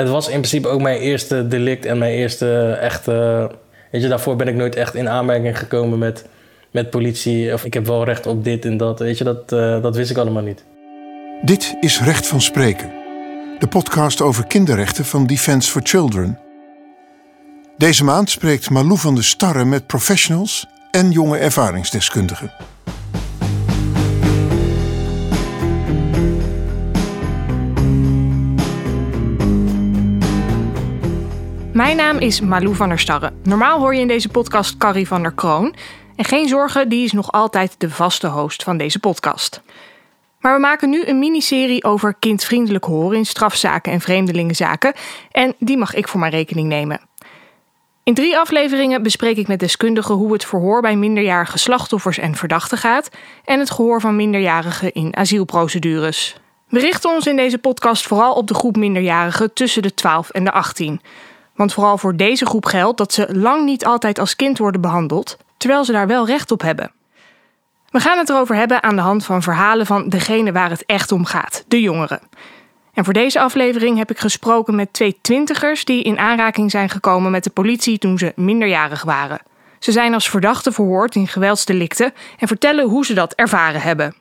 Het 0.00 0.08
was 0.08 0.26
in 0.26 0.38
principe 0.38 0.68
ook 0.68 0.80
mijn 0.80 1.00
eerste 1.00 1.48
delict 1.48 1.84
en 1.84 1.98
mijn 1.98 2.12
eerste 2.12 2.78
echte... 2.80 3.50
Weet 3.90 4.02
je, 4.02 4.08
daarvoor 4.08 4.36
ben 4.36 4.48
ik 4.48 4.54
nooit 4.54 4.74
echt 4.74 4.94
in 4.94 5.08
aanmerking 5.08 5.58
gekomen 5.58 5.98
met, 5.98 6.24
met 6.70 6.90
politie. 6.90 7.52
Of 7.52 7.64
ik 7.64 7.74
heb 7.74 7.86
wel 7.86 8.04
recht 8.04 8.26
op 8.26 8.44
dit 8.44 8.64
en 8.64 8.76
dat. 8.76 8.98
Weet 8.98 9.18
je, 9.18 9.24
dat, 9.24 9.52
uh, 9.52 9.82
dat 9.82 9.96
wist 9.96 10.10
ik 10.10 10.16
allemaal 10.16 10.42
niet. 10.42 10.64
Dit 11.42 11.76
is 11.80 12.00
Recht 12.00 12.26
van 12.26 12.40
Spreken. 12.40 12.92
De 13.58 13.66
podcast 13.66 14.20
over 14.20 14.46
kinderrechten 14.46 15.04
van 15.04 15.26
Defence 15.26 15.70
for 15.70 15.80
Children. 15.84 16.38
Deze 17.76 18.04
maand 18.04 18.30
spreekt 18.30 18.70
Malou 18.70 18.98
van 18.98 19.14
der 19.14 19.24
Starre 19.24 19.64
met 19.64 19.86
professionals 19.86 20.66
en 20.90 21.10
jonge 21.10 21.38
ervaringsdeskundigen. 21.38 22.52
Mijn 31.80 31.96
naam 31.96 32.18
is 32.18 32.40
Malou 32.40 32.74
van 32.74 32.88
der 32.88 32.98
Starre. 32.98 33.32
Normaal 33.42 33.78
hoor 33.78 33.94
je 33.94 34.00
in 34.00 34.08
deze 34.08 34.28
podcast 34.28 34.76
Carrie 34.76 35.06
van 35.06 35.22
der 35.22 35.32
Kroon. 35.32 35.74
En 36.16 36.24
geen 36.24 36.48
zorgen, 36.48 36.88
die 36.88 37.04
is 37.04 37.12
nog 37.12 37.32
altijd 37.32 37.74
de 37.78 37.90
vaste 37.90 38.26
host 38.26 38.62
van 38.62 38.76
deze 38.76 38.98
podcast. 38.98 39.60
Maar 40.40 40.54
we 40.54 40.60
maken 40.60 40.90
nu 40.90 41.04
een 41.04 41.18
miniserie 41.18 41.84
over 41.84 42.14
kindvriendelijk 42.18 42.84
horen 42.84 43.16
in 43.16 43.26
strafzaken 43.26 43.92
en 43.92 44.00
vreemdelingenzaken. 44.00 44.92
En 45.30 45.54
die 45.58 45.76
mag 45.76 45.94
ik 45.94 46.08
voor 46.08 46.20
mijn 46.20 46.32
rekening 46.32 46.68
nemen. 46.68 47.00
In 48.02 48.14
drie 48.14 48.38
afleveringen 48.38 49.02
bespreek 49.02 49.36
ik 49.36 49.48
met 49.48 49.60
deskundigen 49.60 50.14
hoe 50.14 50.32
het 50.32 50.44
verhoor 50.44 50.80
bij 50.80 50.96
minderjarige 50.96 51.58
slachtoffers 51.58 52.18
en 52.18 52.34
verdachten 52.34 52.78
gaat 52.78 53.08
en 53.44 53.58
het 53.58 53.70
gehoor 53.70 54.00
van 54.00 54.16
minderjarigen 54.16 54.92
in 54.92 55.16
asielprocedures. 55.16 56.36
We 56.68 56.78
richten 56.78 57.10
ons 57.10 57.26
in 57.26 57.36
deze 57.36 57.58
podcast 57.58 58.06
vooral 58.06 58.34
op 58.34 58.46
de 58.46 58.54
groep 58.54 58.76
minderjarigen 58.76 59.52
tussen 59.52 59.82
de 59.82 59.94
12 59.94 60.30
en 60.30 60.44
de 60.44 60.52
18. 60.52 61.00
Want 61.60 61.72
vooral 61.72 61.98
voor 61.98 62.16
deze 62.16 62.46
groep 62.46 62.66
geldt 62.66 62.98
dat 62.98 63.12
ze 63.12 63.36
lang 63.36 63.64
niet 63.64 63.84
altijd 63.84 64.18
als 64.18 64.36
kind 64.36 64.58
worden 64.58 64.80
behandeld, 64.80 65.36
terwijl 65.56 65.84
ze 65.84 65.92
daar 65.92 66.06
wel 66.06 66.26
recht 66.26 66.50
op 66.50 66.62
hebben. 66.62 66.92
We 67.90 68.00
gaan 68.00 68.18
het 68.18 68.28
erover 68.28 68.54
hebben 68.54 68.82
aan 68.82 68.96
de 68.96 69.02
hand 69.02 69.24
van 69.24 69.42
verhalen 69.42 69.86
van 69.86 70.08
degene 70.08 70.52
waar 70.52 70.70
het 70.70 70.84
echt 70.86 71.12
om 71.12 71.24
gaat, 71.24 71.64
de 71.68 71.80
jongeren. 71.80 72.20
En 72.94 73.04
voor 73.04 73.12
deze 73.12 73.40
aflevering 73.40 73.98
heb 73.98 74.10
ik 74.10 74.18
gesproken 74.18 74.74
met 74.74 74.92
twee 74.92 75.18
twintigers 75.20 75.84
die 75.84 76.02
in 76.02 76.18
aanraking 76.18 76.70
zijn 76.70 76.88
gekomen 76.88 77.30
met 77.30 77.44
de 77.44 77.50
politie 77.50 77.98
toen 77.98 78.18
ze 78.18 78.32
minderjarig 78.36 79.02
waren. 79.02 79.40
Ze 79.78 79.92
zijn 79.92 80.14
als 80.14 80.30
verdachten 80.30 80.72
verhoord 80.72 81.14
in 81.14 81.28
geweldsdelicten 81.28 82.12
en 82.38 82.48
vertellen 82.48 82.88
hoe 82.88 83.04
ze 83.04 83.14
dat 83.14 83.32
ervaren 83.32 83.80
hebben. 83.80 84.14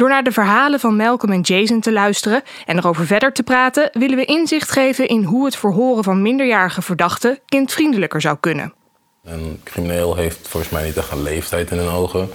Door 0.00 0.08
naar 0.08 0.24
de 0.24 0.32
verhalen 0.32 0.80
van 0.80 0.96
Malcolm 0.96 1.32
en 1.32 1.40
Jason 1.40 1.80
te 1.80 1.92
luisteren 1.92 2.42
en 2.66 2.78
erover 2.78 3.06
verder 3.06 3.32
te 3.32 3.42
praten, 3.42 3.90
willen 3.92 4.16
we 4.16 4.24
inzicht 4.24 4.70
geven 4.70 5.08
in 5.08 5.22
hoe 5.24 5.44
het 5.44 5.56
verhoren 5.56 6.04
van 6.04 6.22
minderjarige 6.22 6.82
verdachten 6.82 7.38
kindvriendelijker 7.46 8.20
zou 8.20 8.36
kunnen. 8.40 8.72
Een 9.24 9.60
crimineel 9.64 10.16
heeft 10.16 10.48
volgens 10.48 10.72
mij 10.72 10.84
niet 10.84 10.96
echt 10.96 11.12
een 11.12 11.22
leeftijd 11.22 11.70
in 11.70 11.78
hun 11.78 11.88
ogen. 11.88 12.28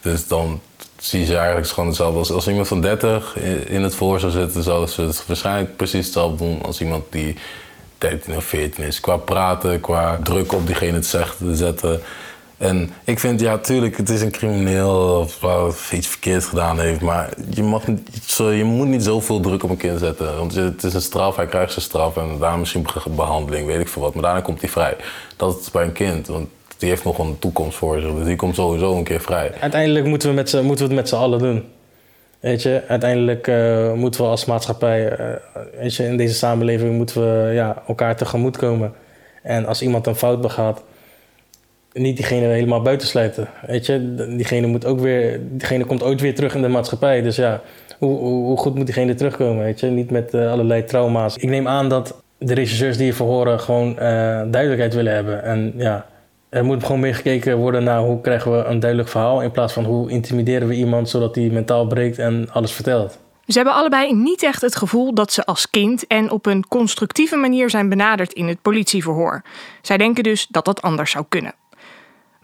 Dus 0.00 0.26
dan 0.26 0.60
zie 0.98 1.26
je 1.26 1.36
eigenlijk 1.36 1.68
gewoon 1.68 1.88
hetzelfde 1.88 2.34
als, 2.34 2.48
iemand 2.48 2.68
van 2.68 2.80
30 2.80 3.36
in 3.66 3.82
het 3.82 3.94
voor 3.94 4.20
zou 4.20 4.32
zitten, 4.32 4.62
zouden 4.62 4.88
ze 4.88 5.02
het 5.02 5.26
waarschijnlijk 5.26 5.76
precies 5.76 6.04
hetzelfde 6.04 6.44
doen 6.44 6.62
als 6.62 6.80
iemand 6.80 7.04
die 7.10 7.36
13 7.98 8.36
of 8.36 8.44
14 8.44 8.84
is. 8.84 9.00
Qua 9.00 9.16
praten, 9.16 9.80
qua 9.80 10.18
druk 10.22 10.52
op 10.52 10.66
diegene 10.66 10.98
te 10.98 11.26
zetten. 11.52 12.02
En 12.58 12.90
ik 13.04 13.18
vind, 13.18 13.40
ja, 13.40 13.58
tuurlijk, 13.58 13.96
het 13.96 14.08
is 14.08 14.20
een 14.20 14.30
crimineel 14.30 15.18
of 15.20 15.92
iets 15.92 16.06
verkeerd 16.06 16.44
gedaan 16.44 16.80
heeft. 16.80 17.00
Maar 17.00 17.30
je, 17.50 17.62
mag, 17.62 17.84
je 18.36 18.64
moet 18.64 18.86
niet 18.86 19.04
zoveel 19.04 19.40
druk 19.40 19.62
op 19.62 19.70
een 19.70 19.76
kind 19.76 19.98
zetten. 19.98 20.38
Want 20.38 20.54
het 20.54 20.82
is 20.82 20.94
een 20.94 21.00
straf, 21.00 21.36
hij 21.36 21.46
krijgt 21.46 21.72
zijn 21.72 21.84
straf. 21.84 22.16
En 22.16 22.28
daarna 22.28 22.56
misschien 22.56 22.86
behandeling, 23.16 23.66
weet 23.66 23.80
ik 23.80 23.88
veel 23.88 24.02
wat. 24.02 24.14
Maar 24.14 24.22
daarna 24.22 24.40
komt 24.40 24.60
hij 24.60 24.70
vrij. 24.70 24.96
Dat 25.36 25.60
is 25.60 25.70
bij 25.70 25.84
een 25.84 25.92
kind. 25.92 26.26
Want 26.26 26.48
die 26.78 26.88
heeft 26.88 27.04
nog 27.04 27.18
een 27.18 27.38
toekomst 27.38 27.76
voor 27.76 28.00
zich. 28.00 28.14
Dus 28.14 28.24
die 28.24 28.36
komt 28.36 28.54
sowieso 28.54 28.96
een 28.96 29.04
keer 29.04 29.20
vrij. 29.20 29.52
Uiteindelijk 29.60 30.06
moeten 30.06 30.28
we, 30.28 30.34
met 30.34 30.52
moeten 30.52 30.88
we 30.88 30.94
het 30.94 31.00
met 31.00 31.08
z'n 31.08 31.14
allen 31.14 31.38
doen. 31.38 31.64
Weet 32.40 32.62
je, 32.62 32.82
uiteindelijk 32.88 33.46
uh, 33.46 33.92
moeten 33.92 34.20
we 34.20 34.26
als 34.26 34.44
maatschappij, 34.44 35.20
uh, 35.20 35.26
weet 35.80 35.94
je, 35.94 36.04
in 36.04 36.16
deze 36.16 36.34
samenleving 36.34 36.96
moeten 36.96 37.20
we 37.20 37.52
ja, 37.54 37.82
elkaar 37.86 38.16
tegemoet 38.16 38.56
komen. 38.56 38.94
En 39.42 39.66
als 39.66 39.82
iemand 39.82 40.06
een 40.06 40.16
fout 40.16 40.40
begaat, 40.40 40.82
niet 41.98 42.16
diegene 42.16 42.46
helemaal 42.46 42.82
buitensluiten. 42.82 43.48
Weet 43.66 43.86
je, 43.86 44.14
diegene, 44.36 44.66
moet 44.66 44.86
ook 44.86 45.00
weer, 45.00 45.40
diegene 45.50 45.84
komt 45.84 46.02
ooit 46.02 46.20
weer 46.20 46.34
terug 46.34 46.54
in 46.54 46.62
de 46.62 46.68
maatschappij. 46.68 47.22
Dus 47.22 47.36
ja, 47.36 47.60
hoe, 47.98 48.18
hoe, 48.18 48.56
goed 48.56 48.74
moet 48.74 48.86
diegene 48.86 49.14
terugkomen? 49.14 49.64
Weet 49.64 49.80
je, 49.80 49.86
niet 49.86 50.10
met 50.10 50.34
uh, 50.34 50.50
allerlei 50.50 50.84
trauma's. 50.84 51.36
Ik 51.36 51.48
neem 51.48 51.68
aan 51.68 51.88
dat 51.88 52.22
de 52.38 52.54
regisseurs 52.54 52.96
die 52.96 53.06
je 53.06 53.12
verhoren 53.12 53.60
gewoon 53.60 53.94
duidelijkheid 54.50 54.94
willen 54.94 55.14
hebben. 55.14 55.42
En 55.42 55.72
ja, 55.76 56.06
er 56.48 56.64
moet 56.64 56.84
gewoon 56.84 57.00
meer 57.00 57.14
gekeken 57.14 57.56
worden 57.56 57.84
naar 57.84 58.00
hoe 58.00 58.20
krijgen 58.20 58.52
we 58.52 58.64
een 58.64 58.80
duidelijk 58.80 59.10
verhaal... 59.10 59.42
in 59.42 59.50
plaats 59.50 59.72
van 59.72 59.84
hoe 59.84 60.10
intimideren 60.10 60.68
we 60.68 60.74
iemand 60.74 61.08
zodat 61.08 61.34
hij 61.34 61.48
mentaal 61.48 61.86
breekt 61.86 62.18
en 62.18 62.48
alles 62.52 62.72
vertelt. 62.72 63.18
Ze 63.46 63.56
hebben 63.56 63.74
allebei 63.74 64.14
niet 64.14 64.42
echt 64.42 64.60
het 64.60 64.76
gevoel 64.76 65.14
dat 65.14 65.32
ze 65.32 65.44
als 65.44 65.70
kind 65.70 66.06
en 66.06 66.30
op 66.30 66.46
een 66.46 66.68
constructieve 66.68 67.36
manier 67.36 67.70
zijn 67.70 67.88
benaderd 67.88 68.32
in 68.32 68.48
het 68.48 68.62
politieverhoor. 68.62 69.42
Zij 69.82 69.96
denken 69.96 70.22
dus 70.22 70.46
dat 70.46 70.64
dat 70.64 70.82
anders 70.82 71.10
zou 71.10 71.24
kunnen. 71.28 71.54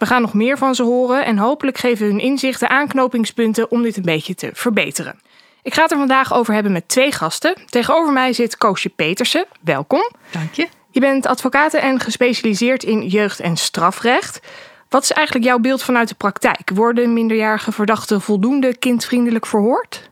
We 0.02 0.08
gaan 0.08 0.22
nog 0.22 0.34
meer 0.34 0.58
van 0.58 0.74
ze 0.74 0.82
horen 0.82 1.24
en 1.24 1.38
hopelijk 1.38 1.78
geven 1.78 2.06
hun 2.06 2.18
inzichten 2.18 2.68
aanknopingspunten 2.68 3.70
om 3.70 3.82
dit 3.82 3.96
een 3.96 4.02
beetje 4.02 4.34
te 4.34 4.50
verbeteren. 4.52 5.20
Ik 5.62 5.74
ga 5.74 5.82
het 5.82 5.90
er 5.90 5.96
vandaag 5.96 6.34
over 6.34 6.54
hebben 6.54 6.72
met 6.72 6.88
twee 6.88 7.12
gasten. 7.12 7.54
Tegenover 7.66 8.12
mij 8.12 8.32
zit 8.32 8.56
Koosje 8.56 8.88
Petersen. 8.88 9.46
Welkom. 9.60 10.10
Dank 10.30 10.52
je. 10.52 10.68
Je 10.90 11.00
bent 11.00 11.26
advocaat 11.26 11.74
en 11.74 12.00
gespecialiseerd 12.00 12.82
in 12.82 13.06
jeugd- 13.06 13.40
en 13.40 13.56
strafrecht. 13.56 14.40
Wat 14.88 15.02
is 15.02 15.12
eigenlijk 15.12 15.46
jouw 15.46 15.58
beeld 15.58 15.82
vanuit 15.82 16.08
de 16.08 16.14
praktijk? 16.14 16.70
Worden 16.74 17.12
minderjarige 17.12 17.72
verdachten 17.72 18.20
voldoende 18.20 18.76
kindvriendelijk 18.76 19.46
verhoord? 19.46 20.10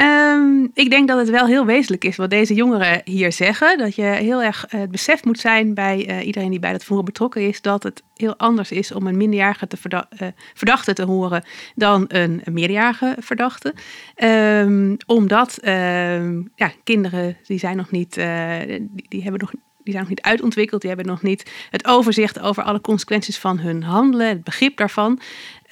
Um, 0.00 0.70
ik 0.74 0.90
denk 0.90 1.08
dat 1.08 1.18
het 1.18 1.30
wel 1.30 1.46
heel 1.46 1.66
wezenlijk 1.66 2.04
is 2.04 2.16
wat 2.16 2.30
deze 2.30 2.54
jongeren 2.54 3.00
hier 3.04 3.32
zeggen. 3.32 3.78
Dat 3.78 3.94
je 3.94 4.02
heel 4.02 4.42
erg 4.42 4.66
uh, 4.74 4.80
het 4.80 4.90
besef 4.90 5.24
moet 5.24 5.38
zijn 5.38 5.74
bij 5.74 6.08
uh, 6.08 6.26
iedereen 6.26 6.50
die 6.50 6.58
bij 6.58 6.72
dat 6.72 6.84
verhoor 6.84 7.04
betrokken 7.04 7.48
is. 7.48 7.60
Dat 7.60 7.82
het 7.82 8.02
heel 8.14 8.36
anders 8.36 8.70
is 8.70 8.92
om 8.92 9.06
een 9.06 9.16
minderjarige 9.16 9.66
te 9.66 9.76
uh, 9.86 10.28
verdachte 10.54 10.92
te 10.92 11.02
horen 11.04 11.44
dan 11.74 12.04
een, 12.08 12.42
meerderjarige 12.44 13.16
verdachte. 13.18 13.74
Um, 14.16 14.96
omdat 15.06 15.58
um, 15.64 16.50
ja, 16.54 16.72
kinderen 16.84 17.36
die 17.46 17.58
zijn 17.58 17.76
nog 17.76 17.90
niet, 17.90 18.14
die, 18.14 19.04
die, 19.08 19.22
hebben 19.22 19.40
nog 19.40 19.50
die 19.84 19.92
zijn 19.92 20.04
nog 20.04 20.08
niet 20.08 20.22
uitontwikkeld, 20.22 20.80
die 20.80 20.90
hebben 20.90 21.08
nog 21.08 21.22
niet 21.22 21.50
het 21.70 21.86
overzicht 21.86 22.40
over 22.40 22.62
alle 22.62 22.80
consequenties 22.80 23.38
van 23.38 23.58
hun 23.58 23.82
handelen, 23.82 24.28
het 24.28 24.44
begrip 24.44 24.76
daarvan. 24.76 25.20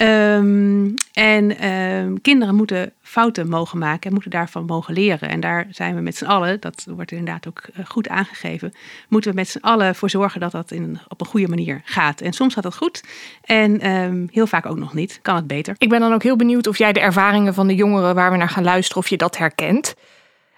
Um, 0.03 0.95
en 1.13 1.69
um, 1.69 2.21
kinderen 2.21 2.55
moeten 2.55 2.93
fouten 3.03 3.49
mogen 3.49 3.79
maken 3.79 4.07
en 4.07 4.13
moeten 4.13 4.31
daarvan 4.31 4.65
mogen 4.65 4.95
leren. 4.95 5.29
En 5.29 5.41
daar 5.41 5.67
zijn 5.71 5.95
we 5.95 6.01
met 6.01 6.17
z'n 6.17 6.25
allen, 6.25 6.61
dat 6.61 6.87
wordt 6.89 7.11
inderdaad 7.11 7.49
ook 7.49 7.63
eh, 7.75 7.87
goed 7.87 8.09
aangegeven, 8.09 8.73
moeten 9.09 9.31
we 9.31 9.37
met 9.37 9.49
z'n 9.49 9.59
allen 9.61 9.95
voor 9.95 10.11
zorgen 10.11 10.41
dat 10.41 10.53
dat 10.53 10.71
in, 10.71 10.99
op 11.09 11.21
een 11.21 11.27
goede 11.27 11.49
manier 11.49 11.81
gaat. 11.85 12.21
En 12.21 12.33
soms 12.33 12.55
gaat 12.55 12.63
dat 12.63 12.77
goed 12.77 13.05
en 13.45 13.91
um, 13.91 14.29
heel 14.33 14.47
vaak 14.47 14.67
ook 14.67 14.79
nog 14.79 14.95
niet. 14.95 15.19
Kan 15.23 15.37
het 15.37 15.47
beter. 15.47 15.75
Ik 15.79 15.89
ben 15.89 16.01
dan 16.01 16.13
ook 16.13 16.23
heel 16.23 16.37
benieuwd 16.37 16.67
of 16.67 16.79
jij 16.79 16.93
de 16.93 17.01
ervaringen 17.01 17.55
van 17.55 17.67
de 17.67 17.75
jongeren 17.75 18.15
waar 18.15 18.31
we 18.31 18.37
naar 18.37 18.49
gaan 18.49 18.65
luisteren, 18.65 19.03
of 19.03 19.09
je 19.09 19.17
dat 19.17 19.39
herkent. 19.39 19.95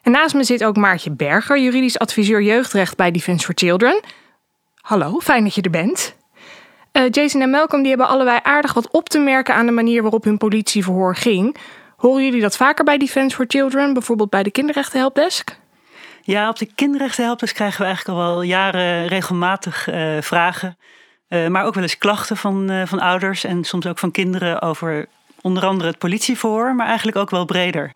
En 0.02 0.12
naast 0.12 0.34
me 0.34 0.44
zit 0.44 0.64
ook 0.64 0.76
Maartje 0.76 1.10
Berger, 1.10 1.60
juridisch 1.60 1.98
adviseur 1.98 2.42
jeugdrecht 2.42 2.96
bij 2.96 3.10
Defence 3.10 3.44
for 3.44 3.54
Children. 3.54 4.00
Hallo, 4.80 5.20
fijn 5.20 5.44
dat 5.44 5.54
je 5.54 5.62
er 5.62 5.70
bent. 5.70 6.16
Uh, 6.98 7.02
Jason 7.10 7.40
en 7.40 7.50
Malcolm 7.50 7.80
die 7.80 7.90
hebben 7.90 8.08
allebei 8.08 8.38
aardig 8.42 8.72
wat 8.72 8.90
op 8.90 9.08
te 9.08 9.18
merken 9.18 9.54
aan 9.54 9.66
de 9.66 9.72
manier 9.72 10.02
waarop 10.02 10.24
hun 10.24 10.38
politieverhoor 10.38 11.16
ging. 11.16 11.56
Horen 11.96 12.24
jullie 12.24 12.40
dat 12.40 12.56
vaker 12.56 12.84
bij 12.84 12.98
Defence 12.98 13.36
for 13.36 13.44
Children, 13.48 13.92
bijvoorbeeld 13.92 14.30
bij 14.30 14.42
de 14.42 14.50
kinderrechtenhelpdesk? 14.50 15.58
Ja, 16.22 16.48
op 16.48 16.58
de 16.58 16.68
kinderrechtenhelpdesk 16.74 17.54
krijgen 17.54 17.80
we 17.80 17.86
eigenlijk 17.86 18.18
al 18.18 18.24
wel 18.24 18.42
jaren 18.42 19.06
regelmatig 19.06 19.88
uh, 19.88 20.20
vragen. 20.20 20.78
Uh, 21.28 21.46
maar 21.46 21.64
ook 21.64 21.74
wel 21.74 21.82
eens 21.82 21.98
klachten 21.98 22.36
van, 22.36 22.86
van 22.86 23.00
ouders 23.00 23.44
en 23.44 23.64
soms 23.64 23.86
ook 23.86 23.98
van 23.98 24.10
kinderen 24.10 24.62
over 24.62 25.06
onder 25.40 25.64
andere 25.64 25.88
het 25.88 25.98
politieverhoor, 25.98 26.74
maar 26.74 26.86
eigenlijk 26.86 27.16
ook 27.16 27.30
wel 27.30 27.44
breder 27.44 27.92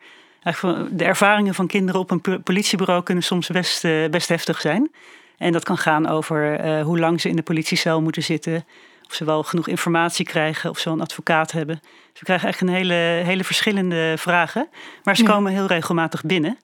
de 0.91 1.05
ervaringen 1.05 1.55
van 1.55 1.67
kinderen 1.67 2.01
op 2.01 2.11
een 2.11 2.43
politiebureau 2.43 3.03
kunnen 3.03 3.25
soms 3.25 3.49
best, 3.49 3.83
best 4.11 4.29
heftig 4.29 4.61
zijn. 4.61 4.91
En 5.37 5.53
dat 5.53 5.65
kan 5.65 5.79
gaan 5.79 6.09
over 6.09 6.61
hoe 6.83 6.99
lang 6.99 7.21
ze 7.21 7.29
in 7.29 7.37
de 7.37 7.43
politiecel 7.43 8.03
moeten 8.03 8.23
zitten. 8.23 8.65
Of 9.09 9.15
ze 9.15 9.25
wel 9.25 9.43
genoeg 9.43 9.69
informatie 9.69 10.25
krijgen, 10.25 10.71
of 10.71 10.79
ze 10.79 10.91
een 10.91 11.01
advocaat 11.01 11.53
hebben. 11.53 11.79
Dus 11.83 12.19
we 12.19 12.25
krijgen 12.25 12.45
eigenlijk 12.45 12.73
een 12.73 12.83
hele, 12.83 13.25
hele 13.25 13.45
verschillende 13.45 14.15
vragen. 14.19 14.69
Maar 15.03 15.17
ze 15.17 15.23
ja. 15.23 15.29
komen 15.29 15.53
heel 15.53 15.67
regelmatig 15.67 16.25
binnen. 16.25 16.59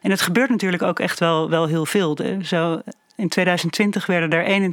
En 0.00 0.10
het 0.10 0.20
gebeurt 0.20 0.50
natuurlijk 0.50 0.82
ook 0.82 0.98
echt 0.98 1.18
wel, 1.18 1.50
wel 1.50 1.66
heel 1.66 1.86
veel. 1.86 2.18
Zo, 2.42 2.82
In 3.16 3.28
2020 3.28 4.06
werden 4.06 4.30
er 4.30 4.72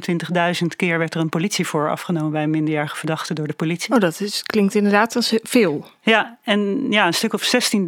21.000 0.62 0.66
keer 0.76 0.98
werd 0.98 1.14
er 1.14 1.20
een 1.20 1.28
politie 1.28 1.66
voor 1.66 1.90
afgenomen 1.90 2.30
bij 2.30 2.42
een 2.42 2.50
minderjarige 2.50 2.96
verdachte 2.96 3.34
door 3.34 3.46
de 3.46 3.52
politie. 3.52 3.94
Oh, 3.94 4.00
dat 4.00 4.20
is, 4.20 4.42
klinkt 4.42 4.74
inderdaad 4.74 5.16
als 5.16 5.38
veel. 5.42 5.86
Ja, 6.00 6.38
en 6.42 6.90
ja, 6.90 7.06
een 7.06 7.14
stuk 7.14 7.32
of 7.32 7.42
16.000 7.42 7.82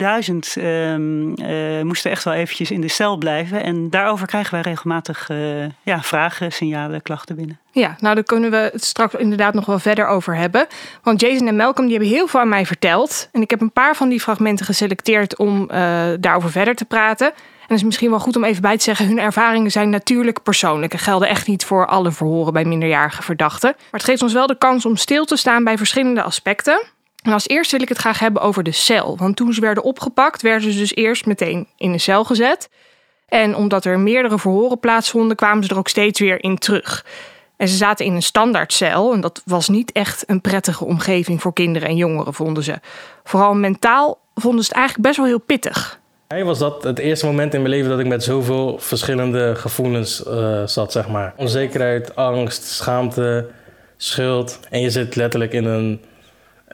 ehm, 0.55 1.35
eh, 1.35 1.83
moesten 1.83 2.11
echt 2.11 2.25
wel 2.25 2.35
eventjes 2.35 2.71
in 2.71 2.81
de 2.81 2.89
cel 2.89 3.17
blijven. 3.17 3.63
En 3.63 3.91
daarover 3.91 4.27
krijgen 4.27 4.53
wij 4.53 4.61
regelmatig 4.61 5.29
eh, 5.29 5.65
ja, 5.83 6.03
vragen, 6.03 6.53
signalen, 6.53 7.03
klachten 7.03 7.37
binnen. 7.37 7.59
Ja, 7.71 7.97
nou 8.01 8.15
daar 8.15 8.25
kunnen 8.25 8.51
we 8.51 8.71
het 8.73 8.85
straks 8.85 9.15
inderdaad 9.15 9.55
nog 9.55 9.67
wel 9.67 9.79
verder 9.79 10.07
over 10.07 10.37
hebben. 10.37 10.67
Want 11.03 11.21
Jason 11.21 11.49
en 11.49 11.57
Malcolm 11.57 11.87
die 11.87 11.97
hebben 11.97 12.15
heel 12.15 12.27
veel 12.27 12.41
aan 12.41 12.49
mij 12.49 12.67
verteld. 12.67 13.29
En 13.33 13.43
ik 13.43 13.51
heb 13.51 13.61
een 13.61 13.73
paar 13.73 13.97
van 13.97 14.09
die 14.09 14.21
fragmenten 14.21 14.67
geselecteerd 14.67 15.37
om 15.37 15.61
uh, 15.61 15.69
daarover 16.21 16.51
verder 16.51 16.75
te 16.75 16.85
praten. 16.85 17.33
En 17.65 17.71
het 17.71 17.79
is 17.79 17.85
misschien 17.85 18.11
wel 18.11 18.21
goed 18.21 18.37
om 18.37 18.45
even 18.45 18.63
bij 18.63 18.77
te 18.77 18.83
zeggen: 18.83 19.07
hun 19.07 19.19
ervaringen 19.19 19.71
zijn 19.71 19.91
natuurlijk 19.91 20.43
persoonlijk 20.43 20.93
en 20.93 20.99
gelden 20.99 21.29
echt 21.29 21.47
niet 21.47 21.65
voor 21.65 21.87
alle 21.87 22.13
verhoren 22.13 22.53
bij 22.53 22.65
minderjarige 22.65 23.23
verdachten. 23.23 23.71
Maar 23.77 24.01
het 24.01 24.05
geeft 24.05 24.23
ons 24.23 24.33
wel 24.33 24.47
de 24.47 24.59
kans 24.59 24.87
om 24.87 24.97
stil 24.97 25.25
te 25.25 25.37
staan 25.37 25.65
bij 25.65 25.77
verschillende 25.77 26.23
aspecten. 26.23 26.83
En 27.23 27.33
als 27.33 27.49
eerste 27.49 27.75
wil 27.75 27.83
ik 27.83 27.89
het 27.89 27.99
graag 27.99 28.19
hebben 28.19 28.43
over 28.43 28.63
de 28.63 28.73
cel. 28.73 29.17
Want 29.17 29.37
toen 29.37 29.53
ze 29.53 29.61
werden 29.61 29.83
opgepakt, 29.83 30.43
werden 30.43 30.73
ze 30.73 30.79
dus 30.79 30.95
eerst 30.95 31.27
meteen 31.27 31.69
in 31.77 31.93
een 31.93 32.01
cel 32.01 32.25
gezet. 32.25 32.69
En 33.29 33.57
omdat 33.57 33.85
er 33.85 33.99
meerdere 33.99 34.39
verhoren 34.39 34.81
plaatsvonden, 34.81 35.37
kwamen 35.37 35.65
ze 35.65 35.71
er 35.71 35.79
ook 35.79 35.89
steeds 35.89 36.21
weer 36.21 36.43
in 36.43 36.59
terug. 36.59 37.05
En 37.57 37.69
ze 37.69 37.77
zaten 37.77 38.07
in 38.07 38.15
een 38.15 38.23
standaardcel 38.23 39.13
en 39.13 39.21
dat 39.21 39.43
was 39.45 39.69
niet 39.69 39.93
echt 39.93 40.25
een 40.27 40.41
prettige 40.41 40.85
omgeving 40.85 41.41
voor 41.41 41.53
kinderen 41.53 41.89
en 41.89 41.97
jongeren, 41.97 42.35
vonden 42.35 42.63
ze. 42.63 42.81
Vooral 43.25 43.55
mentaal 43.55 44.19
vonden 44.35 44.65
ze 44.65 44.69
het 44.69 44.79
eigenlijk 44.79 45.07
best 45.07 45.17
wel 45.17 45.27
heel 45.27 45.41
pittig. 45.41 46.01
Hij 46.35 46.45
was 46.45 46.59
dat 46.59 46.83
het 46.83 46.99
eerste 46.99 47.27
moment 47.27 47.55
in 47.55 47.63
mijn 47.63 47.75
leven 47.75 47.91
dat 47.91 47.99
ik 47.99 48.07
met 48.07 48.25
zoveel 48.25 48.79
verschillende 48.79 49.55
gevoelens 49.55 50.25
uh, 50.27 50.67
zat, 50.67 50.93
zeg 50.93 51.09
maar. 51.09 51.33
Onzekerheid, 51.37 52.17
angst, 52.17 52.63
schaamte, 52.63 53.47
schuld. 53.97 54.61
En 54.71 54.81
je 54.81 54.91
zit 54.91 55.17
letterlijk 55.17 55.53
in 55.53 55.65
een, 55.65 56.01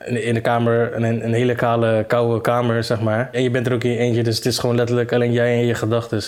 in 0.04 0.34
de 0.34 0.40
kamer, 0.40 0.94
een, 0.94 1.24
een 1.24 1.32
hele 1.32 1.54
kale, 1.54 2.04
koude 2.06 2.40
kamer, 2.40 2.84
zeg 2.84 3.00
maar. 3.00 3.28
En 3.32 3.42
je 3.42 3.50
bent 3.50 3.66
er 3.66 3.72
ook 3.72 3.84
in 3.84 3.96
eentje, 3.96 4.22
dus 4.22 4.36
het 4.36 4.46
is 4.46 4.58
gewoon 4.58 4.76
letterlijk 4.76 5.12
alleen 5.12 5.32
jij 5.32 5.54
en 5.58 5.66
je 5.66 5.74
gedachten. 5.74 6.22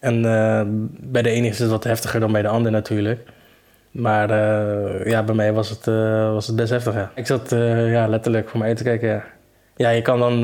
En 0.00 0.24
uh, 0.24 0.60
bij 1.00 1.22
de 1.22 1.30
ene 1.30 1.48
is 1.48 1.58
het 1.58 1.70
wat 1.70 1.84
heftiger 1.84 2.20
dan 2.20 2.32
bij 2.32 2.42
de 2.42 2.48
ander 2.48 2.72
natuurlijk. 2.72 3.20
Maar 3.90 4.30
uh, 4.30 5.06
ja, 5.06 5.22
bij 5.22 5.34
mij 5.34 5.52
was 5.52 5.68
het, 5.68 5.84
was 6.32 6.46
het 6.46 6.56
best 6.56 6.70
heftig. 6.70 6.94
Ja. 6.94 7.10
Ik 7.14 7.26
zat 7.26 7.50
ja, 7.90 8.06
letterlijk 8.08 8.48
voor 8.48 8.58
mij 8.58 8.68
uit 8.68 8.76
te 8.76 8.82
kijken. 8.82 9.08
Ja. 9.08 9.24
Ja, 9.76 9.90
je 9.90 10.02
kan 10.02 10.18
dan 10.18 10.40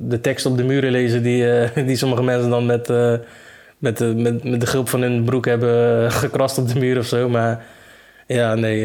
de 0.00 0.20
tekst 0.20 0.46
op 0.46 0.56
de 0.56 0.64
muren 0.64 0.90
lezen 0.90 1.22
die, 1.22 1.44
die 1.86 1.96
sommige 1.96 2.22
mensen 2.22 2.50
dan 2.50 2.66
met, 2.66 2.88
met, 3.78 4.16
met, 4.16 4.44
met 4.44 4.60
de 4.60 4.66
gulp 4.66 4.88
van 4.88 5.02
hun 5.02 5.24
broek 5.24 5.46
hebben 5.46 6.12
gekrast 6.12 6.58
op 6.58 6.68
de 6.68 6.78
muur 6.78 6.98
of 6.98 7.06
zo. 7.06 7.28
Maar 7.28 7.64
ja, 8.26 8.54
nee, 8.54 8.84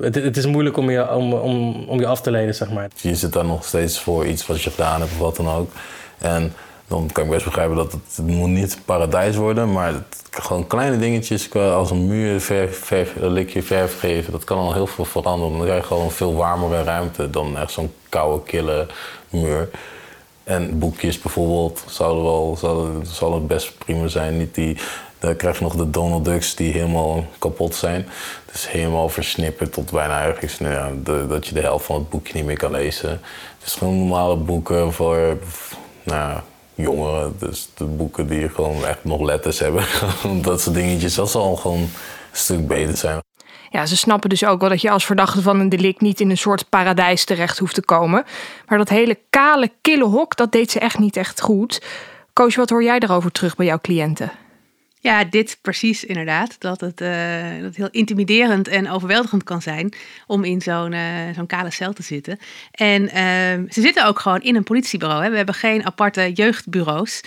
het, 0.00 0.14
het 0.14 0.36
is 0.36 0.46
moeilijk 0.46 0.76
om 0.76 0.90
je, 0.90 1.14
om, 1.14 1.32
om, 1.32 1.84
om 1.88 2.00
je 2.00 2.06
af 2.06 2.20
te 2.20 2.30
leiden, 2.30 2.54
zeg 2.54 2.70
maar. 2.70 2.88
Je 2.96 3.14
zit 3.14 3.32
daar 3.32 3.44
nog 3.44 3.64
steeds 3.64 4.00
voor 4.00 4.26
iets 4.26 4.46
wat 4.46 4.62
je 4.62 4.70
gedaan 4.70 5.00
hebt 5.00 5.12
of 5.12 5.18
wat 5.18 5.36
dan 5.36 5.48
ook. 5.48 5.70
En 6.18 6.52
dan 6.92 7.08
kan 7.12 7.24
ik 7.24 7.30
best 7.30 7.44
begrijpen 7.44 7.76
dat 7.76 7.92
het, 7.92 8.26
moet 8.26 8.48
niet 8.48 8.78
paradijs 8.84 9.36
worden, 9.36 9.72
maar 9.72 9.92
het, 9.92 10.22
gewoon 10.30 10.66
kleine 10.66 10.98
dingetjes 10.98 11.54
als 11.54 11.90
een 11.90 12.06
muur 12.06 12.40
verf, 12.40 12.84
verf, 12.84 13.14
een 13.16 13.32
likje 13.32 13.62
verf 13.62 13.98
geven, 13.98 14.32
dat 14.32 14.44
kan 14.44 14.58
al 14.58 14.72
heel 14.72 14.86
veel 14.86 15.04
veranderen. 15.04 15.56
Dan 15.56 15.66
krijg 15.66 15.80
je 15.80 15.86
gewoon 15.86 16.10
veel 16.10 16.34
warmere 16.34 16.82
ruimte 16.82 17.30
dan 17.30 17.58
echt 17.58 17.70
zo'n 17.70 17.92
koude, 18.08 18.42
kille 18.42 18.86
muur. 19.30 19.70
En 20.44 20.78
boekjes 20.78 21.18
bijvoorbeeld 21.18 21.84
zouden 21.86 22.22
wel, 22.22 22.56
zouden, 22.58 23.06
zal 23.06 23.34
het 23.34 23.46
best 23.46 23.78
prima 23.78 24.06
zijn. 24.06 24.36
Niet 24.36 24.54
die, 24.54 24.76
dan 25.18 25.36
krijg 25.36 25.58
je 25.58 25.64
nog 25.64 25.76
de 25.76 25.90
Donald 25.90 26.24
Ducks 26.24 26.54
die 26.54 26.72
helemaal 26.72 27.24
kapot 27.38 27.74
zijn. 27.74 28.08
Dus 28.52 28.70
helemaal 28.70 29.08
versnipperd 29.08 29.72
tot 29.72 29.90
bijna 29.90 30.20
eigenlijk 30.20 30.58
nou 30.58 31.02
dat 31.28 31.46
je 31.46 31.54
de 31.54 31.60
helft 31.60 31.84
van 31.84 31.96
het 31.96 32.08
boekje 32.08 32.34
niet 32.34 32.44
meer 32.44 32.58
kan 32.58 32.70
lezen. 32.70 33.20
Is 33.64 33.72
gewoon 33.72 33.98
normale 33.98 34.36
boeken 34.36 34.92
voor, 34.92 35.38
nou, 36.02 36.38
jongeren. 36.74 37.34
Dus 37.38 37.68
de 37.74 37.84
boeken 37.84 38.26
die 38.26 38.48
gewoon 38.48 38.84
echt 38.84 39.04
nog 39.04 39.20
letters 39.20 39.58
hebben. 39.58 39.84
dat 40.42 40.60
soort 40.60 40.74
dingetjes, 40.74 41.14
dat 41.14 41.30
zal 41.30 41.56
gewoon 41.56 41.78
een 41.78 41.90
stuk 42.32 42.66
beter 42.66 42.96
zijn. 42.96 43.20
Ja, 43.70 43.86
ze 43.86 43.96
snappen 43.96 44.30
dus 44.30 44.44
ook 44.44 44.60
wel 44.60 44.68
dat 44.68 44.80
je 44.80 44.90
als 44.90 45.06
verdachte 45.06 45.42
van 45.42 45.60
een 45.60 45.68
delict 45.68 46.00
niet 46.00 46.20
in 46.20 46.30
een 46.30 46.38
soort 46.38 46.68
paradijs 46.68 47.24
terecht 47.24 47.58
hoeft 47.58 47.74
te 47.74 47.84
komen. 47.84 48.24
Maar 48.66 48.78
dat 48.78 48.88
hele 48.88 49.18
kale, 49.30 49.70
kille 49.80 50.04
hok, 50.04 50.36
dat 50.36 50.52
deed 50.52 50.70
ze 50.70 50.78
echt 50.78 50.98
niet 50.98 51.16
echt 51.16 51.40
goed. 51.40 51.82
Koos, 52.32 52.56
wat 52.56 52.70
hoor 52.70 52.82
jij 52.82 52.98
daarover 52.98 53.32
terug 53.32 53.56
bij 53.56 53.66
jouw 53.66 53.78
cliënten? 53.80 54.32
Ja, 55.02 55.24
dit 55.24 55.58
precies 55.62 56.04
inderdaad. 56.04 56.60
Dat 56.60 56.80
het, 56.80 57.00
uh, 57.00 57.60
dat 57.60 57.76
heel 57.76 57.88
intimiderend 57.90 58.68
en 58.68 58.90
overweldigend 58.90 59.42
kan 59.42 59.62
zijn 59.62 59.94
om 60.26 60.44
in 60.44 60.60
zo'n 60.60 60.92
uh, 60.92 61.00
zo'n 61.34 61.46
kale 61.46 61.70
cel 61.70 61.92
te 61.92 62.02
zitten. 62.02 62.38
En 62.70 63.02
uh, 63.02 63.10
ze 63.70 63.80
zitten 63.80 64.06
ook 64.06 64.20
gewoon 64.20 64.40
in 64.40 64.56
een 64.56 64.62
politiebureau. 64.62 65.22
Hè. 65.22 65.30
We 65.30 65.36
hebben 65.36 65.54
geen 65.54 65.84
aparte 65.84 66.32
jeugdbureaus. 66.32 67.20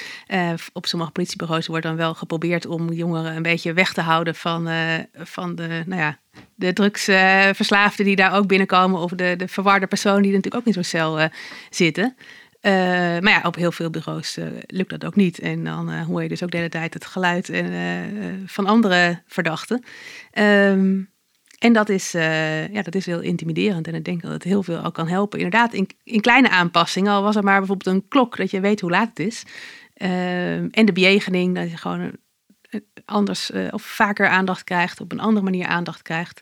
op 0.73 0.85
sommige 0.85 1.11
politiebureaus 1.11 1.67
wordt 1.67 1.85
dan 1.85 1.95
wel 1.95 2.13
geprobeerd 2.13 2.65
om 2.65 2.91
jongeren 2.91 3.35
een 3.35 3.41
beetje 3.41 3.73
weg 3.73 3.93
te 3.93 4.01
houden 4.01 4.35
van, 4.35 4.69
van 5.13 5.55
de, 5.55 5.83
nou 5.85 6.01
ja, 6.01 6.17
de 6.55 6.73
drugsverslaafden 6.73 8.05
die 8.05 8.15
daar 8.15 8.35
ook 8.35 8.47
binnenkomen. 8.47 8.99
Of 8.99 9.11
de, 9.11 9.35
de 9.37 9.47
verwarde 9.47 9.87
personen 9.87 10.21
die 10.21 10.31
natuurlijk 10.31 10.61
ook 10.61 10.67
in 10.67 10.73
zo'n 10.73 10.83
cel 10.83 11.29
zitten. 11.69 12.15
Uh, 12.65 12.71
maar 12.71 13.29
ja, 13.29 13.41
op 13.43 13.55
heel 13.55 13.71
veel 13.71 13.89
bureaus 13.89 14.37
uh, 14.37 14.45
lukt 14.67 14.89
dat 14.89 15.05
ook 15.05 15.15
niet. 15.15 15.39
En 15.39 15.63
dan 15.63 15.91
uh, 15.91 16.05
hoor 16.05 16.23
je 16.23 16.29
dus 16.29 16.43
ook 16.43 16.51
de 16.51 16.57
hele 16.57 16.69
tijd 16.69 16.93
het 16.93 17.05
geluid 17.05 17.51
van 18.45 18.65
andere 18.65 19.21
verdachten. 19.27 19.83
Um, 20.33 21.13
en 21.59 21.73
dat 21.73 21.89
is, 21.89 22.11
ja, 22.71 22.81
dat 22.81 22.95
is 22.95 23.05
heel 23.05 23.21
intimiderend. 23.21 23.87
En 23.87 23.95
ik 23.95 24.03
denk 24.03 24.21
dat 24.21 24.31
het 24.31 24.43
heel 24.43 24.63
veel 24.63 24.83
ook 24.83 24.93
kan 24.93 25.07
helpen. 25.07 25.39
Inderdaad, 25.39 25.73
in, 25.73 25.89
in 26.03 26.21
kleine 26.21 26.49
aanpassingen. 26.49 27.11
Al 27.11 27.23
was 27.23 27.35
er 27.35 27.43
maar 27.43 27.57
bijvoorbeeld 27.57 27.95
een 27.95 28.07
klok, 28.07 28.37
dat 28.37 28.51
je 28.51 28.59
weet 28.59 28.81
hoe 28.81 28.89
laat 28.89 29.09
het 29.09 29.19
is. 29.19 29.43
Ehm, 29.93 30.67
en 30.71 30.85
de 30.85 30.91
bejegening, 30.91 31.55
dat 31.55 31.71
je 31.71 31.77
gewoon 31.77 32.11
anders 33.05 33.51
of 33.71 33.81
vaker 33.81 34.27
aandacht 34.27 34.63
krijgt, 34.63 35.01
op 35.01 35.11
een 35.11 35.19
andere 35.19 35.45
manier 35.45 35.67
aandacht 35.67 36.01
krijgt. 36.01 36.41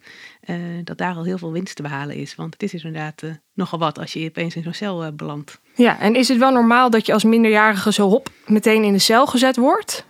dat 0.83 0.97
daar 0.97 1.15
al 1.15 1.23
heel 1.23 1.37
veel 1.37 1.51
winst 1.51 1.75
te 1.75 1.81
behalen 1.81 2.15
is. 2.15 2.35
Want 2.35 2.53
het 2.53 2.63
is 2.63 2.71
dus 2.71 2.83
inderdaad 2.83 3.21
nogal 3.53 3.79
wat 3.79 3.99
als 3.99 4.13
je 4.13 4.27
opeens 4.27 4.55
in 4.55 4.63
zo'n 4.63 4.73
cel 4.73 5.15
belandt. 5.15 5.59
Ja, 5.75 5.99
en 5.99 6.15
is 6.15 6.27
het 6.27 6.37
wel 6.37 6.51
normaal 6.51 6.89
dat 6.89 7.05
je 7.05 7.13
als 7.13 7.23
minderjarige 7.23 7.93
zo 7.93 8.09
hop 8.09 8.29
meteen 8.45 8.83
in 8.83 8.93
de 8.93 8.99
cel 8.99 9.27
gezet 9.27 9.55
wordt? 9.55 10.05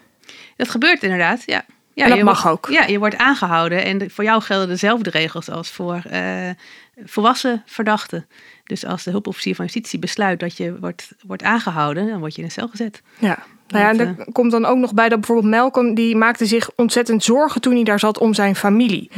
Dat 0.56 0.70
gebeurt 0.70 1.04
inderdaad, 1.04 1.44
ja. 1.46 1.66
ja 1.94 2.04
en 2.04 2.10
dat 2.10 2.22
mag 2.22 2.48
ook. 2.48 2.68
Ja, 2.70 2.86
je 2.86 3.00
wordt 3.00 3.18
aangehouden 3.18 3.84
en 3.84 4.12
voor 4.12 4.24
jou 4.24 4.42
gelden 4.42 4.68
dezelfde 4.68 5.10
regels 5.10 5.50
als 5.50 5.70
voor 5.70 6.02
volwassen 7.04 7.64
verdachten. 7.66 8.28
Dus 8.64 8.86
als 8.86 9.04
de 9.04 9.12
hulpofficier 9.12 9.56
van 9.56 9.66
justitie 9.66 10.00
besluit 10.00 10.40
dat 10.40 10.58
je 10.58 10.80
wordt, 10.80 11.12
wordt 11.26 11.44
aangehouden, 11.44 12.08
dan 12.08 12.20
word 12.20 12.34
je 12.34 12.40
in 12.40 12.46
een 12.46 12.52
cel 12.52 12.68
gezet. 12.68 13.02
Ja, 13.20 13.44
nou 13.74 13.86
ja, 13.86 13.90
en 13.92 14.00
er 14.00 14.32
komt 14.32 14.52
dan 14.52 14.66
ook 14.66 14.78
nog 14.78 14.94
bij 14.94 15.10
dat 15.10 15.20
bijvoorbeeld 15.20 15.54
Malcolm, 15.54 15.94
die 15.94 16.16
maakte 16.16 16.46
zich 16.46 16.70
ontzettend 16.76 17.24
zorgen 17.24 17.62
toen 17.62 17.74
hij 17.74 17.84
daar 17.84 18.00
zat 18.00 18.18
om 18.18 18.34
zijn 18.34 18.56
familie. 18.56 19.12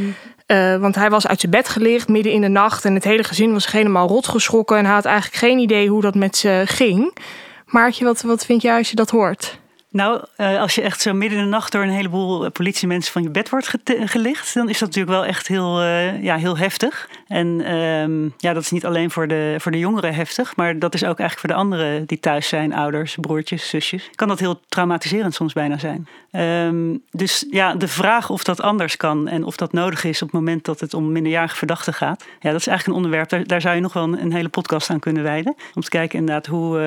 Uh, 0.48 0.78
want 0.78 0.96
hij 0.96 1.10
was 1.10 1.28
uit 1.28 1.40
zijn 1.40 1.52
bed 1.52 1.70
gelicht 1.70 2.08
midden 2.08 2.32
in 2.32 2.42
de 2.42 2.48
nacht 2.48 2.86
en 2.86 2.94
het 2.94 3.04
hele 3.04 3.24
gezin 3.24 3.54
was 3.54 3.72
helemaal 3.72 4.08
rot 4.08 4.28
geschrokken 4.28 4.78
en 4.78 4.86
hij 4.86 4.94
had 4.94 5.06
eigenlijk 5.06 5.38
geen 5.38 5.60
idee 5.60 5.90
hoe 5.90 6.02
dat 6.02 6.16
met 6.16 6.38
ze 6.38 6.64
ging. 6.66 7.18
Maartje, 7.66 8.06
wat, 8.06 8.22
wat 8.22 8.46
vind 8.46 8.62
jij 8.62 8.78
als 8.78 8.90
je 8.90 8.96
dat 8.96 9.10
hoort? 9.10 9.60
Nou, 9.96 10.24
uh, 10.38 10.60
als 10.60 10.76
je 10.76 10.82
echt 10.82 11.02
zo 11.02 11.14
midden 11.14 11.38
in 11.38 11.44
de 11.44 11.50
nacht 11.50 11.72
door 11.72 11.84
een 11.84 11.90
heleboel 11.90 12.52
politiemensen 12.52 13.12
van 13.12 13.24
je 13.24 13.30
bed 13.30 13.50
wordt 13.50 13.74
gelicht, 13.86 14.54
dan 14.54 14.70
is 14.70 14.80
dat 14.80 14.88
natuurlijk 14.88 15.18
wel 15.18 15.26
echt 15.26 15.48
heel, 15.48 15.84
uh, 15.84 16.24
ja, 16.24 16.36
heel 16.38 16.58
heftig. 16.58 17.10
En 17.28 17.74
um, 17.74 18.34
ja, 18.38 18.54
dat 18.54 18.64
is 18.64 18.72
niet 18.72 18.86
alleen 18.86 19.12
voor 19.12 19.28
de, 19.28 19.56
voor 19.60 19.72
de 19.72 19.80
jongeren 19.80 20.14
heftig, 20.14 20.56
maar 20.56 20.80
dat 20.80 20.94
is 20.94 21.04
ook 21.04 21.20
eigenlijk 21.20 21.40
voor 21.40 21.50
de 21.50 21.56
anderen 21.56 22.06
die 22.06 22.20
thuis 22.20 22.48
zijn, 22.48 22.74
ouders, 22.74 23.18
broertjes, 23.22 23.70
zusjes. 23.70 24.10
Kan 24.16 24.28
dat 24.28 24.40
heel 24.40 24.60
traumatiserend 24.68 25.34
soms 25.34 25.54
bijna 25.54 25.78
zijn. 25.78 26.08
Um, 26.32 27.02
dus 27.12 27.46
ja, 27.50 27.76
de 27.76 27.88
vraag 27.88 28.30
of 28.30 28.44
dat 28.44 28.62
anders 28.62 28.98
kan 28.98 29.28
en 29.28 29.44
of 29.44 29.56
dat 29.56 29.74
nodig 29.74 30.04
is 30.04 30.22
op 30.22 30.28
het 30.28 30.40
moment 30.40 30.66
dat 30.66 30.80
het 30.80 30.94
om 30.94 31.12
minderjarige 31.12 31.56
verdachten 31.56 31.94
gaat, 31.94 32.26
ja, 32.40 32.52
dat 32.52 32.60
is 32.60 32.68
eigenlijk 32.68 32.88
een 32.88 33.04
onderwerp, 33.04 33.48
daar, 33.48 33.62
zou 33.62 33.76
je 33.76 33.82
nog 33.82 33.94
wel 33.94 34.04
een, 34.04 34.34
hele 34.34 34.50
podcast 34.50 34.90
aan 34.90 35.00
kunnen 35.00 35.24
wijden. 35.24 35.56
Om 35.74 35.82
te 35.82 35.90
kijken 35.90 36.20
inderdaad 36.20 36.46
hoe, 36.46 36.78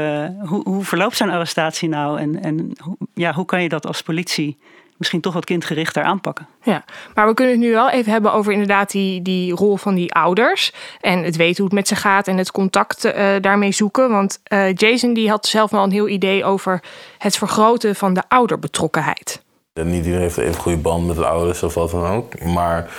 hoe, 0.46 0.62
hoe 0.68 0.84
verloopt 0.84 1.16
zo'n 1.16 1.30
arrestatie 1.30 1.88
nou 1.88 2.20
en, 2.20 2.42
en 2.42 2.72
hoe, 2.82 2.96
ja, 3.14 3.32
hoe 3.32 3.44
kan 3.44 3.62
je 3.62 3.68
dat 3.68 3.86
als 3.86 4.02
politie 4.02 4.58
misschien 4.98 5.20
toch 5.20 5.34
wat 5.34 5.44
kindgerichter 5.44 6.02
aanpakken. 6.02 6.46
Ja, 6.62 6.84
maar 7.14 7.26
we 7.26 7.34
kunnen 7.34 7.54
het 7.54 7.62
nu 7.62 7.70
wel 7.72 7.90
even 7.90 8.12
hebben 8.12 8.32
over 8.32 8.52
inderdaad 8.52 8.90
die, 8.90 9.22
die 9.22 9.52
rol 9.52 9.76
van 9.76 9.94
die 9.94 10.14
ouders. 10.14 10.72
En 11.00 11.22
het 11.24 11.36
weten 11.36 11.56
hoe 11.56 11.64
het 11.64 11.74
met 11.74 11.88
ze 11.88 11.96
gaat 11.96 12.28
en 12.28 12.36
het 12.36 12.50
contact 12.50 13.04
uh, 13.04 13.12
daarmee 13.40 13.72
zoeken. 13.72 14.10
Want 14.10 14.40
uh, 14.48 14.72
Jason 14.74 15.12
die 15.12 15.28
had 15.28 15.46
zelf 15.46 15.70
wel 15.70 15.82
een 15.82 15.90
heel 15.90 16.08
idee 16.08 16.44
over 16.44 16.82
het 17.18 17.36
vergroten 17.36 17.96
van 17.96 18.14
de 18.14 18.22
ouderbetrokkenheid. 18.28 19.42
niet 19.72 19.94
iedereen 19.94 20.20
heeft 20.20 20.36
even 20.36 20.60
goede 20.60 20.78
band 20.78 21.06
met 21.06 21.16
de 21.16 21.26
ouders 21.26 21.62
of 21.62 21.74
wat 21.74 21.90
dan 21.90 22.06
ook. 22.06 22.40
Maar 22.40 22.90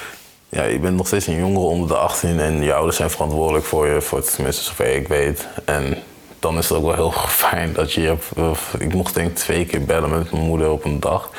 ja, 0.49 0.63
je 0.63 0.79
bent 0.79 0.97
nog 0.97 1.07
steeds 1.07 1.27
een 1.27 1.37
jongere 1.37 1.65
onder 1.65 1.87
de 1.87 1.97
18 1.97 2.39
en 2.39 2.61
je 2.63 2.73
ouders 2.73 2.97
zijn 2.97 3.09
verantwoordelijk 3.09 3.65
voor 3.65 3.87
je, 3.87 4.01
voor 4.01 4.17
het, 4.17 4.33
tenminste 4.35 4.63
zover 4.63 4.95
ik 4.95 5.07
weet. 5.07 5.47
En 5.65 5.97
dan 6.39 6.57
is 6.57 6.69
het 6.69 6.77
ook 6.77 6.85
wel 6.85 6.95
heel 6.95 7.11
fijn 7.45 7.73
dat 7.73 7.93
je 7.93 8.01
hebt. 8.01 8.31
Ik 8.79 8.93
mocht 8.93 9.13
denk 9.13 9.29
ik 9.29 9.35
twee 9.35 9.65
keer 9.65 9.85
bellen 9.85 10.09
met 10.09 10.31
mijn 10.31 10.43
moeder 10.43 10.69
op 10.69 10.85
een 10.85 10.99
dag. 10.99 11.29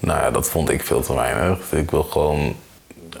Nou 0.00 0.20
ja, 0.20 0.30
dat 0.30 0.48
vond 0.48 0.70
ik 0.70 0.84
veel 0.84 1.00
te 1.00 1.14
weinig. 1.14 1.72
Ik 1.72 1.90
wil 1.90 2.02
gewoon 2.02 2.56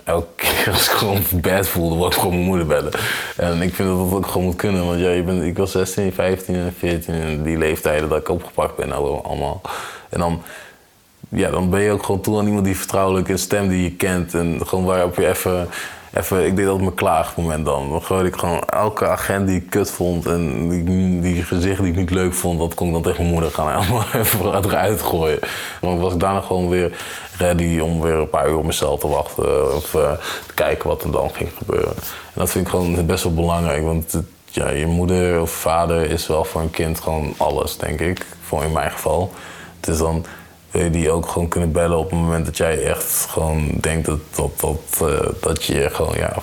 elke 0.04 0.26
keer 0.42 0.72
als 0.72 0.84
ik 0.84 0.90
gewoon 0.90 1.22
bad 1.32 1.68
voelde, 1.68 1.96
wil 1.96 2.06
ik 2.06 2.12
gewoon 2.12 2.34
mijn 2.34 2.46
moeder 2.46 2.66
bellen. 2.66 2.92
En 3.36 3.62
ik 3.62 3.74
vind 3.74 3.88
dat 3.88 3.98
dat 3.98 4.12
ook 4.12 4.26
gewoon 4.26 4.46
moet 4.46 4.56
kunnen. 4.56 4.86
Want 4.86 5.00
ja, 5.00 5.10
je 5.10 5.22
bent, 5.22 5.42
ik 5.42 5.56
was 5.56 5.70
16, 5.70 6.12
15 6.12 6.54
en 6.54 6.74
14 6.78 7.14
in 7.14 7.42
die 7.42 7.58
leeftijden 7.58 8.08
dat 8.08 8.18
ik 8.18 8.28
opgepakt 8.28 8.76
ben 8.76 8.92
allemaal. 8.92 9.60
En 10.08 10.18
dan, 10.18 10.42
ja, 11.28 11.50
dan 11.50 11.70
ben 11.70 11.80
je 11.80 11.90
ook 11.90 12.04
gewoon 12.04 12.20
toe 12.20 12.38
aan 12.38 12.46
iemand 12.46 12.64
die 12.64 12.76
vertrouwelijk 12.76 13.28
een 13.28 13.38
stem 13.38 13.68
die 13.68 13.82
je 13.82 13.92
kent. 13.92 14.34
En 14.34 14.60
gewoon 14.66 14.84
waarop 14.84 15.16
je 15.16 15.28
even 15.28 15.68
even, 16.14 16.46
ik 16.46 16.56
deed 16.56 16.66
dat 16.66 16.80
mijn 16.80 16.94
klaagmoment 16.94 17.64
dan. 17.64 17.90
Dan 17.90 18.02
gooide 18.02 18.28
ik 18.28 18.36
gewoon 18.36 18.60
elke 18.60 19.08
agent 19.08 19.46
die 19.46 19.56
ik 19.56 19.70
kut 19.70 19.90
vond 19.90 20.26
en 20.26 20.68
die, 20.68 21.20
die 21.20 21.42
gezicht 21.42 21.80
die 21.80 21.90
ik 21.90 21.96
niet 21.96 22.10
leuk 22.10 22.34
vond, 22.34 22.58
dat 22.58 22.74
kon 22.74 22.86
ik 22.86 22.92
dan 22.92 23.02
tegen 23.02 23.20
mijn 23.20 23.32
moeder 23.32 23.50
gaan 23.50 23.68
helemaal 23.80 24.04
even 24.12 24.64
eruit 24.64 25.02
gooien. 25.02 25.38
Dan 25.80 25.98
was 25.98 26.12
ik 26.12 26.20
daarna 26.20 26.40
gewoon 26.40 26.68
weer 26.68 26.92
ready 27.38 27.78
om 27.78 28.00
weer 28.00 28.14
een 28.14 28.30
paar 28.30 28.48
uur 28.48 28.56
op 28.56 28.64
mezelf 28.64 29.00
te 29.00 29.08
wachten 29.08 29.74
of 29.74 29.94
uh, 29.94 30.12
te 30.46 30.54
kijken 30.54 30.88
wat 30.88 31.02
er 31.02 31.12
dan 31.12 31.30
ging 31.30 31.50
gebeuren. 31.58 31.94
En 31.96 32.34
dat 32.34 32.50
vind 32.50 32.64
ik 32.64 32.70
gewoon 32.70 33.06
best 33.06 33.24
wel 33.24 33.34
belangrijk, 33.34 33.82
want 33.82 34.20
ja, 34.44 34.70
je 34.70 34.86
moeder 34.86 35.40
of 35.40 35.50
vader 35.50 36.10
is 36.10 36.26
wel 36.26 36.44
voor 36.44 36.60
een 36.60 36.70
kind 36.70 37.00
gewoon 37.00 37.34
alles, 37.36 37.76
denk 37.76 38.00
ik. 38.00 38.26
Voor 38.42 38.64
in 38.64 38.72
mijn 38.72 38.90
geval. 38.90 39.32
Het 39.80 39.88
is 39.88 39.98
dan 39.98 40.24
die 40.70 41.10
ook 41.10 41.28
gewoon 41.28 41.48
kunnen 41.48 41.72
bellen 41.72 41.98
op 41.98 42.10
het 42.10 42.18
moment 42.18 42.44
dat 42.44 42.56
jij 42.56 42.82
echt 42.82 43.26
gewoon 43.30 43.70
denkt 43.80 44.06
dat, 44.06 44.18
dat, 44.34 44.60
dat, 44.60 45.08
uh, 45.10 45.28
dat 45.40 45.64
je 45.64 45.88
gewoon 45.90 46.16
ja, 46.16 46.36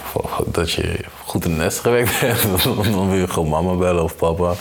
dat 0.46 0.72
je 0.72 1.00
goed 1.26 1.46
in 1.46 1.52
het 1.52 1.60
nest 1.60 1.80
gewerkt 1.80 2.20
hebt. 2.20 2.64
dan 2.64 3.10
wil 3.10 3.20
je 3.20 3.28
gewoon 3.28 3.50
mama 3.50 3.74
bellen 3.74 4.04
of 4.04 4.16
papa. 4.16 4.54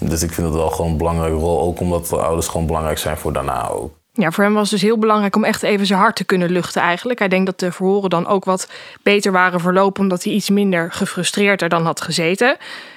Dus 0.00 0.22
ik 0.22 0.32
vind 0.32 0.46
het 0.46 0.56
wel 0.56 0.70
gewoon 0.70 0.90
een 0.90 0.96
belangrijke 0.96 1.36
rol, 1.36 1.60
ook 1.60 1.80
omdat 1.80 2.08
de 2.08 2.16
ouders 2.16 2.48
gewoon 2.48 2.66
belangrijk 2.66 2.98
zijn 2.98 3.16
voor 3.16 3.32
daarna 3.32 3.68
ook. 3.68 3.96
Ja, 4.12 4.30
voor 4.30 4.44
hem 4.44 4.54
was 4.54 4.70
het 4.70 4.80
dus 4.80 4.88
heel 4.88 4.98
belangrijk 4.98 5.36
om 5.36 5.44
echt 5.44 5.62
even 5.62 5.86
zijn 5.86 5.98
hart 5.98 6.16
te 6.16 6.24
kunnen 6.24 6.50
luchten 6.50 6.82
eigenlijk. 6.82 7.18
Hij 7.18 7.28
denkt 7.28 7.46
dat 7.46 7.58
de 7.58 7.72
verhoren 7.72 8.10
dan 8.10 8.26
ook 8.26 8.44
wat 8.44 8.70
beter 9.02 9.32
waren 9.32 9.60
verlopen... 9.60 10.02
omdat 10.02 10.24
hij 10.24 10.32
iets 10.32 10.50
minder 10.50 10.92
gefrustreerd 10.92 11.62
er 11.62 11.68
dan 11.68 11.84
had 11.84 12.00
gezeten. 12.00 12.56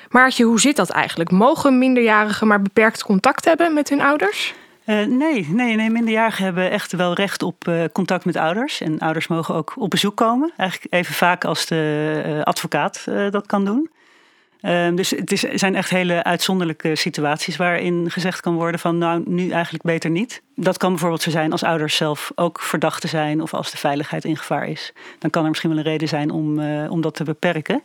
Maartje, 0.10 0.44
hoe 0.44 0.60
zit 0.60 0.76
dat 0.76 0.90
eigenlijk? 0.90 1.32
Mogen 1.32 1.78
minderjarigen 1.78 2.48
maar 2.48 2.62
beperkt 2.62 3.04
contact 3.04 3.46
hebben 3.46 3.74
met 3.74 3.90
hun 3.90 4.02
ouders? 4.02 4.54
Uh, 4.86 5.06
nee, 5.06 5.48
nee, 5.50 5.76
nee, 5.76 5.90
minderjarigen 5.90 6.44
hebben 6.44 6.72
echt 6.72 6.92
wel 6.92 7.14
recht 7.14 7.44
op 7.44 7.68
uh, 7.68 7.84
contact 7.92 8.26
met 8.26 8.36
ouders. 8.36 8.82
En 8.82 9.00
ouders 9.00 9.28
mogen 9.28 9.56
ook 9.56 9.74
op 9.76 9.90
bezoek 9.90 10.16
komen. 10.16 10.52
Eigenlijk 10.58 10.94
even 10.94 11.14
vaak 11.14 11.46
als 11.46 11.66
de 11.66 12.24
uh, 12.26 12.42
advocaat 12.42 13.04
dat 13.06 13.46
kan 13.46 13.66
doen. 13.66 13.90
Ehm, 14.62 14.96
dus 14.96 15.10
het 15.10 15.32
is, 15.32 15.40
zijn 15.40 15.76
echt 15.76 15.90
hele 15.90 16.24
uitzonderlijke 16.24 16.96
situaties 16.96 17.56
waarin 17.56 18.12
gezegd 18.12 18.42
kan 18.42 18.56
worden 18.56 18.80
van 18.80 18.98
nou, 18.98 19.24
nu 19.26 19.50
eigenlijk 19.50 19.84
beter 19.84 20.10
niet. 20.10 20.42
Dat 20.56 20.78
kan 20.78 20.90
bijvoorbeeld 20.90 21.22
zo 21.22 21.30
zijn 21.30 21.52
als 21.52 21.64
ouders 21.64 21.96
zelf 21.96 22.32
ook 22.36 22.62
verdachten 22.62 23.10
zijn 23.10 23.42
of 23.42 23.54
als 23.54 23.72
de 23.72 23.78
veiligheid 23.78 24.26
in 24.26 24.38
gevaar 24.38 24.68
is. 24.68 24.94
Dan 25.20 25.30
kan 25.30 25.44
er 25.44 25.50
misschien 25.50 25.70
wel 25.70 25.80
een 25.80 25.86
reden 25.86 26.08
zijn 26.08 26.32
om, 26.32 26.60
om 26.88 27.02
dat 27.02 27.16
te 27.16 27.24
beperken. 27.24 27.84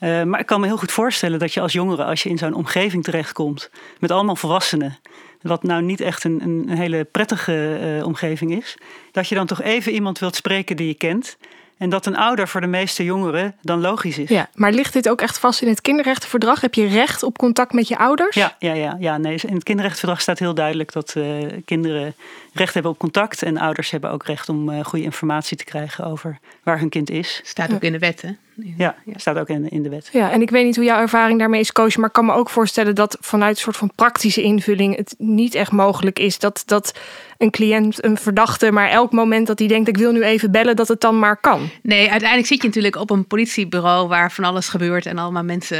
maar 0.00 0.40
ik 0.40 0.46
kan 0.46 0.60
me 0.60 0.66
heel 0.66 0.76
goed 0.76 0.92
voorstellen 0.92 1.38
dat 1.38 1.54
je 1.54 1.60
als 1.60 1.72
jongere, 1.72 2.04
als 2.04 2.22
je 2.22 2.28
in 2.28 2.38
zo'n 2.38 2.54
omgeving 2.54 3.04
terechtkomt 3.04 3.70
met 3.98 4.10
allemaal 4.10 4.36
volwassenen 4.36 4.98
wat 5.42 5.62
nou 5.62 5.82
niet 5.82 6.00
echt 6.00 6.24
een, 6.24 6.40
een 6.42 6.68
hele 6.68 7.04
prettige 7.04 7.80
uh, 7.98 8.06
omgeving 8.06 8.56
is, 8.56 8.76
dat 9.12 9.28
je 9.28 9.34
dan 9.34 9.46
toch 9.46 9.62
even 9.62 9.92
iemand 9.92 10.18
wilt 10.18 10.36
spreken 10.36 10.76
die 10.76 10.86
je 10.86 10.94
kent. 10.94 11.36
En 11.82 11.88
dat 11.88 12.06
een 12.06 12.16
ouder 12.16 12.48
voor 12.48 12.60
de 12.60 12.66
meeste 12.66 13.04
jongeren 13.04 13.54
dan 13.60 13.80
logisch 13.80 14.18
is. 14.18 14.28
Ja, 14.28 14.48
maar 14.54 14.72
ligt 14.72 14.92
dit 14.92 15.08
ook 15.08 15.20
echt 15.20 15.38
vast 15.38 15.62
in 15.62 15.68
het 15.68 15.80
kinderrechtenverdrag? 15.80 16.60
Heb 16.60 16.74
je 16.74 16.86
recht 16.86 17.22
op 17.22 17.38
contact 17.38 17.72
met 17.72 17.88
je 17.88 17.98
ouders? 17.98 18.36
Ja, 18.36 18.56
ja, 18.58 18.72
ja, 18.72 18.96
ja 18.98 19.16
nee, 19.16 19.40
in 19.46 19.54
het 19.54 19.62
kinderrechtenverdrag 19.62 20.20
staat 20.20 20.38
heel 20.38 20.54
duidelijk 20.54 20.92
dat 20.92 21.14
uh, 21.16 21.24
kinderen 21.64 22.14
recht 22.52 22.74
hebben 22.74 22.92
op 22.92 22.98
contact. 22.98 23.42
En 23.42 23.58
ouders 23.58 23.90
hebben 23.90 24.10
ook 24.10 24.24
recht 24.24 24.48
om 24.48 24.70
uh, 24.70 24.84
goede 24.84 25.04
informatie 25.04 25.56
te 25.56 25.64
krijgen 25.64 26.04
over 26.04 26.38
waar 26.62 26.78
hun 26.78 26.88
kind 26.88 27.10
is. 27.10 27.40
Staat 27.44 27.72
ook 27.72 27.82
in 27.82 27.92
de 27.92 27.98
wet, 27.98 28.22
hè? 28.22 28.30
Ja, 28.76 28.94
staat 29.16 29.38
ook 29.38 29.48
in, 29.48 29.68
in 29.68 29.82
de 29.82 29.88
wet. 29.88 30.08
Ja, 30.12 30.30
en 30.30 30.42
ik 30.42 30.50
weet 30.50 30.64
niet 30.64 30.76
hoe 30.76 30.84
jouw 30.84 31.00
ervaring 31.00 31.38
daarmee 31.38 31.60
is, 31.60 31.72
Koosje, 31.72 31.98
maar 31.98 32.08
ik 32.08 32.14
kan 32.14 32.26
me 32.26 32.32
ook 32.32 32.50
voorstellen 32.50 32.94
dat 32.94 33.16
vanuit 33.20 33.56
een 33.56 33.62
soort 33.62 33.76
van 33.76 33.92
praktische 33.94 34.42
invulling 34.42 34.96
het 34.96 35.14
niet 35.18 35.54
echt 35.54 35.72
mogelijk 35.72 36.18
is 36.18 36.38
dat, 36.38 36.62
dat 36.66 36.98
een 37.38 37.50
cliënt, 37.50 38.04
een 38.04 38.16
verdachte, 38.16 38.70
maar 38.70 38.88
elk 38.88 39.12
moment 39.12 39.46
dat 39.46 39.58
hij 39.58 39.68
denkt 39.68 39.88
ik 39.88 39.96
wil 39.96 40.12
nu 40.12 40.22
even 40.22 40.50
bellen, 40.50 40.76
dat 40.76 40.88
het 40.88 41.00
dan 41.00 41.18
maar 41.18 41.36
kan. 41.36 41.70
Nee, 41.82 42.10
uiteindelijk 42.10 42.48
zit 42.48 42.60
je 42.60 42.66
natuurlijk 42.66 42.96
op 42.96 43.10
een 43.10 43.26
politiebureau 43.26 44.08
waar 44.08 44.32
van 44.32 44.44
alles 44.44 44.68
gebeurt 44.68 45.06
en 45.06 45.18
allemaal 45.18 45.44
mensen 45.44 45.78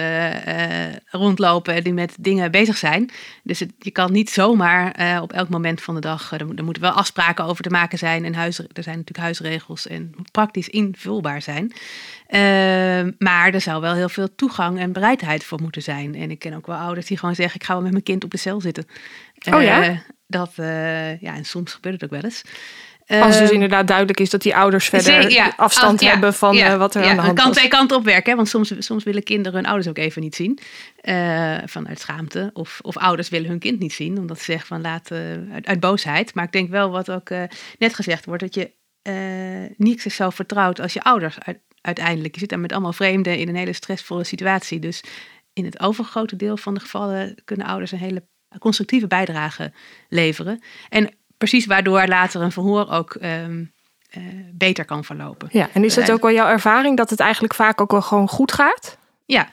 uh, 0.48 0.94
rondlopen 1.06 1.84
die 1.84 1.92
met 1.92 2.14
dingen 2.18 2.50
bezig 2.50 2.76
zijn. 2.76 3.10
Dus 3.42 3.60
het, 3.60 3.72
je 3.78 3.90
kan 3.90 4.12
niet 4.12 4.30
zomaar 4.30 5.00
uh, 5.00 5.22
op 5.22 5.32
elk 5.32 5.48
moment 5.48 5.82
van 5.82 5.94
de 5.94 6.00
dag, 6.00 6.32
uh, 6.32 6.40
er, 6.40 6.64
moeten 6.64 6.82
wel 6.82 6.90
afspraken 6.90 7.44
over 7.44 7.62
te 7.62 7.70
maken 7.70 7.98
zijn 7.98 8.24
en 8.24 8.34
huis, 8.34 8.58
er 8.58 8.82
zijn 8.82 8.96
natuurlijk 8.96 9.24
huisregels 9.24 9.86
en 9.86 10.14
praktisch 10.30 10.68
invulbaar 10.72 11.42
zijn. 11.42 11.72
Uh, 12.28 13.12
maar 13.18 13.54
er 13.54 13.60
zou 13.60 13.80
wel 13.80 13.94
heel 13.94 14.08
veel 14.08 14.34
toegang 14.34 14.78
en 14.78 14.92
bereidheid 14.92 15.44
voor 15.44 15.60
moeten 15.60 15.82
zijn. 15.82 16.14
En 16.14 16.30
ik 16.30 16.38
ken 16.38 16.54
ook 16.54 16.66
wel 16.66 16.76
ouders 16.76 17.06
die 17.06 17.18
gewoon 17.18 17.34
zeggen: 17.34 17.60
ik 17.60 17.66
ga 17.66 17.72
wel 17.72 17.82
met 17.82 17.92
mijn 17.92 18.02
kind 18.02 18.24
op 18.24 18.30
de 18.30 18.36
cel 18.36 18.60
zitten. 18.60 18.86
Oh 19.52 19.62
ja? 19.62 19.88
Uh, 19.88 19.98
dat, 20.26 20.52
uh, 20.56 21.20
ja, 21.20 21.34
en 21.34 21.44
soms 21.44 21.72
gebeurt 21.72 21.94
het 21.94 22.04
ook 22.04 22.20
wel 22.20 22.30
eens. 22.30 22.42
Als 23.20 23.38
dus 23.38 23.50
inderdaad 23.50 23.86
duidelijk 23.86 24.20
is 24.20 24.30
dat 24.30 24.42
die 24.42 24.56
ouders 24.56 24.88
verder 24.88 25.30
ja, 25.30 25.52
afstand 25.56 25.92
als, 25.92 26.00
ja, 26.00 26.10
hebben 26.10 26.34
van 26.34 26.56
ja, 26.56 26.76
wat 26.76 26.94
er 26.94 27.04
aan 27.04 27.16
de 27.16 27.22
hand 27.22 27.38
is. 27.38 27.44
kan 27.44 27.52
twee 27.52 27.68
kanten 27.68 27.96
op 27.96 28.04
werken, 28.04 28.30
hè? 28.30 28.36
want 28.36 28.48
soms, 28.48 28.74
soms 28.78 29.04
willen 29.04 29.22
kinderen 29.22 29.58
hun 29.58 29.66
ouders 29.66 29.88
ook 29.88 29.98
even 29.98 30.22
niet 30.22 30.34
zien. 30.34 30.58
Uh, 31.02 31.58
vanuit 31.64 32.00
schaamte. 32.00 32.50
Of, 32.52 32.78
of 32.82 32.96
ouders 32.96 33.28
willen 33.28 33.48
hun 33.48 33.58
kind 33.58 33.78
niet 33.78 33.92
zien, 33.92 34.18
omdat 34.18 34.38
ze 34.38 34.44
zeggen 34.44 34.66
van 34.66 34.80
laat, 34.80 35.10
uh, 35.10 35.18
uit, 35.52 35.66
uit, 35.66 35.80
boosheid. 35.80 36.34
Maar 36.34 36.44
ik 36.44 36.52
denk 36.52 36.70
wel 36.70 36.90
wat 36.90 37.10
ook 37.10 37.30
uh, 37.30 37.42
net 37.78 37.94
gezegd 37.94 38.24
wordt, 38.24 38.42
dat 38.42 38.54
je 38.54 38.70
niet 39.76 40.02
zichzelf 40.02 40.34
vertrouwt 40.34 40.80
als 40.80 40.92
je 40.92 41.02
ouders 41.02 41.38
uit, 41.40 41.58
uiteindelijk. 41.80 42.34
Je 42.34 42.40
zit 42.40 42.48
daar 42.48 42.58
met 42.58 42.72
allemaal 42.72 42.92
vreemden 42.92 43.38
in 43.38 43.48
een 43.48 43.56
hele 43.56 43.72
stressvolle 43.72 44.24
situatie. 44.24 44.78
Dus 44.78 45.02
in 45.52 45.64
het 45.64 45.80
overgrote 45.80 46.36
deel 46.36 46.56
van 46.56 46.74
de 46.74 46.80
gevallen 46.80 47.34
kunnen 47.44 47.66
ouders 47.66 47.92
een 47.92 47.98
hele 47.98 48.26
constructieve 48.58 49.06
bijdrage 49.06 49.72
leveren. 50.08 50.62
En 50.88 51.14
precies 51.38 51.66
waardoor 51.66 52.06
later 52.06 52.40
een 52.40 52.52
verhoor 52.52 52.90
ook 52.90 53.16
um, 53.22 53.72
uh, 54.16 54.24
beter 54.52 54.84
kan 54.84 55.04
verlopen. 55.04 55.48
Ja, 55.52 55.68
en 55.72 55.84
is 55.84 55.94
dat 55.94 56.10
ook 56.10 56.22
wel 56.22 56.32
jouw 56.32 56.48
ervaring 56.48 56.96
dat 56.96 57.10
het 57.10 57.20
eigenlijk 57.20 57.54
vaak 57.54 57.80
ook 57.80 57.90
wel 57.90 58.02
gewoon 58.02 58.28
goed 58.28 58.52
gaat? 58.52 58.98
Ja 59.26 59.52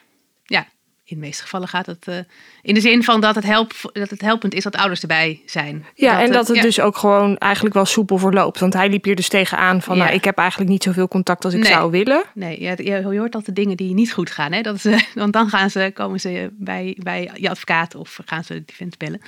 in 1.10 1.16
de 1.20 1.26
meeste 1.26 1.42
gevallen 1.42 1.68
gaat 1.68 1.86
het 1.86 2.06
uh, 2.08 2.16
in 2.62 2.74
de 2.74 2.80
zin 2.80 3.04
van 3.04 3.20
dat 3.20 3.34
het, 3.34 3.44
help, 3.44 3.72
dat 3.92 4.10
het 4.10 4.20
helpend 4.20 4.54
is 4.54 4.62
dat 4.62 4.76
ouders 4.76 5.00
erbij 5.00 5.42
zijn. 5.46 5.86
Ja, 5.94 6.12
dat 6.12 6.26
en 6.26 6.32
dat 6.32 6.48
het 6.48 6.62
dus 6.62 6.80
ook 6.80 6.96
gewoon 6.96 7.36
eigenlijk 7.36 7.74
wel 7.74 7.84
soepel 7.84 8.18
verloopt. 8.18 8.60
Want 8.60 8.72
hij 8.72 8.88
liep 8.88 9.04
hier 9.04 9.16
dus 9.16 9.28
tegenaan 9.28 9.82
van, 9.82 9.96
ja. 9.96 10.02
nou, 10.02 10.14
ik 10.14 10.24
heb 10.24 10.38
eigenlijk 10.38 10.70
niet 10.70 10.82
zoveel 10.82 11.08
contact 11.08 11.44
als 11.44 11.54
ik 11.54 11.62
nee. 11.62 11.72
zou 11.72 11.90
willen. 11.90 12.24
Nee, 12.34 12.62
je, 12.62 12.84
je 12.84 13.18
hoort 13.18 13.34
altijd 13.34 13.56
dingen 13.56 13.76
die 13.76 13.94
niet 13.94 14.12
goed 14.12 14.30
gaan. 14.30 14.52
Hè? 14.52 14.60
Dat 14.60 14.84
is, 14.84 15.04
want 15.14 15.32
dan 15.32 15.48
gaan 15.48 15.70
ze, 15.70 15.90
komen 15.94 16.20
ze 16.20 16.50
bij, 16.52 16.96
bij 17.02 17.30
je 17.34 17.50
advocaat 17.50 17.94
of 17.94 18.18
gaan 18.24 18.44
ze 18.44 18.62
defense 18.64 18.96
bellen. 18.98 19.20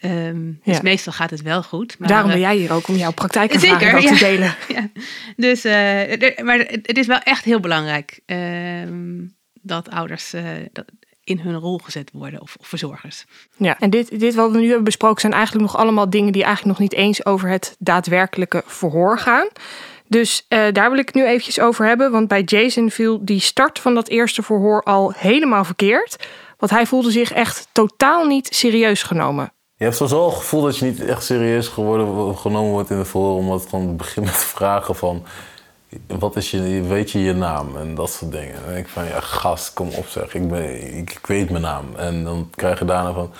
Um, 0.00 0.60
dus 0.64 0.80
meestal 0.80 1.12
gaat 1.12 1.30
het 1.30 1.42
wel 1.42 1.62
goed. 1.62 1.98
Maar, 1.98 2.08
Daarom 2.08 2.30
ben 2.30 2.40
jij 2.40 2.56
hier 2.56 2.72
ook 2.72 2.88
om 2.88 2.96
jouw 2.96 3.12
praktijkervaring 3.12 4.02
zeker, 4.02 4.16
te 4.16 4.24
delen. 4.24 4.54
Dus, 5.36 5.64
uh, 5.64 6.42
maar 6.44 6.58
het 6.58 6.98
is 6.98 7.06
wel 7.06 7.18
echt 7.18 7.44
heel 7.44 7.60
belangrijk 7.60 8.20
um, 8.26 9.34
dat 9.66 9.90
ouders 9.90 10.34
uh, 10.34 10.42
dat 10.72 10.84
in 11.26 11.38
hun 11.38 11.58
rol 11.58 11.80
gezet 11.84 12.10
worden 12.12 12.40
of, 12.40 12.56
of, 12.60 12.66
verzorgers. 12.66 13.24
Ja, 13.56 13.78
en 13.78 13.90
dit, 13.90 14.20
dit 14.20 14.34
wat 14.34 14.50
we 14.50 14.58
nu 14.58 14.66
hebben 14.66 14.84
besproken 14.84 15.20
zijn 15.20 15.32
eigenlijk 15.32 15.64
nog 15.64 15.76
allemaal 15.76 16.10
dingen 16.10 16.32
die 16.32 16.44
eigenlijk 16.44 16.78
nog 16.78 16.88
niet 16.88 16.98
eens 16.98 17.24
over 17.24 17.48
het 17.48 17.76
daadwerkelijke 17.78 18.62
verhoor 18.66 19.18
gaan. 19.18 19.48
Dus 20.08 20.46
uh, 20.48 20.64
daar 20.72 20.90
wil 20.90 20.98
ik 20.98 21.06
het 21.06 21.14
nu 21.14 21.26
eventjes 21.26 21.60
over 21.60 21.86
hebben, 21.86 22.10
want 22.10 22.28
bij 22.28 22.42
Jason 22.42 22.90
viel 22.90 23.24
die 23.24 23.40
start 23.40 23.78
van 23.78 23.94
dat 23.94 24.08
eerste 24.08 24.42
verhoor 24.42 24.82
al 24.82 25.12
helemaal 25.16 25.64
verkeerd. 25.64 26.26
Want 26.58 26.72
hij 26.72 26.86
voelde 26.86 27.10
zich 27.10 27.32
echt 27.32 27.68
totaal 27.72 28.26
niet 28.26 28.54
serieus 28.54 29.02
genomen. 29.02 29.52
Je 29.76 29.84
hebt 29.84 29.96
sowieso 29.96 30.26
het 30.26 30.34
gevoel 30.34 30.62
dat 30.62 30.78
je 30.78 30.84
niet 30.84 31.04
echt 31.04 31.24
serieus 31.24 31.68
geworden, 31.68 32.36
genomen 32.36 32.70
wordt 32.70 32.90
in 32.90 32.96
het 32.96 33.08
verhoor, 33.08 33.36
omdat 33.36 33.60
het 33.60 33.68
gewoon 33.68 33.96
begint 33.96 34.26
met 34.26 34.34
vragen 34.34 34.96
van 34.96 35.24
wat 36.06 36.36
is 36.36 36.50
je, 36.50 36.82
weet 36.82 37.10
je 37.10 37.22
je 37.22 37.32
naam 37.32 37.76
en 37.76 37.94
dat 37.94 38.10
soort 38.10 38.32
dingen. 38.32 38.66
En 38.66 38.76
ik 38.76 38.88
van 38.88 39.04
ja, 39.04 39.20
gast, 39.20 39.72
kom 39.72 39.88
op 39.88 40.06
zeg, 40.06 40.34
ik, 40.34 40.48
ben, 40.48 40.96
ik, 40.96 41.18
weet 41.22 41.50
mijn 41.50 41.62
naam. 41.62 41.84
En 41.96 42.24
dan 42.24 42.50
krijg 42.54 42.78
je 42.78 42.84
daarna 42.84 43.12
van, 43.12 43.32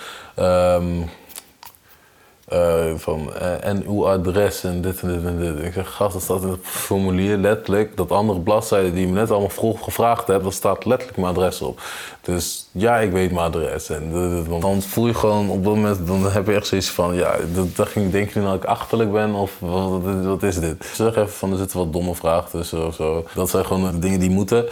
um, 0.45 1.09
uh, 2.53 2.93
van 2.95 3.29
uh, 3.41 3.65
en 3.65 3.83
uw 3.87 4.09
adres 4.09 4.63
en 4.63 4.81
dit 4.81 5.01
en 5.01 5.07
dit 5.07 5.25
en 5.25 5.37
dit. 5.37 5.65
Ik 5.65 5.73
zeg, 5.73 5.95
gast, 5.95 6.13
dat 6.13 6.21
staat 6.21 6.41
in 6.41 6.49
het 6.49 6.59
formulier 6.63 7.37
letterlijk. 7.37 7.97
Dat 7.97 8.11
andere 8.11 8.39
bladzijde 8.39 8.91
die 8.91 9.01
je 9.01 9.07
me 9.07 9.19
net 9.19 9.31
allemaal 9.31 9.49
vroeg 9.49 9.83
gevraagd 9.83 10.27
hebt, 10.27 10.43
daar 10.43 10.53
staat 10.53 10.85
letterlijk 10.85 11.17
mijn 11.17 11.35
adres 11.35 11.61
op. 11.61 11.81
Dus 12.21 12.67
ja, 12.71 12.97
ik 12.97 13.11
weet 13.11 13.31
mijn 13.31 13.45
adres. 13.45 13.89
En 13.89 14.11
dan 14.59 14.81
voel 14.81 15.07
je 15.07 15.13
gewoon 15.13 15.49
op 15.49 15.63
dat 15.63 15.75
moment, 15.75 16.07
dan 16.07 16.31
heb 16.31 16.47
je 16.47 16.53
echt 16.53 16.67
zoiets 16.67 16.89
van, 16.89 17.15
ja, 17.15 17.35
dan 17.53 17.69
denk 18.11 18.29
je 18.29 18.39
nu 18.39 18.45
dat 18.45 18.55
ik 18.55 18.65
achterlijk 18.65 19.11
ben 19.11 19.33
of 19.33 19.51
wat, 19.59 20.01
wat 20.23 20.43
is 20.43 20.59
dit? 20.59 20.85
Zeg 20.93 21.15
even 21.15 21.29
van, 21.29 21.51
er 21.51 21.57
zitten 21.57 21.77
wat 21.77 21.93
domme 21.93 22.15
vragen 22.15 22.49
tussen 22.49 22.87
of 22.87 22.95
zo. 22.95 23.25
Dat 23.33 23.49
zijn 23.49 23.65
gewoon 23.65 23.99
dingen 23.99 24.19
die 24.19 24.29
moeten. 24.29 24.65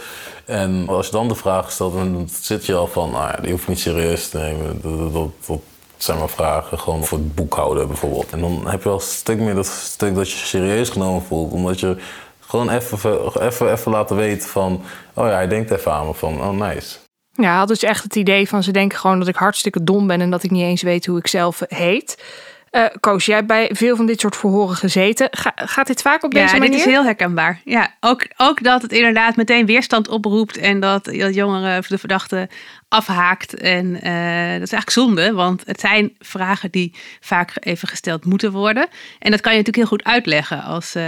En 0.44 0.84
als 0.88 1.06
je 1.06 1.12
dan 1.12 1.28
de 1.28 1.34
vraag 1.34 1.72
stelt, 1.72 1.94
dan 1.94 2.28
zit 2.40 2.66
je 2.66 2.74
al 2.74 2.86
van, 2.86 3.10
nou 3.10 3.28
ja, 3.28 3.38
die 3.42 3.50
hoeft 3.50 3.68
niet 3.68 3.78
serieus 3.78 4.28
te 4.28 4.38
nemen. 4.38 4.80
Dat, 4.82 5.12
dat, 5.12 5.30
dat 5.46 5.60
zijn 5.96 6.18
maar 6.18 6.28
vragen 6.28 6.78
gewoon 6.78 7.04
voor 7.04 7.18
het 7.18 7.34
boekhouden 7.34 7.86
bijvoorbeeld. 7.86 8.30
En 8.30 8.40
dan 8.40 8.68
heb 8.68 8.82
je 8.82 8.88
wel 8.88 8.98
een 8.98 9.04
stuk 9.04 9.38
meer 9.38 9.54
dat 9.54 9.66
stuk 9.66 10.14
dat 10.14 10.30
je 10.30 10.36
serieus 10.36 10.88
genomen 10.88 11.22
voelt. 11.22 11.52
Omdat 11.52 11.80
je 11.80 11.96
gewoon 12.40 12.70
even, 12.70 13.20
even, 13.40 13.72
even 13.72 13.92
laten 13.92 14.16
weten 14.16 14.48
van... 14.48 14.82
oh 15.14 15.26
ja, 15.26 15.32
hij 15.32 15.48
denkt 15.48 15.70
even 15.70 15.92
aan 15.92 16.06
me 16.06 16.14
van, 16.14 16.40
oh 16.40 16.50
nice. 16.50 16.98
Ja, 17.32 17.58
had 17.58 17.68
dus 17.68 17.82
echt 17.82 18.02
het 18.02 18.16
idee 18.16 18.48
van 18.48 18.62
ze 18.62 18.70
denken 18.70 18.98
gewoon 18.98 19.18
dat 19.18 19.28
ik 19.28 19.36
hartstikke 19.36 19.84
dom 19.84 20.06
ben... 20.06 20.20
en 20.20 20.30
dat 20.30 20.42
ik 20.42 20.50
niet 20.50 20.62
eens 20.62 20.82
weet 20.82 21.06
hoe 21.06 21.18
ik 21.18 21.26
zelf 21.26 21.62
heet. 21.68 22.22
Uh, 22.70 22.84
Koos, 23.00 23.26
jij 23.26 23.34
hebt 23.34 23.48
bij 23.48 23.70
veel 23.72 23.96
van 23.96 24.06
dit 24.06 24.20
soort 24.20 24.36
verhoren 24.36 24.76
gezeten. 24.76 25.28
gaat 25.54 25.86
dit 25.86 26.02
vaak 26.02 26.22
op 26.22 26.30
deze 26.30 26.44
manier? 26.44 26.62
Ja, 26.62 26.70
dit 26.70 26.78
is 26.78 26.92
heel 26.92 27.04
herkenbaar. 27.04 27.60
Ja, 27.64 27.94
ook, 28.00 28.26
ook 28.36 28.62
dat 28.62 28.82
het 28.82 28.92
inderdaad 28.92 29.36
meteen 29.36 29.66
weerstand 29.66 30.08
oproept... 30.08 30.56
en 30.56 30.80
dat, 30.80 31.04
dat 31.04 31.34
jongeren 31.34 31.82
de 31.88 31.98
verdachte 31.98 32.48
afhaakt. 32.88 33.54
En 33.54 33.86
uh, 33.86 34.52
dat 34.52 34.62
is 34.62 34.72
eigenlijk 34.72 34.90
zonde, 34.90 35.32
want 35.32 35.62
het 35.66 35.80
zijn 35.80 36.14
vragen 36.18 36.70
die 36.70 36.94
vaak 37.20 37.52
even 37.60 37.88
gesteld 37.88 38.24
moeten 38.24 38.52
worden. 38.52 38.88
En 39.18 39.30
dat 39.30 39.40
kan 39.40 39.52
je 39.52 39.58
natuurlijk 39.58 39.88
heel 39.88 39.98
goed 39.98 40.04
uitleggen 40.04 40.62
als, 40.62 40.96
uh, 40.96 41.04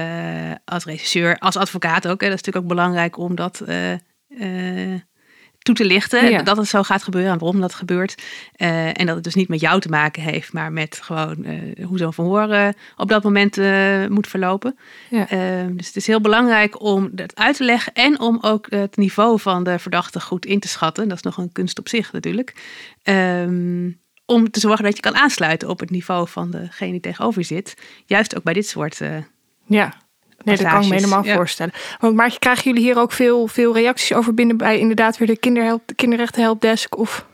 als 0.65 0.85
regisseur, 0.85 1.39
als 1.39 1.57
advocaat 1.57 2.09
ook. 2.09 2.21
Hè. 2.21 2.29
Dat 2.29 2.39
is 2.39 2.45
natuurlijk 2.45 2.65
ook 2.65 2.77
belangrijk 2.77 3.19
om 3.19 3.35
dat 3.35 3.63
toe 5.59 5.75
te 5.75 5.85
lichten. 5.85 6.45
Dat 6.45 6.57
het 6.57 6.69
zo 6.69 6.83
gaat 6.83 7.03
gebeuren 7.03 7.33
en 7.33 7.39
waarom 7.39 7.61
dat 7.61 7.75
gebeurt. 7.75 8.23
Uh, 8.57 8.87
en 8.87 9.07
dat 9.07 9.15
het 9.15 9.25
dus 9.25 9.35
niet 9.35 9.49
met 9.49 9.61
jou 9.61 9.81
te 9.81 9.89
maken 9.89 10.23
heeft, 10.23 10.53
maar 10.53 10.73
met 10.73 11.01
gewoon 11.03 11.37
uh, 11.47 11.87
hoe 11.87 11.99
zo'n 11.99 12.13
verhoor 12.13 12.49
uh, 12.49 12.69
op 12.97 13.09
dat 13.09 13.23
moment 13.23 13.57
moet 14.11 14.27
verlopen. 14.27 14.79
Ja. 15.11 15.25
dus 15.71 15.87
het 15.87 15.97
is 15.97 16.07
heel 16.07 16.21
belangrijk 16.21 16.83
om 16.83 17.09
dat 17.13 17.37
uit 17.37 17.57
te 17.57 17.65
leggen 17.65 17.93
en 17.93 18.21
om 18.21 18.39
ook 18.41 18.67
het 18.71 18.97
niveau 18.97 19.41
van 19.41 19.65
de 19.65 19.79
verdachte 19.79 20.21
goed 20.21 20.47
in 20.47 20.61
te 20.61 20.69
schatten. 20.69 21.09
Dat 21.09 21.17
is 21.17 21.23
nog 21.23 21.37
een 21.37 21.53
kunst 21.53 21.79
op 21.79 21.89
zich 21.89 22.13
natuurlijk. 22.13 22.55
Um, 23.03 24.01
om 24.27 24.51
te 24.51 24.61
zorgen 24.61 24.85
dat 24.85 24.97
je 24.97 25.03
kan 25.03 25.17
aansluiten 25.17 25.69
op 25.69 25.81
het 25.81 25.91
niveau 25.91 26.29
van 26.29 26.51
degene 26.51 26.91
die 26.91 27.01
tegenover 27.01 27.45
zit. 27.45 27.75
Juist 28.07 28.37
ook 28.37 28.43
bij 28.43 28.53
dit 28.53 28.69
soort. 28.69 29.01
ja, 29.67 29.95
Nee, 30.45 30.57
dat 30.57 30.67
kan 30.67 30.83
ik 30.83 30.89
me 30.89 30.95
helemaal 30.95 31.25
voorstellen. 31.25 31.73
Want 31.99 32.15
maar 32.15 32.39
krijgen 32.39 32.65
jullie 32.65 32.83
hier 32.83 32.99
ook 32.99 33.13
veel, 33.13 33.47
veel 33.47 33.75
reacties 33.75 34.13
over 34.13 34.35
binnen 34.35 34.57
bij 34.57 34.79
inderdaad 34.79 35.19
weer 35.19 35.29
de 35.29 35.37
kinderhelp, 35.37 35.83
kinderrechten 35.97 36.43
helpdesk? 36.43 36.99
Of? 36.99 37.27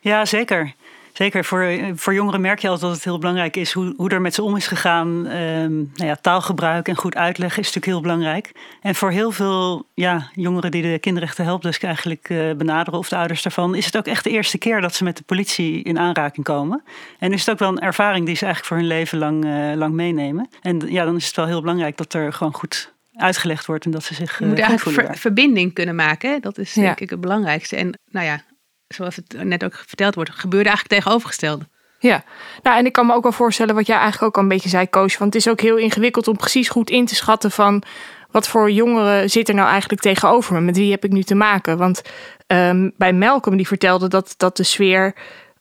Ja, 0.00 0.24
zeker. 0.24 0.74
Zeker, 1.18 1.44
voor, 1.44 1.76
voor 1.94 2.14
jongeren 2.14 2.40
merk 2.40 2.58
je 2.58 2.68
altijd 2.68 2.86
dat 2.86 2.96
het 2.96 3.04
heel 3.04 3.18
belangrijk 3.18 3.56
is 3.56 3.72
hoe, 3.72 3.94
hoe 3.96 4.10
er 4.10 4.20
met 4.20 4.34
ze 4.34 4.42
om 4.42 4.56
is 4.56 4.66
gegaan. 4.66 5.08
Um, 5.08 5.90
nou 5.94 6.08
ja, 6.08 6.16
taalgebruik 6.20 6.88
en 6.88 6.96
goed 6.96 7.16
uitleggen 7.16 7.62
is 7.62 7.66
natuurlijk 7.66 7.92
heel 7.92 8.00
belangrijk. 8.00 8.52
En 8.80 8.94
voor 8.94 9.10
heel 9.10 9.30
veel 9.30 9.86
ja, 9.94 10.30
jongeren 10.32 10.70
die 10.70 10.82
de 10.82 10.98
kinderrechten 10.98 11.44
helpdesk 11.44 11.82
eigenlijk 11.82 12.28
uh, 12.28 12.52
benaderen, 12.54 12.98
of 12.98 13.08
de 13.08 13.16
ouders 13.16 13.42
daarvan, 13.42 13.74
is 13.74 13.84
het 13.84 13.96
ook 13.96 14.06
echt 14.06 14.24
de 14.24 14.30
eerste 14.30 14.58
keer 14.58 14.80
dat 14.80 14.94
ze 14.94 15.04
met 15.04 15.16
de 15.16 15.22
politie 15.22 15.82
in 15.82 15.98
aanraking 15.98 16.46
komen. 16.46 16.82
En 17.18 17.32
is 17.32 17.40
het 17.40 17.50
ook 17.50 17.58
wel 17.58 17.68
een 17.68 17.80
ervaring 17.80 18.26
die 18.26 18.36
ze 18.36 18.44
eigenlijk 18.44 18.74
voor 18.74 18.76
hun 18.76 18.98
leven 18.98 19.18
lang, 19.18 19.44
uh, 19.44 19.76
lang 19.76 19.94
meenemen. 19.94 20.48
En 20.62 20.82
ja, 20.86 21.04
dan 21.04 21.16
is 21.16 21.26
het 21.26 21.36
wel 21.36 21.46
heel 21.46 21.60
belangrijk 21.60 21.96
dat 21.96 22.14
er 22.14 22.32
gewoon 22.32 22.54
goed 22.54 22.92
uitgelegd 23.14 23.66
wordt 23.66 23.84
en 23.84 23.90
dat 23.90 24.04
ze 24.04 24.14
zich. 24.14 24.38
Je 24.38 24.46
moet 24.46 24.58
eigenlijk 24.58 25.00
ver, 25.00 25.16
verbinding 25.16 25.74
kunnen 25.74 25.94
maken. 25.94 26.40
Dat 26.40 26.58
is 26.58 26.72
denk 26.72 27.00
ik 27.00 27.10
het 27.10 27.20
belangrijkste. 27.20 27.76
En 27.76 27.98
nou 28.10 28.26
ja, 28.26 28.42
zoals 28.88 29.16
het 29.16 29.44
net 29.44 29.64
ook 29.64 29.82
verteld 29.86 30.14
wordt, 30.14 30.30
gebeurde 30.30 30.68
eigenlijk 30.68 31.00
tegenovergestelde. 31.00 31.66
Ja, 31.98 32.24
nou 32.62 32.78
en 32.78 32.86
ik 32.86 32.92
kan 32.92 33.06
me 33.06 33.14
ook 33.14 33.22
wel 33.22 33.32
voorstellen 33.32 33.74
wat 33.74 33.86
jij 33.86 33.96
eigenlijk 33.96 34.24
ook 34.24 34.36
al 34.36 34.42
een 34.42 34.48
beetje 34.48 34.68
zei, 34.68 34.86
Koos. 34.86 35.18
Want 35.18 35.34
het 35.34 35.42
is 35.44 35.50
ook 35.50 35.60
heel 35.60 35.76
ingewikkeld 35.76 36.28
om 36.28 36.36
precies 36.36 36.68
goed 36.68 36.90
in 36.90 37.06
te 37.06 37.14
schatten 37.14 37.50
van 37.50 37.82
wat 38.30 38.48
voor 38.48 38.70
jongeren 38.70 39.30
zit 39.30 39.48
er 39.48 39.54
nou 39.54 39.68
eigenlijk 39.68 40.00
tegenover 40.00 40.54
me? 40.54 40.60
Met 40.60 40.76
wie 40.76 40.90
heb 40.90 41.04
ik 41.04 41.12
nu 41.12 41.22
te 41.22 41.34
maken? 41.34 41.78
Want 41.78 42.02
um, 42.46 42.92
bij 42.96 43.12
Malcolm 43.12 43.56
die 43.56 43.66
vertelde 43.66 44.08
dat, 44.08 44.34
dat 44.36 44.56
de 44.56 44.62
sfeer 44.62 45.14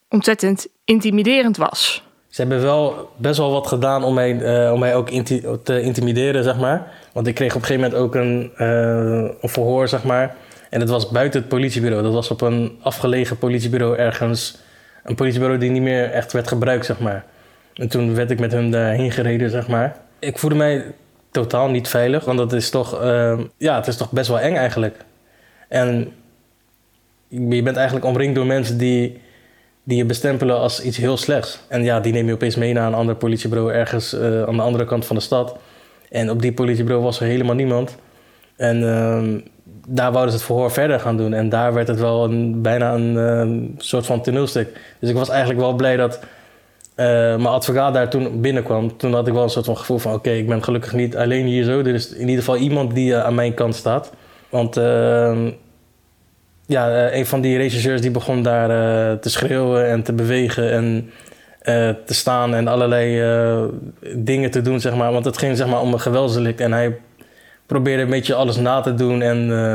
ontzettend 0.10 0.67
intimiderend 0.86 1.57
was. 1.57 2.05
Ze 2.27 2.41
hebben 2.41 2.62
wel 2.62 3.10
best 3.17 3.38
wel 3.38 3.51
wat 3.51 3.67
gedaan 3.67 4.03
om 4.03 4.13
mij, 4.13 4.34
uh, 4.65 4.74
om 4.74 4.79
mij 4.79 4.96
ook 4.96 5.10
inti 5.10 5.43
te 5.63 5.81
intimideren, 5.81 6.43
zeg 6.43 6.57
maar. 6.57 6.91
Want 7.13 7.27
ik 7.27 7.36
kreeg 7.36 7.55
op 7.55 7.62
een 7.62 7.67
gegeven 7.67 7.89
moment 7.89 8.01
ook 8.01 8.15
een, 8.15 8.51
uh, 8.57 9.29
een 9.41 9.50
verhoor, 9.50 9.88
zeg 9.88 10.03
maar 10.03 10.36
en 10.69 10.79
het 10.79 10.89
was 10.89 11.09
buiten 11.09 11.39
het 11.39 11.50
politiebureau. 11.50 12.03
Dat 12.03 12.13
was 12.13 12.31
op 12.31 12.41
een 12.41 12.77
afgelegen 12.81 13.38
politiebureau 13.38 13.97
ergens. 13.97 14.57
Een 15.03 15.15
politiebureau 15.15 15.59
die 15.59 15.69
niet 15.69 15.81
meer 15.81 16.12
echt 16.12 16.33
werd 16.33 16.47
gebruikt, 16.47 16.86
zeg 16.86 17.00
maar. 17.00 17.25
En 17.74 17.88
toen 17.88 18.15
werd 18.15 18.31
ik 18.31 18.39
met 18.39 18.51
hem 18.51 18.71
daarheen 18.71 19.12
gereden, 19.12 19.50
zeg 19.50 19.67
maar. 19.67 19.95
Ik 20.19 20.38
voelde 20.38 20.55
mij 20.55 20.86
totaal 21.31 21.69
niet 21.69 21.88
veilig, 21.88 22.25
want 22.25 22.38
dat 22.38 22.53
is 22.53 22.69
toch, 22.69 23.03
uh, 23.03 23.39
ja, 23.57 23.75
het 23.75 23.88
is 23.88 23.97
toch 23.97 24.12
best 24.12 24.27
wel 24.27 24.39
eng 24.39 24.55
eigenlijk. 24.55 24.95
En 25.67 26.12
je 27.27 27.63
bent 27.63 27.75
eigenlijk 27.75 28.06
omringd 28.06 28.36
door 28.36 28.45
mensen 28.45 28.77
die, 28.77 29.21
die 29.84 29.97
je 29.97 30.06
bestempelen 30.06 30.58
als 30.58 30.82
iets 30.82 30.97
heel 30.97 31.17
slechts. 31.17 31.60
En 31.67 31.84
ja, 31.84 31.99
die 31.99 32.13
neem 32.13 32.27
je 32.27 32.34
opeens 32.34 32.56
mee 32.56 32.73
naar 32.73 32.88
een 32.88 32.93
ander 32.93 33.15
politiebureau 33.15 33.73
ergens 33.73 34.13
uh, 34.13 34.43
aan 34.43 34.56
de 34.56 34.62
andere 34.62 34.86
kant 34.86 35.06
van 35.06 35.15
de 35.15 35.21
stad. 35.21 35.58
En 36.10 36.30
op 36.30 36.41
die 36.41 36.53
politiebureau 36.53 37.03
was 37.03 37.19
er 37.19 37.27
helemaal 37.27 37.56
niemand. 37.56 37.95
En 38.56 38.82
uh, 38.82 39.41
daar 39.89 40.12
wouden 40.12 40.32
ze 40.32 40.38
het 40.38 40.45
verhoor 40.45 40.71
verder 40.71 41.00
gaan 41.00 41.17
doen. 41.17 41.34
En 41.34 41.50
daar 41.50 41.73
werd 41.73 41.88
het 41.88 42.00
wel 42.00 42.23
een, 42.23 42.62
bijna 42.62 42.93
een 42.93 43.13
uh, 43.13 43.69
soort 43.78 44.06
van 44.06 44.21
toneelstuk. 44.21 44.80
Dus 45.00 45.10
ik 45.10 45.15
was 45.15 45.30
eigenlijk 45.30 45.60
wel 45.60 45.73
blij 45.73 45.97
dat 45.97 46.19
uh, 46.19 46.26
mijn 47.15 47.45
advocaat 47.45 47.93
daar 47.93 48.10
toen 48.10 48.41
binnenkwam. 48.41 48.97
Toen 48.97 49.13
had 49.13 49.28
ik 49.28 49.34
wel 49.34 49.43
een 49.43 49.50
soort 49.50 49.65
van 49.65 49.78
gevoel 49.78 49.97
van... 49.97 50.13
oké, 50.13 50.30
ik 50.30 50.47
ben 50.47 50.63
gelukkig 50.63 50.93
niet 50.93 51.17
alleen 51.17 51.45
hier 51.45 51.63
zo. 51.63 51.80
Er 51.80 51.88
is 51.88 52.13
in 52.13 52.19
ieder 52.19 52.38
geval 52.43 52.58
iemand 52.58 52.95
die 52.95 53.12
uh, 53.12 53.23
aan 53.23 53.36
mijn 53.36 53.54
kant 53.54 53.76
staat. 53.76 54.12
Want 54.50 54.78
ehm, 54.78 55.52
ja, 56.65 57.13
een 57.13 57.26
van 57.26 57.41
die 57.41 57.58
regisseurs 57.58 58.02
die 58.02 58.12
begon 58.12 58.43
daar 58.43 58.69
te 59.19 59.30
schreeuwen 59.30 59.88
en 59.88 60.04
te 60.04 60.13
bewegen... 60.13 60.71
en 60.71 61.12
te 62.06 62.13
staan 62.13 62.56
en 62.56 62.67
allerlei 62.67 63.21
dingen 64.15 64.52
te 64.52 64.62
doen, 64.62 64.80
zeg 64.80 64.95
maar. 64.95 65.12
Want 65.12 65.26
het 65.26 65.38
ging 65.38 65.58
zeg 65.58 65.67
maar 65.67 65.82
om 65.82 65.93
een 65.93 66.00
geweldsdelict. 66.00 66.60
En 66.60 66.71
hij 66.71 66.97
probeerde 67.67 68.03
een 68.03 68.10
beetje 68.10 68.34
alles 68.34 68.56
na 68.58 68.82
te 68.82 68.93
doen. 68.93 69.21
En 69.21 69.49
uh, 69.49 69.73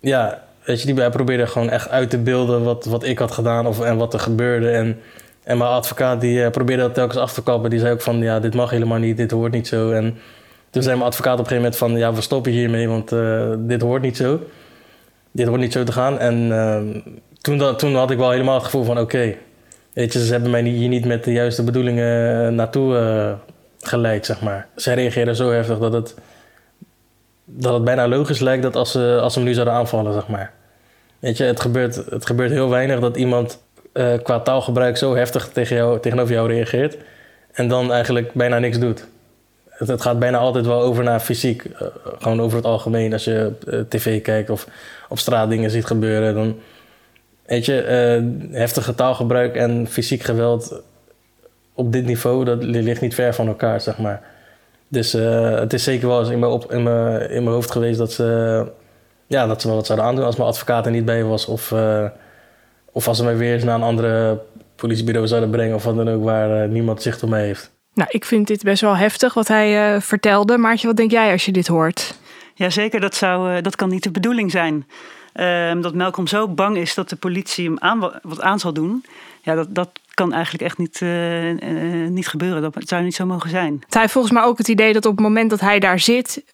ja, 0.00 0.42
weet 0.64 0.80
je, 0.80 0.86
die 0.86 0.94
hij 0.94 1.10
probeerde 1.10 1.46
gewoon 1.46 1.70
echt 1.70 1.88
uit 1.88 2.10
te 2.10 2.18
beelden 2.18 2.62
wat, 2.62 2.84
wat 2.84 3.04
ik 3.04 3.18
had 3.18 3.30
gedaan 3.30 3.66
of, 3.66 3.80
en 3.80 3.96
wat 3.96 4.14
er 4.14 4.20
gebeurde. 4.20 4.70
En, 4.70 5.00
en 5.42 5.58
mijn 5.58 5.70
advocaat 5.70 6.20
die 6.20 6.38
uh, 6.38 6.50
probeerde 6.50 6.82
dat 6.82 6.94
telkens 6.94 7.18
af 7.18 7.32
te 7.32 7.42
kappen. 7.42 7.70
Die 7.70 7.78
zei 7.78 7.92
ook 7.92 8.00
van, 8.00 8.18
ja, 8.18 8.40
dit 8.40 8.54
mag 8.54 8.70
helemaal 8.70 8.98
niet, 8.98 9.16
dit 9.16 9.30
hoort 9.30 9.52
niet 9.52 9.68
zo. 9.68 9.90
En 9.90 10.18
toen 10.70 10.82
zei 10.82 10.96
mijn 10.96 11.08
advocaat 11.08 11.38
op 11.38 11.38
een 11.38 11.46
gegeven 11.46 11.70
moment 11.70 11.76
van, 11.76 11.98
ja, 11.98 12.14
we 12.14 12.20
stoppen 12.20 12.52
hiermee, 12.52 12.88
want 12.88 13.12
uh, 13.12 13.52
dit 13.58 13.82
hoort 13.82 14.02
niet 14.02 14.16
zo. 14.16 14.40
Dit 15.30 15.46
hoort 15.46 15.60
niet 15.60 15.72
zo 15.72 15.84
te 15.84 15.92
gaan. 15.92 16.18
En 16.18 16.52
toen, 17.40 17.58
dat, 17.58 17.78
toen 17.78 17.94
had 17.94 18.10
ik 18.10 18.18
wel 18.18 18.30
helemaal 18.30 18.54
het 18.54 18.64
gevoel 18.64 18.84
van, 18.84 18.98
oké, 18.98 19.36
okay, 19.94 20.08
ze 20.08 20.32
hebben 20.32 20.50
mij 20.50 20.62
hier 20.62 20.88
niet 20.88 21.04
met 21.04 21.24
de 21.24 21.32
juiste 21.32 21.62
bedoelingen 21.62 22.54
naartoe 22.54 23.36
geleid, 23.80 24.26
zeg 24.26 24.40
maar. 24.40 24.66
Zij 24.74 24.94
reageerden 24.94 25.36
zo 25.36 25.50
heftig 25.50 25.78
dat 25.78 25.92
het 25.92 26.14
dat 27.56 27.74
het 27.74 27.84
bijna 27.84 28.08
logisch 28.08 28.40
lijkt 28.40 28.62
dat 28.62 28.76
als 28.76 28.90
ze, 28.90 29.18
als 29.22 29.32
ze 29.32 29.38
hem 29.38 29.48
nu 29.48 29.54
zouden 29.54 29.74
aanvallen, 29.74 30.12
zeg 30.12 30.28
maar. 30.28 30.52
Weet 31.18 31.36
je, 31.36 31.44
het 31.44 31.60
gebeurt, 31.60 31.94
het 31.94 32.26
gebeurt 32.26 32.50
heel 32.50 32.68
weinig 32.68 33.00
dat 33.00 33.16
iemand 33.16 33.62
uh, 33.92 34.12
qua 34.22 34.40
taalgebruik 34.40 34.96
zo 34.96 35.14
heftig 35.14 35.48
tegen 35.48 35.76
jou, 35.76 36.00
tegenover 36.00 36.34
jou 36.34 36.48
reageert 36.48 36.96
en 37.52 37.68
dan 37.68 37.92
eigenlijk 37.92 38.32
bijna 38.32 38.58
niks 38.58 38.78
doet. 38.78 39.06
Het, 39.68 39.88
het 39.88 40.02
gaat 40.02 40.18
bijna 40.18 40.38
altijd 40.38 40.66
wel 40.66 40.80
over 40.80 41.04
naar 41.04 41.20
fysiek, 41.20 41.64
uh, 41.64 41.88
gewoon 42.18 42.40
over 42.40 42.56
het 42.56 42.66
algemeen. 42.66 43.12
Als 43.12 43.24
je 43.24 43.52
uh, 43.66 43.80
tv 43.88 44.22
kijkt 44.22 44.50
of 44.50 44.66
op 45.08 45.18
straat 45.18 45.48
dingen 45.48 45.70
ziet 45.70 45.86
gebeuren, 45.86 46.34
dan 46.34 46.58
weet 47.46 47.64
je, 47.64 47.72
heftige 48.52 48.94
taalgebruik 48.94 49.56
en 49.56 49.86
fysiek 49.86 50.22
geweld 50.22 50.82
op 51.74 51.92
dit 51.92 52.04
niveau, 52.04 52.44
dat 52.44 52.62
ligt 52.64 53.00
niet 53.00 53.14
ver 53.14 53.34
van 53.34 53.46
elkaar, 53.46 53.80
zeg 53.80 53.98
maar. 53.98 54.22
Dus 54.90 55.14
uh, 55.14 55.50
het 55.58 55.72
is 55.72 55.84
zeker 55.84 56.08
wel 56.08 56.20
eens 56.20 56.28
in 56.28 56.38
mijn, 56.38 56.52
op, 56.52 56.72
in 56.72 56.82
mijn, 56.82 57.30
in 57.30 57.42
mijn 57.42 57.54
hoofd 57.54 57.70
geweest 57.70 57.98
dat 57.98 58.12
ze, 58.12 58.66
ja, 59.26 59.46
dat 59.46 59.60
ze 59.60 59.68
me 59.68 59.74
wat 59.74 59.86
zouden 59.86 60.08
aandoen 60.08 60.24
als 60.24 60.36
mijn 60.36 60.48
advocaat 60.48 60.86
er 60.86 60.92
niet 60.92 61.04
bij 61.04 61.24
was. 61.24 61.46
Of, 61.46 61.70
uh, 61.70 62.04
of 62.92 63.08
als 63.08 63.16
ze 63.16 63.24
mij 63.24 63.36
weer 63.36 63.54
eens 63.54 63.64
naar 63.64 63.74
een 63.74 63.82
andere 63.82 64.40
politiebureau 64.76 65.26
zouden 65.26 65.50
brengen 65.50 65.74
of 65.74 65.84
wat 65.84 65.96
dan 65.96 66.08
ook, 66.08 66.24
waar 66.24 66.62
uh, 66.64 66.70
niemand 66.70 67.02
zicht 67.02 67.22
op 67.22 67.28
mij 67.28 67.44
heeft. 67.44 67.70
Nou, 67.94 68.08
ik 68.12 68.24
vind 68.24 68.46
dit 68.46 68.62
best 68.62 68.80
wel 68.80 68.96
heftig 68.96 69.34
wat 69.34 69.48
hij 69.48 70.00
vertelde. 70.00 70.58
Maartje, 70.58 70.86
wat 70.86 70.96
denk 70.96 71.10
jij 71.10 71.32
als 71.32 71.44
je 71.44 71.52
dit 71.52 71.66
hoort? 71.66 72.14
Jazeker, 72.54 73.00
dat, 73.00 73.14
zou, 73.14 73.60
dat 73.60 73.76
kan 73.76 73.88
niet 73.88 74.02
de 74.02 74.10
bedoeling 74.10 74.50
zijn. 74.50 74.86
Ehm, 75.32 75.80
dat 75.80 75.94
Malcolm 75.94 76.26
zo 76.26 76.48
bang 76.48 76.76
is 76.76 76.94
dat 76.94 77.08
de 77.08 77.16
politie 77.16 77.64
hem 77.64 77.78
aan, 77.78 77.98
wat 78.22 78.40
aan 78.40 78.58
zal 78.58 78.72
doen. 78.72 79.04
Ja, 79.42 79.54
dat, 79.54 79.66
dat 79.70 79.90
kan 80.14 80.32
eigenlijk 80.32 80.64
echt 80.64 80.78
niet, 80.78 81.00
uh, 81.00 81.50
uh, 81.52 82.08
niet 82.08 82.28
gebeuren. 82.28 82.62
Dat 82.62 82.88
zou 82.88 83.02
niet 83.02 83.14
zo 83.14 83.26
mogen 83.26 83.50
zijn. 83.50 83.82
Hij 83.88 84.00
heeft 84.00 84.12
volgens 84.12 84.34
mij 84.34 84.42
ook 84.42 84.58
het 84.58 84.68
idee 84.68 84.92
dat 84.92 85.06
op 85.06 85.12
het 85.12 85.20
moment 85.20 85.50
dat 85.50 85.60
hij 85.60 85.78
daar 85.78 85.98
zit, 85.98 86.44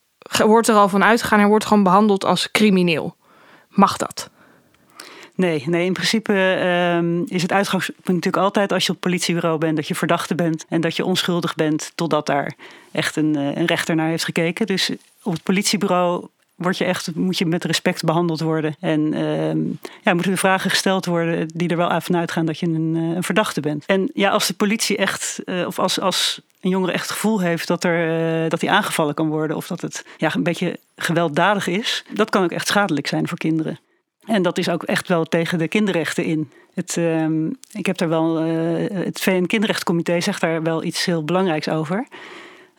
wordt 0.44 0.68
er 0.68 0.74
al 0.74 0.88
van 0.88 1.04
uitgegaan. 1.04 1.38
Hij 1.38 1.48
wordt 1.48 1.64
gewoon 1.64 1.82
behandeld 1.82 2.24
als 2.24 2.50
crimineel. 2.50 3.16
Mag 3.68 3.96
dat? 3.96 4.30
Nee, 5.34 5.62
nee, 5.66 5.84
in 5.84 5.92
principe 5.92 6.32
um, 6.96 7.24
is 7.26 7.42
het 7.42 7.52
uitgangspunt 7.52 8.06
natuurlijk 8.06 8.42
altijd 8.42 8.72
als 8.72 8.82
je 8.82 8.88
op 8.92 8.94
het 8.94 9.10
politiebureau 9.10 9.58
bent, 9.58 9.76
dat 9.76 9.88
je 9.88 9.94
verdachte 9.94 10.34
bent 10.34 10.64
en 10.68 10.80
dat 10.80 10.96
je 10.96 11.04
onschuldig 11.04 11.54
bent, 11.54 11.92
totdat 11.94 12.26
daar 12.26 12.54
echt 12.92 13.16
een, 13.16 13.34
een 13.34 13.66
rechter 13.66 13.94
naar 13.94 14.08
heeft 14.08 14.24
gekeken. 14.24 14.66
Dus 14.66 14.90
op 15.22 15.32
het 15.32 15.42
politiebureau 15.42 16.26
word 16.56 16.78
je 16.78 16.84
echt, 16.84 17.14
moet 17.14 17.38
je 17.38 17.46
met 17.46 17.64
respect 17.64 18.04
behandeld 18.04 18.40
worden. 18.40 18.76
En 18.80 19.12
ehm, 19.12 19.58
ja, 20.02 20.14
moeten 20.14 20.32
er 20.32 20.38
vragen 20.38 20.70
gesteld 20.70 21.06
worden 21.06 21.48
die 21.54 21.68
er 21.68 21.76
wel 21.76 22.00
vanuit 22.00 22.30
gaan 22.30 22.46
dat 22.46 22.58
je 22.58 22.66
een, 22.66 22.94
een 22.94 23.22
verdachte 23.22 23.60
bent. 23.60 23.84
En 23.86 24.10
ja, 24.14 24.30
als 24.30 24.46
de 24.46 24.54
politie 24.54 24.96
echt, 24.96 25.42
of 25.66 25.78
als, 25.78 26.00
als 26.00 26.40
een 26.60 26.70
jongere 26.70 26.92
echt 26.92 27.02
het 27.02 27.12
gevoel 27.12 27.40
heeft 27.40 27.66
dat, 27.66 27.84
er, 27.84 28.48
dat 28.48 28.60
hij 28.60 28.70
aangevallen 28.70 29.14
kan 29.14 29.28
worden, 29.28 29.56
of 29.56 29.66
dat 29.66 29.80
het 29.80 30.04
ja, 30.16 30.34
een 30.34 30.42
beetje 30.42 30.78
gewelddadig 30.96 31.66
is, 31.66 32.04
dat 32.12 32.30
kan 32.30 32.44
ook 32.44 32.50
echt 32.50 32.66
schadelijk 32.66 33.06
zijn 33.06 33.28
voor 33.28 33.38
kinderen. 33.38 33.78
En 34.26 34.42
dat 34.42 34.58
is 34.58 34.68
ook 34.68 34.82
echt 34.82 35.08
wel 35.08 35.24
tegen 35.24 35.58
de 35.58 35.68
kinderrechten 35.68 36.24
in. 36.24 36.50
Het, 36.74 36.96
uh, 36.98 37.26
ik 37.72 37.86
heb 37.86 37.96
daar 37.96 38.08
wel, 38.08 38.36
het 38.36 39.20
VN-kinderrechtscomité 39.20 40.20
zegt 40.20 40.40
daar 40.40 40.62
wel 40.62 40.82
iets 40.82 41.04
heel 41.04 41.24
belangrijks 41.24 41.68
over. 41.68 42.06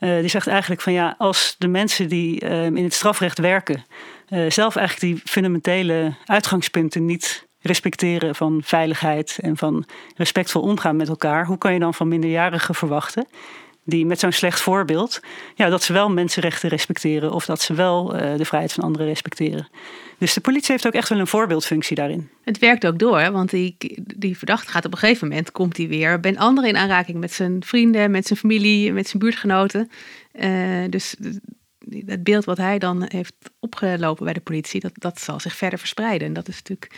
Uh, 0.00 0.20
die 0.20 0.28
zegt 0.28 0.46
eigenlijk 0.46 0.80
van 0.80 0.92
ja, 0.92 1.14
als 1.18 1.54
de 1.58 1.68
mensen 1.68 2.08
die 2.08 2.40
ehm, 2.40 2.76
in 2.76 2.84
het 2.84 2.94
strafrecht 2.94 3.38
werken, 3.38 3.84
eh, 4.28 4.50
zelf 4.50 4.76
eigenlijk 4.76 5.14
die 5.14 5.22
fundamentele 5.24 6.14
uitgangspunten 6.24 7.04
niet 7.04 7.46
respecteren 7.60 8.34
van 8.34 8.60
veiligheid 8.64 9.38
en 9.40 9.56
van 9.56 9.84
respectvol 10.16 10.62
omgaan 10.62 10.96
met 10.96 11.08
elkaar, 11.08 11.46
hoe 11.46 11.58
kan 11.58 11.72
je 11.72 11.78
dan 11.78 11.94
van 11.94 12.08
minderjarigen 12.08 12.74
verwachten 12.74 13.26
die 13.88 14.06
met 14.06 14.20
zo'n 14.20 14.32
slecht 14.32 14.60
voorbeeld, 14.60 15.20
ja, 15.54 15.68
dat 15.68 15.82
ze 15.82 15.92
wel 15.92 16.10
mensenrechten 16.10 16.68
respecteren 16.68 17.32
of 17.32 17.44
dat 17.44 17.60
ze 17.60 17.74
wel 17.74 18.14
uh, 18.14 18.36
de 18.36 18.44
vrijheid 18.44 18.72
van 18.72 18.84
anderen 18.84 19.06
respecteren. 19.06 19.68
Dus 20.18 20.34
de 20.34 20.40
politie 20.40 20.72
heeft 20.72 20.86
ook 20.86 20.92
echt 20.92 21.08
wel 21.08 21.18
een 21.18 21.26
voorbeeldfunctie 21.26 21.96
daarin. 21.96 22.28
Het 22.44 22.58
werkt 22.58 22.86
ook 22.86 22.98
door, 22.98 23.32
want 23.32 23.50
die, 23.50 23.76
die 24.16 24.38
verdachte 24.38 24.70
gaat 24.70 24.84
op 24.84 24.92
een 24.92 24.98
gegeven 24.98 25.28
moment, 25.28 25.52
komt 25.52 25.76
hij 25.76 25.88
weer, 25.88 26.20
bij 26.20 26.36
anderen 26.36 26.70
in 26.70 26.76
aanraking 26.76 27.18
met 27.18 27.32
zijn 27.32 27.64
vrienden, 27.64 28.10
met 28.10 28.26
zijn 28.26 28.38
familie, 28.38 28.92
met 28.92 29.08
zijn 29.08 29.22
buurtgenoten. 29.22 29.90
Uh, 30.32 30.84
dus 30.90 31.16
het 32.06 32.22
beeld 32.24 32.44
wat 32.44 32.56
hij 32.56 32.78
dan 32.78 33.04
heeft 33.08 33.34
opgelopen 33.60 34.24
bij 34.24 34.32
de 34.32 34.40
politie, 34.40 34.80
dat, 34.80 34.92
dat 34.94 35.20
zal 35.20 35.40
zich 35.40 35.56
verder 35.56 35.78
verspreiden. 35.78 36.26
En 36.26 36.32
dat 36.32 36.48
is 36.48 36.56
natuurlijk 36.56 36.92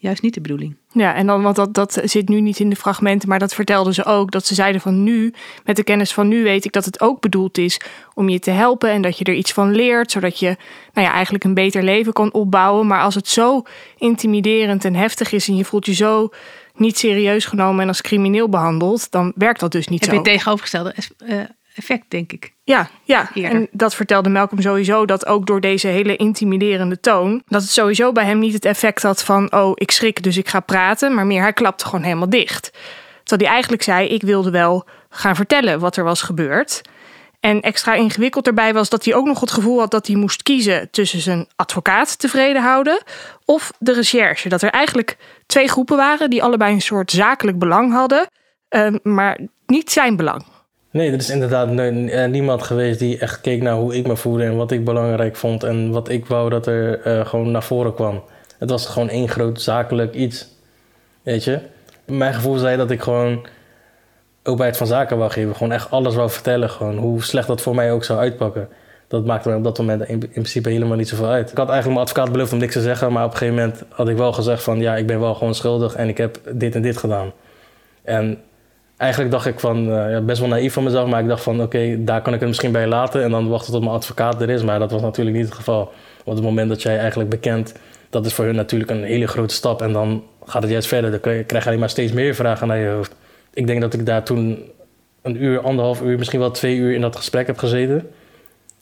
juist 0.00 0.22
niet 0.22 0.34
de 0.34 0.40
bedoeling. 0.40 0.76
Ja, 0.92 1.14
en 1.14 1.26
dan, 1.26 1.42
want 1.42 1.56
dat, 1.56 1.74
dat 1.74 2.00
zit 2.04 2.28
nu 2.28 2.40
niet 2.40 2.58
in 2.58 2.70
de 2.70 2.76
fragmenten, 2.76 3.28
maar 3.28 3.38
dat 3.38 3.54
vertelden 3.54 3.94
ze 3.94 4.04
ook. 4.04 4.30
Dat 4.30 4.46
ze 4.46 4.54
zeiden 4.54 4.80
van 4.80 5.02
nu, 5.02 5.34
met 5.64 5.76
de 5.76 5.84
kennis 5.84 6.12
van 6.12 6.28
nu, 6.28 6.42
weet 6.42 6.64
ik 6.64 6.72
dat 6.72 6.84
het 6.84 7.00
ook 7.00 7.20
bedoeld 7.20 7.58
is 7.58 7.80
om 8.14 8.28
je 8.28 8.38
te 8.38 8.50
helpen 8.50 8.90
en 8.90 9.02
dat 9.02 9.18
je 9.18 9.24
er 9.24 9.34
iets 9.34 9.52
van 9.52 9.74
leert, 9.74 10.10
zodat 10.10 10.38
je 10.38 10.56
nou 10.92 11.06
ja, 11.06 11.12
eigenlijk 11.12 11.44
een 11.44 11.54
beter 11.54 11.82
leven 11.82 12.12
kan 12.12 12.32
opbouwen. 12.32 12.86
Maar 12.86 13.02
als 13.02 13.14
het 13.14 13.28
zo 13.28 13.62
intimiderend 13.98 14.84
en 14.84 14.94
heftig 14.94 15.32
is 15.32 15.48
en 15.48 15.56
je 15.56 15.64
voelt 15.64 15.86
je 15.86 15.94
zo 15.94 16.28
niet 16.74 16.98
serieus 16.98 17.44
genomen 17.44 17.82
en 17.82 17.88
als 17.88 18.00
crimineel 18.00 18.48
behandeld, 18.48 19.10
dan 19.10 19.32
werkt 19.34 19.60
dat 19.60 19.72
dus 19.72 19.88
niet 19.88 20.00
Heb 20.00 20.10
zo. 20.10 20.16
Heb 20.16 20.26
je 20.26 20.32
tegenovergestelde 20.32 20.94
uh, 21.26 21.40
effect, 21.74 22.04
denk 22.08 22.32
ik. 22.32 22.54
Ja, 22.64 22.90
ja. 23.04 23.30
en 23.34 23.68
dat 23.70 23.94
vertelde 23.94 24.28
Malcolm 24.28 24.62
sowieso, 24.62 25.04
dat 25.04 25.26
ook 25.26 25.46
door 25.46 25.60
deze 25.60 25.86
hele 25.86 26.16
intimiderende 26.16 27.00
toon, 27.00 27.42
dat 27.46 27.62
het 27.62 27.70
sowieso 27.70 28.12
bij 28.12 28.24
hem 28.24 28.38
niet 28.38 28.52
het 28.52 28.64
effect 28.64 29.02
had 29.02 29.24
van, 29.24 29.52
oh, 29.52 29.72
ik 29.74 29.90
schrik, 29.90 30.22
dus 30.22 30.36
ik 30.36 30.48
ga 30.48 30.60
praten, 30.60 31.14
maar 31.14 31.26
meer, 31.26 31.42
hij 31.42 31.52
klapte 31.52 31.84
gewoon 31.84 32.04
helemaal 32.04 32.30
dicht. 32.30 32.70
Terwijl 33.22 33.48
hij 33.48 33.50
eigenlijk 33.50 33.82
zei, 33.82 34.08
ik 34.08 34.22
wilde 34.22 34.50
wel 34.50 34.86
gaan 35.08 35.36
vertellen 35.36 35.80
wat 35.80 35.96
er 35.96 36.04
was 36.04 36.22
gebeurd. 36.22 36.82
En 37.40 37.60
extra 37.60 37.94
ingewikkeld 37.94 38.46
erbij 38.46 38.72
was 38.74 38.88
dat 38.88 39.04
hij 39.04 39.14
ook 39.14 39.26
nog 39.26 39.40
het 39.40 39.50
gevoel 39.50 39.78
had 39.78 39.90
dat 39.90 40.06
hij 40.06 40.16
moest 40.16 40.42
kiezen 40.42 40.90
tussen 40.90 41.20
zijn 41.20 41.46
advocaat 41.56 42.18
tevreden 42.18 42.62
houden 42.62 43.02
of 43.44 43.72
de 43.78 43.92
recherche. 43.92 44.48
Dat 44.48 44.62
er 44.62 44.70
eigenlijk 44.70 45.16
twee 45.46 45.68
groepen 45.68 45.96
waren 45.96 46.30
die 46.30 46.42
allebei 46.42 46.72
een 46.72 46.80
soort 46.80 47.10
zakelijk 47.10 47.58
belang 47.58 47.92
hadden, 47.92 48.26
ehm, 48.68 48.98
maar 49.02 49.38
niet 49.66 49.90
zijn 49.90 50.16
belang. 50.16 50.44
Nee, 50.92 51.10
er 51.10 51.18
is 51.18 51.30
inderdaad 51.30 51.68
niemand 52.30 52.62
geweest 52.62 52.98
die 52.98 53.18
echt 53.18 53.40
keek 53.40 53.62
naar 53.62 53.74
hoe 53.74 53.96
ik 53.96 54.06
me 54.06 54.16
voelde 54.16 54.44
en 54.44 54.56
wat 54.56 54.70
ik 54.70 54.84
belangrijk 54.84 55.36
vond 55.36 55.62
en 55.62 55.90
wat 55.90 56.08
ik 56.08 56.26
wou 56.26 56.50
dat 56.50 56.66
er 56.66 57.06
uh, 57.06 57.26
gewoon 57.26 57.50
naar 57.50 57.62
voren 57.62 57.94
kwam. 57.94 58.22
Het 58.58 58.70
was 58.70 58.86
gewoon 58.86 59.08
één 59.08 59.28
groot 59.28 59.60
zakelijk 59.62 60.14
iets. 60.14 60.48
Weet 61.22 61.44
je? 61.44 61.58
Mijn 62.04 62.34
gevoel 62.34 62.56
zei 62.56 62.76
dat 62.76 62.90
ik 62.90 63.02
gewoon 63.02 63.46
openheid 64.42 64.76
van 64.76 64.86
zaken 64.86 65.18
wou 65.18 65.30
geven. 65.30 65.56
Gewoon 65.56 65.72
echt 65.72 65.90
alles 65.90 66.14
wou 66.14 66.30
vertellen. 66.30 66.70
Gewoon 66.70 66.96
hoe 66.96 67.22
slecht 67.22 67.46
dat 67.46 67.60
voor 67.60 67.74
mij 67.74 67.92
ook 67.92 68.04
zou 68.04 68.18
uitpakken. 68.18 68.68
Dat 69.08 69.24
maakte 69.24 69.48
me 69.48 69.56
op 69.56 69.64
dat 69.64 69.78
moment 69.78 70.02
in, 70.02 70.08
in 70.08 70.28
principe 70.28 70.70
helemaal 70.70 70.96
niet 70.96 71.08
zoveel 71.08 71.28
uit. 71.28 71.50
Ik 71.50 71.56
had 71.56 71.68
eigenlijk 71.68 71.98
mijn 71.98 72.08
advocaat 72.08 72.32
beloofd 72.32 72.52
om 72.52 72.58
niks 72.58 72.72
te 72.72 72.80
zeggen, 72.80 73.12
maar 73.12 73.24
op 73.24 73.30
een 73.30 73.36
gegeven 73.36 73.62
moment 73.62 73.84
had 73.88 74.08
ik 74.08 74.16
wel 74.16 74.32
gezegd 74.32 74.62
van 74.62 74.80
ja, 74.80 74.96
ik 74.96 75.06
ben 75.06 75.20
wel 75.20 75.34
gewoon 75.34 75.54
schuldig 75.54 75.94
en 75.94 76.08
ik 76.08 76.16
heb 76.16 76.40
dit 76.52 76.74
en 76.74 76.82
dit 76.82 76.96
gedaan. 76.96 77.32
En 78.02 78.38
eigenlijk 79.00 79.30
dacht 79.30 79.46
ik 79.46 79.60
van, 79.60 79.88
uh, 79.88 80.10
ja, 80.10 80.20
best 80.20 80.40
wel 80.40 80.48
naïef 80.48 80.72
van 80.72 80.84
mezelf, 80.84 81.08
maar 81.08 81.20
ik 81.20 81.28
dacht 81.28 81.42
van 81.42 81.62
oké, 81.62 82.04
daar 82.04 82.22
kan 82.22 82.34
ik 82.34 82.40
het 82.40 82.48
misschien 82.48 82.72
bij 82.72 82.86
laten 82.86 83.22
en 83.22 83.30
dan 83.30 83.48
wachten 83.48 83.72
tot 83.72 83.82
mijn 83.82 83.94
advocaat 83.94 84.42
er 84.42 84.50
is. 84.50 84.62
Maar 84.62 84.78
dat 84.78 84.90
was 84.90 85.02
natuurlijk 85.02 85.36
niet 85.36 85.46
het 85.46 85.54
geval. 85.54 85.92
Op 86.24 86.34
het 86.34 86.44
moment 86.44 86.68
dat 86.68 86.82
jij 86.82 86.98
eigenlijk 86.98 87.30
bekend, 87.30 87.74
dat 88.10 88.26
is 88.26 88.34
voor 88.34 88.44
hun 88.44 88.54
natuurlijk 88.54 88.90
een 88.90 89.02
hele 89.02 89.26
grote 89.26 89.54
stap 89.54 89.82
en 89.82 89.92
dan 89.92 90.24
gaat 90.44 90.62
het 90.62 90.70
juist 90.70 90.88
verder. 90.88 91.10
Dan 91.10 91.20
krijg 91.20 91.48
je 91.48 91.66
alleen 91.66 91.78
maar 91.78 91.90
steeds 91.90 92.12
meer 92.12 92.34
vragen 92.34 92.66
naar 92.68 92.78
je 92.78 92.88
hoofd. 92.88 93.14
Ik 93.54 93.66
denk 93.66 93.80
dat 93.80 93.94
ik 93.94 94.06
daar 94.06 94.24
toen 94.24 94.70
een 95.22 95.42
uur, 95.42 95.60
anderhalf 95.60 96.02
uur, 96.02 96.18
misschien 96.18 96.40
wel 96.40 96.50
twee 96.50 96.76
uur 96.76 96.94
in 96.94 97.00
dat 97.00 97.16
gesprek 97.16 97.46
heb 97.46 97.58
gezeten. 97.58 98.10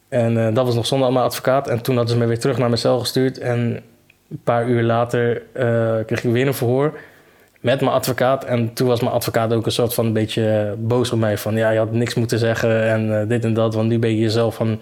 En 0.09 0.37
uh, 0.37 0.55
dat 0.55 0.67
was 0.67 0.75
nog 0.75 0.87
zonder 0.87 1.13
mijn 1.13 1.25
advocaat. 1.25 1.69
En 1.69 1.83
toen 1.83 1.97
hadden 1.97 2.15
ze 2.15 2.21
me 2.21 2.27
weer 2.27 2.39
terug 2.39 2.59
naar 2.59 2.69
mijn 2.69 2.81
cel 2.81 2.99
gestuurd. 2.99 3.39
En 3.39 3.83
een 4.31 4.41
paar 4.45 4.69
uur 4.69 4.83
later 4.83 5.43
uh, 5.55 5.95
kreeg 6.07 6.25
ik 6.25 6.33
weer 6.33 6.47
een 6.47 6.55
verhoor 6.55 6.99
met 7.61 7.81
mijn 7.81 7.93
advocaat. 7.93 8.45
En 8.45 8.73
toen 8.73 8.87
was 8.87 9.01
mijn 9.01 9.13
advocaat 9.13 9.53
ook 9.53 9.67
een 9.67 9.73
soort 9.73 9.95
van 9.95 10.07
een 10.07 10.13
beetje 10.13 10.75
boos 10.79 11.13
op 11.13 11.19
mij. 11.19 11.39
Van 11.39 11.57
ja, 11.57 11.71
je 11.71 11.79
had 11.79 11.93
niks 11.93 12.15
moeten 12.15 12.39
zeggen 12.39 12.83
en 12.83 13.09
uh, 13.09 13.21
dit 13.29 13.45
en 13.45 13.55
dat. 13.55 13.75
Want 13.75 13.89
nu 13.89 13.99
ben 13.99 14.11
je 14.11 14.19
jezelf 14.19 14.55
van 14.55 14.81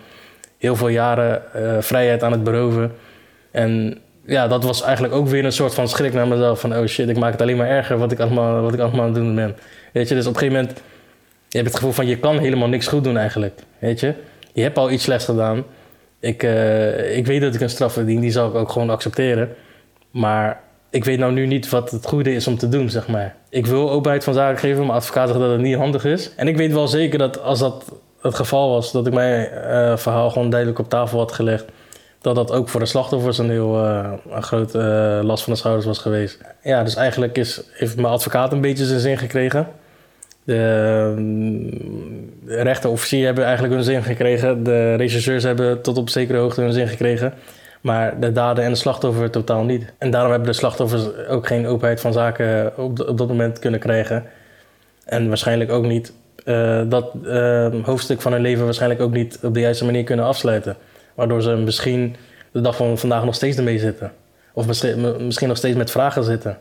heel 0.58 0.76
veel 0.76 0.88
jaren 0.88 1.42
uh, 1.56 1.76
vrijheid 1.80 2.22
aan 2.22 2.32
het 2.32 2.44
beroven. 2.44 2.92
En 3.50 3.98
ja, 4.26 4.48
dat 4.48 4.64
was 4.64 4.82
eigenlijk 4.82 5.14
ook 5.14 5.28
weer 5.28 5.44
een 5.44 5.52
soort 5.52 5.74
van 5.74 5.88
schrik 5.88 6.12
naar 6.12 6.28
mezelf. 6.28 6.60
Van 6.60 6.76
oh 6.76 6.86
shit, 6.86 7.08
ik 7.08 7.18
maak 7.18 7.32
het 7.32 7.42
alleen 7.42 7.56
maar 7.56 7.68
erger 7.68 7.98
wat 7.98 8.12
ik 8.12 8.18
allemaal, 8.18 8.62
wat 8.62 8.74
ik 8.74 8.80
allemaal 8.80 9.00
aan 9.00 9.06
het 9.06 9.14
doen 9.14 9.34
ben. 9.34 9.56
Weet 9.92 10.08
je, 10.08 10.14
dus 10.14 10.26
op 10.26 10.32
een 10.32 10.38
gegeven 10.38 10.60
moment... 10.60 10.82
Je 11.48 11.62
hebt 11.62 11.66
het 11.66 11.76
gevoel 11.76 11.94
van 11.94 12.06
je 12.06 12.18
kan 12.18 12.38
helemaal 12.38 12.68
niks 12.68 12.86
goed 12.86 13.04
doen 13.04 13.16
eigenlijk. 13.16 13.60
Weet 13.78 14.00
je, 14.00 14.14
je 14.52 14.62
hebt 14.62 14.78
al 14.78 14.90
iets 14.90 15.04
slechts 15.04 15.24
gedaan. 15.24 15.64
Ik, 16.20 16.42
uh, 16.42 17.16
ik 17.16 17.26
weet 17.26 17.40
dat 17.40 17.54
ik 17.54 17.60
een 17.60 17.70
straf 17.70 17.92
verdien, 17.92 18.20
die 18.20 18.30
zal 18.30 18.48
ik 18.48 18.54
ook 18.54 18.70
gewoon 18.70 18.90
accepteren. 18.90 19.48
Maar 20.10 20.60
ik 20.96 21.04
weet 21.04 21.18
nou 21.18 21.32
nu 21.32 21.46
niet 21.46 21.68
wat 21.68 21.90
het 21.90 22.06
goede 22.06 22.34
is 22.34 22.46
om 22.46 22.58
te 22.58 22.68
doen, 22.68 22.90
zeg 22.90 23.08
maar. 23.08 23.34
Ik 23.48 23.66
wil 23.66 23.90
openheid 23.90 24.24
van 24.24 24.34
zaken 24.34 24.58
geven, 24.58 24.86
maar 24.86 24.96
advocaat 24.96 25.28
zegt 25.28 25.40
dat 25.40 25.50
het 25.50 25.60
niet 25.60 25.76
handig 25.76 26.04
is. 26.04 26.30
En 26.36 26.48
ik 26.48 26.56
weet 26.56 26.72
wel 26.72 26.88
zeker 26.88 27.18
dat 27.18 27.42
als 27.42 27.58
dat 27.58 27.84
het 28.20 28.34
geval 28.34 28.70
was, 28.70 28.92
dat 28.92 29.06
ik 29.06 29.12
mijn 29.12 29.48
uh, 29.52 29.96
verhaal 29.96 30.30
gewoon 30.30 30.50
duidelijk 30.50 30.78
op 30.78 30.88
tafel 30.88 31.18
had 31.18 31.32
gelegd, 31.32 31.64
dat 32.20 32.34
dat 32.34 32.52
ook 32.52 32.68
voor 32.68 32.80
de 32.80 32.86
slachtoffers 32.86 33.38
een 33.38 33.50
heel 33.50 33.84
uh, 33.84 34.12
een 34.30 34.42
grote 34.42 34.78
uh, 35.18 35.26
last 35.26 35.44
van 35.44 35.52
de 35.52 35.58
schouders 35.58 35.86
was 35.86 35.98
geweest. 35.98 36.38
Ja, 36.62 36.82
dus 36.82 36.94
eigenlijk 36.94 37.38
is, 37.38 37.62
heeft 37.72 37.96
mijn 37.96 38.12
advocaat 38.12 38.52
een 38.52 38.60
beetje 38.60 38.84
zijn 38.84 39.00
zin 39.00 39.18
gekregen. 39.18 39.68
De, 40.44 41.14
de 42.44 42.62
rechterofficier 42.62 43.24
hebben 43.24 43.44
eigenlijk 43.44 43.74
hun 43.74 43.84
zin 43.84 44.02
gekregen. 44.02 44.62
De 44.62 44.94
regisseurs 44.94 45.42
hebben 45.42 45.82
tot 45.82 45.98
op 45.98 46.10
zekere 46.10 46.38
hoogte 46.38 46.60
hun 46.60 46.72
zin 46.72 46.88
gekregen. 46.88 47.34
Maar 47.80 48.20
de 48.20 48.32
daden 48.32 48.64
en 48.64 48.70
de 48.70 48.76
slachtoffer 48.76 49.30
totaal 49.30 49.64
niet. 49.64 49.92
En 49.98 50.10
daarom 50.10 50.30
hebben 50.30 50.48
de 50.48 50.56
slachtoffers 50.56 51.26
ook 51.28 51.46
geen 51.46 51.66
openheid 51.66 52.00
van 52.00 52.12
zaken 52.12 52.72
op, 52.76 53.00
op 53.00 53.18
dat 53.18 53.28
moment 53.28 53.58
kunnen 53.58 53.80
krijgen. 53.80 54.24
En 55.04 55.28
waarschijnlijk 55.28 55.70
ook 55.70 55.84
niet 55.84 56.12
uh, 56.44 56.82
dat 56.88 57.12
uh, 57.24 57.68
hoofdstuk 57.82 58.20
van 58.20 58.32
hun 58.32 58.40
leven 58.40 58.64
waarschijnlijk 58.64 59.00
ook 59.00 59.12
niet 59.12 59.38
op 59.42 59.54
de 59.54 59.60
juiste 59.60 59.84
manier 59.84 60.04
kunnen 60.04 60.24
afsluiten. 60.24 60.76
Waardoor 61.14 61.42
ze 61.42 61.50
misschien 61.50 62.16
de 62.52 62.60
dag 62.60 62.76
van 62.76 62.98
vandaag 62.98 63.24
nog 63.24 63.34
steeds 63.34 63.56
ermee 63.56 63.78
zitten. 63.78 64.12
Of 64.52 64.66
misschien, 64.66 65.26
misschien 65.26 65.48
nog 65.48 65.56
steeds 65.56 65.76
met 65.76 65.90
vragen 65.90 66.24
zitten 66.24 66.58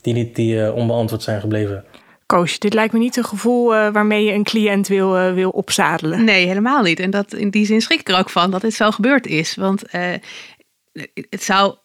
die, 0.00 0.14
niet, 0.14 0.36
die 0.36 0.56
uh, 0.56 0.74
onbeantwoord 0.74 1.22
zijn 1.22 1.40
gebleven. 1.40 1.84
Koos, 2.26 2.58
dit 2.58 2.74
lijkt 2.74 2.92
me 2.92 2.98
niet 2.98 3.16
een 3.16 3.24
gevoel 3.24 3.74
uh, 3.74 3.92
waarmee 3.92 4.24
je 4.24 4.32
een 4.32 4.44
cliënt 4.44 4.88
wil, 4.88 5.18
uh, 5.18 5.32
wil 5.32 5.50
opzadelen. 5.50 6.24
Nee, 6.24 6.46
helemaal 6.46 6.82
niet. 6.82 7.00
En 7.00 7.10
dat, 7.10 7.32
in 7.32 7.50
die 7.50 7.66
zin 7.66 7.80
schrik 7.80 8.00
ik 8.00 8.08
er 8.08 8.18
ook 8.18 8.30
van 8.30 8.50
dat 8.50 8.60
dit 8.60 8.74
zo 8.74 8.90
gebeurd 8.90 9.26
is. 9.26 9.54
Want 9.54 9.94
uh, 9.94 10.14
het 11.30 11.42
zou. 11.42 11.76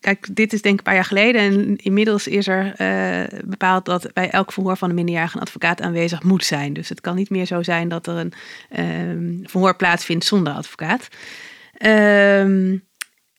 Kijk, 0.00 0.26
dit 0.36 0.52
is 0.52 0.62
denk 0.62 0.72
ik 0.72 0.78
een 0.78 0.84
paar 0.84 0.94
jaar 0.94 1.04
geleden. 1.04 1.40
En 1.40 1.76
inmiddels 1.76 2.26
is 2.26 2.46
er 2.46 2.74
bepaald 3.44 3.84
dat 3.84 4.12
bij 4.12 4.30
elk 4.30 4.52
verhoor 4.52 4.76
van 4.76 4.88
een 4.88 4.94
minderjarige 4.94 5.36
een 5.36 5.42
advocaat 5.42 5.80
aanwezig 5.80 6.22
moet 6.22 6.44
zijn. 6.44 6.72
Dus 6.72 6.88
het 6.88 7.00
kan 7.00 7.16
niet 7.16 7.30
meer 7.30 7.46
zo 7.46 7.62
zijn 7.62 7.88
dat 7.88 8.06
er 8.06 8.16
een 8.16 8.32
ehm, 8.70 9.48
verhoor 9.50 9.76
plaatsvindt 9.76 10.24
zonder 10.24 10.52
advocaat. 10.52 11.08
Um, 11.86 12.88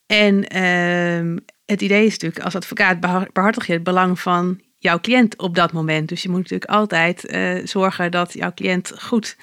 en 0.05 0.47
ehm, 0.47 1.37
het 1.65 1.81
idee 1.81 2.05
is 2.05 2.11
natuurlijk, 2.11 2.43
als 2.43 2.55
advocaat 2.55 2.99
behartig 3.33 3.67
je 3.67 3.73
het 3.73 3.83
belang 3.83 4.19
van 4.19 4.61
jouw 4.79 4.99
cliënt 4.99 5.37
op 5.37 5.55
dat 5.55 5.71
moment. 5.71 6.09
Dus 6.09 6.21
je 6.21 6.29
moet 6.29 6.41
natuurlijk 6.41 6.71
altijd 6.71 7.33
uh, 7.33 7.65
zorgen 7.65 8.11
dat 8.11 8.33
jouw 8.33 8.53
cliënt 8.53 8.93
goed 8.97 9.37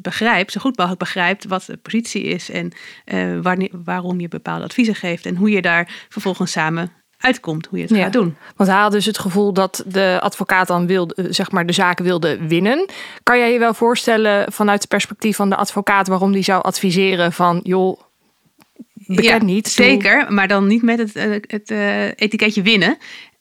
begrijpt, 0.00 0.52
zo 0.52 0.60
goed 0.60 0.76
mogelijk 0.76 1.02
begrijpt 1.02 1.44
wat 1.44 1.64
de 1.64 1.76
positie 1.76 2.22
is 2.22 2.50
en 2.50 2.72
uh, 3.06 3.40
wanneer, 3.42 3.70
waarom 3.84 4.20
je 4.20 4.28
bepaalde 4.28 4.64
adviezen 4.64 4.94
geeft 4.94 5.26
en 5.26 5.36
hoe 5.36 5.50
je 5.50 5.62
daar 5.62 6.06
vervolgens 6.08 6.52
samen 6.52 6.92
uitkomt, 7.18 7.66
hoe 7.66 7.78
je 7.78 7.84
het 7.84 7.94
ja, 7.94 8.02
gaat 8.02 8.12
doen. 8.12 8.36
Want 8.56 8.70
hij 8.70 8.78
had 8.78 8.92
dus 8.92 9.06
het 9.06 9.18
gevoel 9.18 9.52
dat 9.52 9.84
de 9.86 10.18
advocaat 10.22 10.66
dan 10.66 10.86
wilde, 10.86 11.26
zeg 11.30 11.50
maar, 11.50 11.66
de 11.66 11.72
zaak 11.72 11.98
wilde 11.98 12.46
winnen. 12.46 12.86
Kan 13.22 13.38
jij 13.38 13.52
je 13.52 13.58
wel 13.58 13.74
voorstellen 13.74 14.52
vanuit 14.52 14.80
het 14.80 14.88
perspectief 14.88 15.36
van 15.36 15.48
de 15.50 15.56
advocaat 15.56 16.08
waarom 16.08 16.32
die 16.32 16.42
zou 16.42 16.62
adviseren 16.62 17.32
van 17.32 17.60
joh, 17.62 18.00
bekend 18.94 19.42
niet. 19.42 19.68
Zeker, 19.68 20.32
maar 20.32 20.48
dan 20.48 20.66
niet 20.66 20.82
met 20.82 20.98
het, 20.98 21.14
het 21.46 21.70
etiketje 22.18 22.62
winnen. 22.62 22.98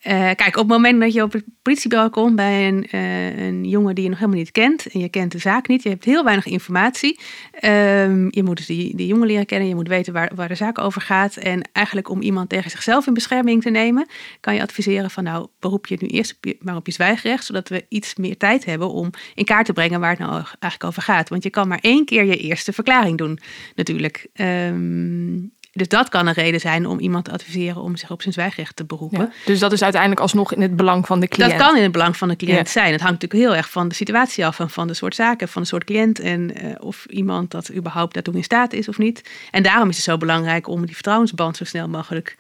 Uh, 0.07 0.13
kijk, 0.13 0.47
op 0.47 0.55
het 0.55 0.67
moment 0.67 1.01
dat 1.01 1.13
je 1.13 1.23
op 1.23 1.33
het 1.33 1.43
politiebureau 1.61 2.09
komt 2.09 2.35
bij 2.35 2.67
een, 2.67 2.87
uh, 2.91 3.45
een, 3.45 3.65
jongen 3.65 3.95
die 3.95 4.03
je 4.03 4.09
nog 4.09 4.19
helemaal 4.19 4.39
niet 4.39 4.51
kent 4.51 4.87
en 4.87 4.99
je 4.99 5.09
kent 5.09 5.31
de 5.31 5.37
zaak 5.37 5.67
niet, 5.67 5.83
je 5.83 5.89
hebt 5.89 6.05
heel 6.05 6.23
weinig 6.23 6.45
informatie. 6.45 7.19
Um, 7.61 8.27
je 8.29 8.43
moet 8.43 8.57
dus 8.57 8.65
die, 8.65 9.07
jongen 9.07 9.27
leren 9.27 9.45
kennen, 9.45 9.67
je 9.67 9.75
moet 9.75 9.87
weten 9.87 10.13
waar, 10.13 10.31
waar 10.35 10.47
de 10.47 10.55
zaak 10.55 10.77
over 10.79 11.01
gaat. 11.01 11.35
En 11.35 11.69
eigenlijk 11.71 12.09
om 12.09 12.21
iemand 12.21 12.49
tegen 12.49 12.71
zichzelf 12.71 13.07
in 13.07 13.13
bescherming 13.13 13.61
te 13.61 13.69
nemen, 13.69 14.07
kan 14.39 14.55
je 14.55 14.61
adviseren 14.61 15.11
van 15.11 15.23
nou, 15.23 15.47
beroep 15.59 15.87
je 15.87 15.97
nu 15.99 16.07
eerst 16.07 16.37
maar 16.59 16.75
op 16.75 16.85
je 16.85 16.91
zwijgrecht, 16.91 17.45
zodat 17.45 17.69
we 17.69 17.85
iets 17.89 18.15
meer 18.15 18.37
tijd 18.37 18.65
hebben 18.65 18.89
om 18.89 19.09
in 19.35 19.45
kaart 19.45 19.65
te 19.65 19.73
brengen 19.73 19.99
waar 19.99 20.09
het 20.09 20.19
nou 20.19 20.31
eigenlijk 20.33 20.83
over 20.83 21.01
gaat. 21.01 21.29
Want 21.29 21.43
je 21.43 21.49
kan 21.49 21.67
maar 21.67 21.79
één 21.81 22.05
keer 22.05 22.25
je 22.25 22.37
eerste 22.37 22.73
verklaring 22.73 23.17
doen, 23.17 23.39
natuurlijk. 23.75 24.27
Um, 24.33 25.55
dus 25.77 25.87
dat 25.87 26.09
kan 26.09 26.27
een 26.27 26.33
reden 26.33 26.59
zijn 26.59 26.85
om 26.85 26.99
iemand 26.99 27.25
te 27.25 27.31
adviseren 27.31 27.81
om 27.81 27.95
zich 27.95 28.11
op 28.11 28.21
zijn 28.21 28.33
zwijgrecht 28.33 28.75
te 28.75 28.85
beroepen. 28.85 29.33
dus 29.45 29.59
dat 29.59 29.71
is 29.71 29.81
uiteindelijk 29.81 30.21
alsnog 30.21 30.53
in 30.53 30.61
het 30.61 30.75
belang 30.75 31.05
van 31.05 31.19
de 31.19 31.27
cliënt. 31.27 31.51
Dat 31.51 31.59
kan 31.59 31.77
in 31.77 31.83
het 31.83 31.91
belang 31.91 32.17
van 32.17 32.27
de 32.27 32.35
cliënt 32.35 32.69
zijn. 32.69 32.91
Het 32.91 33.01
hangt 33.01 33.21
natuurlijk 33.21 33.49
heel 33.49 33.55
erg 33.57 33.69
van 33.69 33.87
de 33.87 33.95
situatie 33.95 34.45
af 34.45 34.59
en 34.59 34.69
van 34.69 34.87
de 34.87 34.93
soort 34.93 35.15
zaken, 35.15 35.47
van 35.47 35.61
de 35.61 35.67
soort 35.67 35.83
cliënt 35.83 36.19
en 36.19 36.65
uh, 36.65 36.75
of 36.79 37.05
iemand 37.05 37.51
dat 37.51 37.73
überhaupt 37.73 38.13
daartoe 38.13 38.35
in 38.35 38.43
staat 38.43 38.73
is 38.73 38.87
of 38.87 38.97
niet. 38.97 39.29
En 39.51 39.63
daarom 39.63 39.89
is 39.89 39.95
het 39.95 40.05
zo 40.05 40.17
belangrijk 40.17 40.67
om 40.67 40.85
die 40.85 40.93
vertrouwensband 40.93 41.57
zo 41.57 41.63
snel 41.63 41.87
mogelijk 41.87 42.37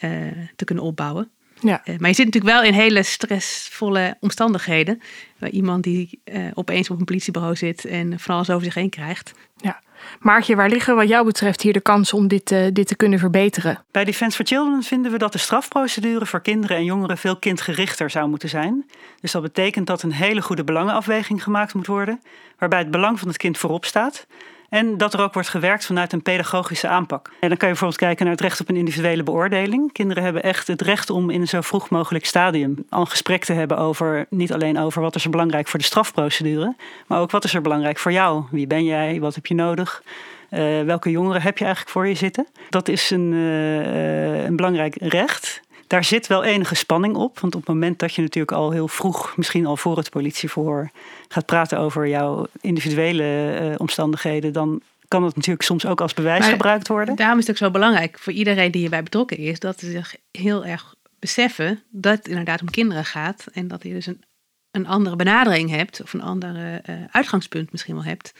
uh, 0.00 0.10
te 0.56 0.64
kunnen 0.64 0.84
opbouwen. 0.84 1.30
Ja. 1.60 1.82
Uh, 1.84 1.98
maar 1.98 2.08
je 2.08 2.14
zit 2.14 2.24
natuurlijk 2.24 2.54
wel 2.54 2.62
in 2.62 2.72
hele 2.72 3.02
stressvolle 3.02 4.16
omstandigheden. 4.20 5.02
Waar 5.38 5.50
iemand 5.50 5.82
die 5.84 6.22
opeens 6.54 6.90
op 6.90 6.98
een 6.98 7.04
politiebureau 7.04 7.56
zit 7.56 7.84
en 7.84 8.20
van 8.20 8.34
alles 8.34 8.50
over 8.50 8.64
zich 8.64 8.74
heen 8.74 8.90
krijgt. 8.90 9.32
Ja. 9.56 9.80
Maartje, 10.20 10.56
waar 10.56 10.68
liggen 10.68 10.96
wat 10.96 11.08
jou 11.08 11.24
betreft 11.24 11.62
hier 11.62 11.72
de 11.72 11.80
kansen 11.80 12.18
om 12.18 12.28
dit, 12.28 12.50
uh, 12.50 12.66
dit 12.72 12.86
te 12.86 12.96
kunnen 12.96 13.18
verbeteren? 13.18 13.84
Bij 13.90 14.04
Defense 14.04 14.36
for 14.36 14.46
Children 14.46 14.82
vinden 14.82 15.12
we 15.12 15.18
dat 15.18 15.32
de 15.32 15.38
strafprocedure 15.38 16.26
voor 16.26 16.40
kinderen 16.40 16.76
en 16.76 16.84
jongeren 16.84 17.18
veel 17.18 17.36
kindgerichter 17.36 18.10
zou 18.10 18.28
moeten 18.28 18.48
zijn. 18.48 18.86
Dus 19.20 19.32
dat 19.32 19.42
betekent 19.42 19.86
dat 19.86 20.02
een 20.02 20.12
hele 20.12 20.42
goede 20.42 20.64
belangenafweging 20.64 21.42
gemaakt 21.42 21.74
moet 21.74 21.86
worden, 21.86 22.20
waarbij 22.58 22.78
het 22.78 22.90
belang 22.90 23.18
van 23.18 23.28
het 23.28 23.36
kind 23.36 23.58
voorop 23.58 23.84
staat. 23.84 24.26
En 24.70 24.96
dat 24.96 25.14
er 25.14 25.20
ook 25.20 25.34
wordt 25.34 25.48
gewerkt 25.48 25.86
vanuit 25.86 26.12
een 26.12 26.22
pedagogische 26.22 26.88
aanpak. 26.88 27.30
En 27.40 27.48
dan 27.48 27.56
kan 27.56 27.68
je 27.68 27.74
bijvoorbeeld 27.74 28.00
kijken 28.00 28.24
naar 28.24 28.34
het 28.34 28.42
recht 28.42 28.60
op 28.60 28.68
een 28.68 28.76
individuele 28.76 29.22
beoordeling. 29.22 29.92
Kinderen 29.92 30.22
hebben 30.22 30.42
echt 30.42 30.66
het 30.66 30.82
recht 30.82 31.10
om 31.10 31.30
in 31.30 31.40
een 31.40 31.48
zo 31.48 31.60
vroeg 31.60 31.90
mogelijk 31.90 32.26
stadium 32.26 32.84
al 32.88 33.00
een 33.00 33.06
gesprek 33.06 33.44
te 33.44 33.52
hebben 33.52 33.78
over 33.78 34.26
niet 34.28 34.52
alleen 34.52 34.78
over 34.78 35.02
wat 35.02 35.14
is 35.14 35.24
er 35.24 35.30
belangrijk 35.30 35.68
voor 35.68 35.78
de 35.78 35.84
strafprocedure, 35.84 36.74
maar 37.06 37.20
ook 37.20 37.30
wat 37.30 37.44
is 37.44 37.54
er 37.54 37.60
belangrijk 37.60 37.98
voor 37.98 38.12
jou. 38.12 38.44
Wie 38.50 38.66
ben 38.66 38.84
jij? 38.84 39.20
Wat 39.20 39.34
heb 39.34 39.46
je 39.46 39.54
nodig? 39.54 40.02
Uh, 40.50 40.82
welke 40.82 41.10
jongeren 41.10 41.42
heb 41.42 41.58
je 41.58 41.64
eigenlijk 41.64 41.92
voor 41.92 42.08
je 42.08 42.14
zitten? 42.14 42.46
Dat 42.68 42.88
is 42.88 43.10
een, 43.10 43.32
uh, 43.32 44.44
een 44.44 44.56
belangrijk 44.56 44.94
recht. 44.98 45.60
Daar 45.90 46.04
zit 46.04 46.26
wel 46.26 46.44
enige 46.44 46.74
spanning 46.74 47.16
op. 47.16 47.38
Want 47.38 47.54
op 47.54 47.60
het 47.60 47.68
moment 47.68 47.98
dat 47.98 48.14
je 48.14 48.22
natuurlijk 48.22 48.56
al 48.56 48.70
heel 48.70 48.88
vroeg, 48.88 49.36
misschien 49.36 49.66
al 49.66 49.76
voor 49.76 49.96
het 49.96 50.10
politieverhoor, 50.10 50.90
gaat 51.28 51.46
praten 51.46 51.78
over 51.78 52.08
jouw 52.08 52.46
individuele 52.60 53.58
uh, 53.62 53.74
omstandigheden, 53.76 54.52
dan 54.52 54.82
kan 55.08 55.22
dat 55.22 55.36
natuurlijk 55.36 55.62
soms 55.64 55.86
ook 55.86 56.00
als 56.00 56.14
bewijs 56.14 56.40
maar 56.40 56.50
gebruikt 56.50 56.88
worden. 56.88 57.16
Daarom 57.16 57.38
is 57.38 57.46
het 57.46 57.56
ook 57.56 57.62
zo 57.62 57.70
belangrijk 57.70 58.18
voor 58.18 58.32
iedereen 58.32 58.70
die 58.70 58.80
hierbij 58.80 59.02
betrokken 59.02 59.36
is, 59.36 59.58
dat 59.58 59.78
ze 59.80 59.90
zich 59.90 60.16
heel 60.30 60.64
erg 60.64 60.94
beseffen 61.18 61.82
dat 61.88 62.16
het 62.16 62.28
inderdaad 62.28 62.60
om 62.60 62.70
kinderen 62.70 63.04
gaat. 63.04 63.46
En 63.52 63.68
dat 63.68 63.82
je 63.82 63.92
dus 63.92 64.06
een, 64.06 64.22
een 64.70 64.86
andere 64.86 65.16
benadering 65.16 65.70
hebt, 65.70 66.02
of 66.02 66.12
een 66.12 66.22
ander 66.22 66.56
uh, 66.56 66.96
uitgangspunt 67.10 67.72
misschien 67.72 67.94
wel 67.94 68.04
hebt, 68.04 68.34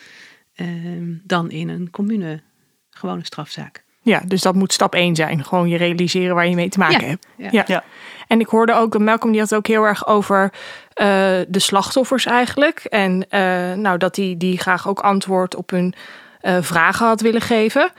uh, 0.57 1.19
dan 1.23 1.51
in 1.51 1.69
een 1.69 1.91
commune 1.91 2.43
gewone 2.91 3.25
strafzaak. 3.25 3.85
Ja, 4.11 4.23
dus 4.27 4.43
dat 4.43 4.55
moet 4.55 4.73
stap 4.73 4.95
1 4.95 5.17
zijn. 5.17 5.45
Gewoon 5.45 5.69
je 5.69 5.77
realiseren 5.77 6.35
waar 6.35 6.49
je 6.49 6.55
mee 6.55 6.69
te 6.69 6.79
maken 6.79 7.09
hebt. 7.09 7.27
Ja. 7.37 7.65
ja. 7.67 7.85
En 8.27 8.41
ik 8.41 8.49
hoorde 8.49 8.73
ook, 8.73 8.99
Malcolm 8.99 9.33
die 9.33 9.41
had 9.41 9.55
ook 9.55 9.67
heel 9.67 9.85
erg 9.85 10.07
over 10.07 10.43
uh, 10.43 11.07
de 11.49 11.59
slachtoffers 11.59 12.27
eigenlijk. 12.27 12.85
En 12.85 13.27
uh, 13.31 13.73
nou, 13.73 13.99
dat 13.99 14.15
die, 14.15 14.37
die 14.37 14.59
graag 14.59 14.89
ook 14.89 15.01
antwoord 15.01 15.57
op 15.57 15.71
hun 15.71 15.95
uh, 16.43 16.57
vragen 16.61 17.07
had 17.07 17.21
willen 17.21 17.41
geven. 17.41 17.91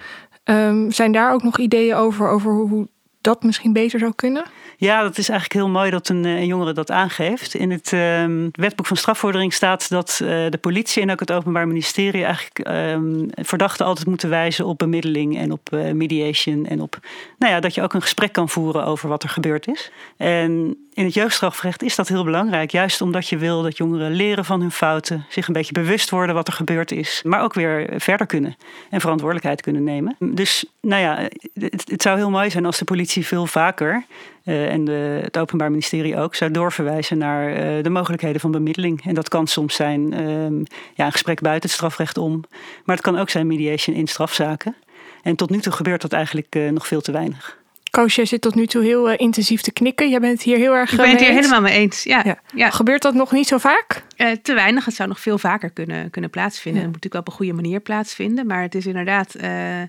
Um, 0.43 0.91
zijn 0.91 1.12
daar 1.12 1.34
ook 1.34 1.43
nog 1.43 1.58
ideeën 1.58 1.95
over, 1.95 2.28
over 2.28 2.52
hoe 2.52 2.88
dat 3.21 3.43
misschien 3.43 3.74
beter 3.74 4.00
zou 4.00 4.12
kunnen? 4.15 4.43
Ja, 4.82 5.02
dat 5.02 5.17
is 5.17 5.30
eigenlijk 5.30 5.60
heel 5.60 5.70
mooi 5.70 5.91
dat 5.91 6.10
een, 6.10 6.24
een 6.24 6.46
jongere 6.46 6.74
dat 6.74 6.91
aangeeft. 6.91 7.54
In 7.54 7.72
het 7.72 7.91
uh, 7.91 8.26
wetboek 8.52 8.86
van 8.86 8.98
strafvordering 8.98 9.54
staat 9.54 9.89
dat 9.89 10.20
uh, 10.24 10.30
de 10.50 10.58
politie 10.62 11.02
en 11.02 11.12
ook 11.12 11.20
het 11.20 11.32
Openbaar 11.32 11.67
Ministerie 11.67 12.24
eigenlijk 12.24 12.67
um, 12.67 13.30
verdachten 13.36 13.86
altijd 13.86 14.08
moeten 14.08 14.30
wijzen 14.30 14.65
op 14.65 14.78
bemiddeling 14.78 15.38
en 15.38 15.52
op 15.52 15.70
uh, 15.74 15.91
mediation. 15.91 16.65
En 16.65 16.82
op 16.82 17.00
nou 17.38 17.54
ja, 17.54 17.60
dat 17.60 17.76
je 17.76 17.82
ook 17.82 17.94
een 17.94 18.02
gesprek 18.02 18.32
kan 18.32 18.50
voeren 18.50 18.86
over 18.86 19.10
wat 19.10 19.24
er 19.24 19.30
gebeurd 19.30 19.67
is. 19.67 19.91
En 20.17 20.78
in 20.93 21.06
het 21.06 21.13
jeugdstrafrecht 21.13 21.84
is 21.84 21.95
dat 21.95 22.08
heel 22.08 22.23
belangrijk. 22.23 22.71
Juist 22.71 23.01
omdat 23.01 23.27
je 23.27 23.38
wil 23.38 23.62
dat 23.62 23.77
jongeren 23.77 24.12
leren 24.12 24.45
van 24.45 24.62
hun 24.62 24.71
fouten, 24.71 25.25
zich 25.30 25.47
een 25.47 25.54
beetje 25.54 25.73
bewust 25.73 26.10
worden 26.10 26.36
wat 26.36 26.47
er 26.47 26.54
gebeurd 26.54 26.91
is, 26.91 27.21
maar 27.25 27.43
ook 27.43 27.54
weer 27.54 27.89
verder 27.97 28.27
kunnen 28.27 28.56
en 28.89 29.01
verantwoordelijkheid 29.01 29.62
kunnen 29.62 29.84
nemen. 29.84 30.15
Dus 30.19 30.65
nou 30.82 31.01
ja, 31.01 31.27
het, 31.54 32.01
zou 32.01 32.17
heel 32.17 32.30
mooi 32.30 32.49
zijn 32.49 32.65
als 32.65 32.77
de 32.77 32.86
politie 32.86 33.25
veel 33.25 33.47
vaker 33.47 34.06
uh, 34.45 34.71
en 34.71 34.86
de, 34.86 35.19
het 35.23 35.38
Openbaar 35.38 35.69
Ministerie 35.69 36.17
ook 36.17 36.36
zou 36.36 36.51
doorverwijzen 36.51 37.17
naar 37.17 37.49
uh, 37.49 37.84
de 37.84 37.89
mogelijkheden 37.89 38.41
van 38.41 38.51
bemiddeling. 38.51 39.06
En 39.06 39.13
dat 39.13 39.30
kan 39.30 39.47
soms 39.47 39.75
zijn 39.75 40.13
uh, 40.13 40.65
ja, 40.93 41.06
een 41.06 41.12
gesprek 41.12 41.41
buiten 41.41 41.69
het 41.69 41.77
strafrecht 41.77 42.17
om, 42.17 42.43
maar 42.84 42.95
het 42.95 43.06
kan 43.06 43.17
ook 43.17 43.30
zijn 43.30 43.47
mediation 43.47 43.95
in 43.95 44.08
strafzaken. 44.08 44.75
En 45.21 45.36
tot 45.36 45.49
nu 45.49 45.60
toe 45.60 45.73
gebeurt 45.73 46.01
dat 46.01 46.13
eigenlijk 46.13 46.56
uh, 46.56 46.69
nog 46.69 46.88
veel 46.88 47.01
te 47.01 47.12
weinig. 47.12 47.60
Koos, 47.91 48.15
jij 48.15 48.25
zit 48.25 48.41
tot 48.41 48.56
nu 48.56 48.67
toe 48.67 48.84
heel 48.84 49.12
uh, 49.12 49.17
intensief 49.17 49.62
te 49.62 49.71
knikken. 49.71 50.10
Jij 50.10 50.19
bent 50.19 50.34
het 50.34 50.41
hier 50.41 50.58
heel 50.58 50.73
erg 50.73 50.91
Ik 50.91 50.97
ben 50.97 51.10
het 51.10 51.19
hier 51.19 51.32
helemaal 51.32 51.62
mee 51.62 51.73
eens. 51.73 52.04
Ja, 52.04 52.21
ja. 52.25 52.41
ja. 52.56 52.69
Gebeurt 52.69 53.01
dat 53.01 53.13
nog 53.13 53.32
niet 53.32 53.47
zo 53.47 53.58
vaak? 53.58 54.04
Uh, 54.17 54.32
te 54.32 54.54
weinig. 54.54 54.86
Het 54.86 54.95
zou 54.95 55.10
nog 55.10 55.19
veel 55.19 55.38
vaker 55.38 55.71
kunnen, 55.71 56.10
kunnen 56.10 56.30
plaatsvinden. 56.30 56.82
Ja. 56.82 56.88
Het 56.88 56.95
moet 56.95 57.04
natuurlijk 57.04 57.13
wel 57.13 57.21
op 57.21 57.27
een 57.27 57.47
goede 57.47 57.62
manier 57.62 57.82
plaatsvinden. 57.82 58.47
Maar 58.47 58.62
het 58.62 58.75
is 58.75 58.86
inderdaad 58.86 59.36
uh, 59.41 59.82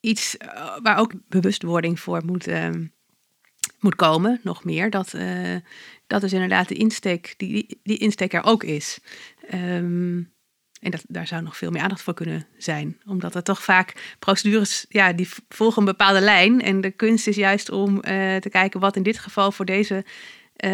iets 0.00 0.36
waar 0.82 0.98
ook 0.98 1.12
bewustwording 1.28 2.00
voor 2.00 2.22
moet, 2.24 2.48
moet 3.80 3.96
komen. 3.96 4.40
Nog 4.42 4.64
meer. 4.64 4.90
Dat, 4.90 5.14
dat 6.06 6.22
is 6.22 6.32
inderdaad 6.32 6.68
de 6.68 6.74
insteek, 6.74 7.34
die, 7.36 7.80
die 7.82 7.98
insteek 7.98 8.32
er 8.32 8.44
ook 8.44 8.64
is. 8.64 8.98
Um, 9.54 10.32
en 10.82 10.90
dat, 10.90 11.04
daar 11.08 11.26
zou 11.26 11.42
nog 11.42 11.56
veel 11.56 11.70
meer 11.70 11.82
aandacht 11.82 12.02
voor 12.02 12.14
kunnen 12.14 12.46
zijn. 12.58 12.98
Omdat 13.06 13.34
er 13.34 13.42
toch 13.42 13.62
vaak 13.62 14.16
procedures, 14.18 14.86
ja, 14.88 15.12
die 15.12 15.28
volgen 15.48 15.78
een 15.78 15.88
bepaalde 15.88 16.20
lijn. 16.20 16.62
En 16.62 16.80
de 16.80 16.90
kunst 16.90 17.26
is 17.26 17.36
juist 17.36 17.70
om 17.70 17.94
uh, 17.94 18.02
te 18.36 18.48
kijken 18.50 18.80
wat 18.80 18.96
in 18.96 19.02
dit 19.02 19.18
geval 19.18 19.52
voor 19.52 19.64
deze 19.64 20.04
uh, 20.64 20.72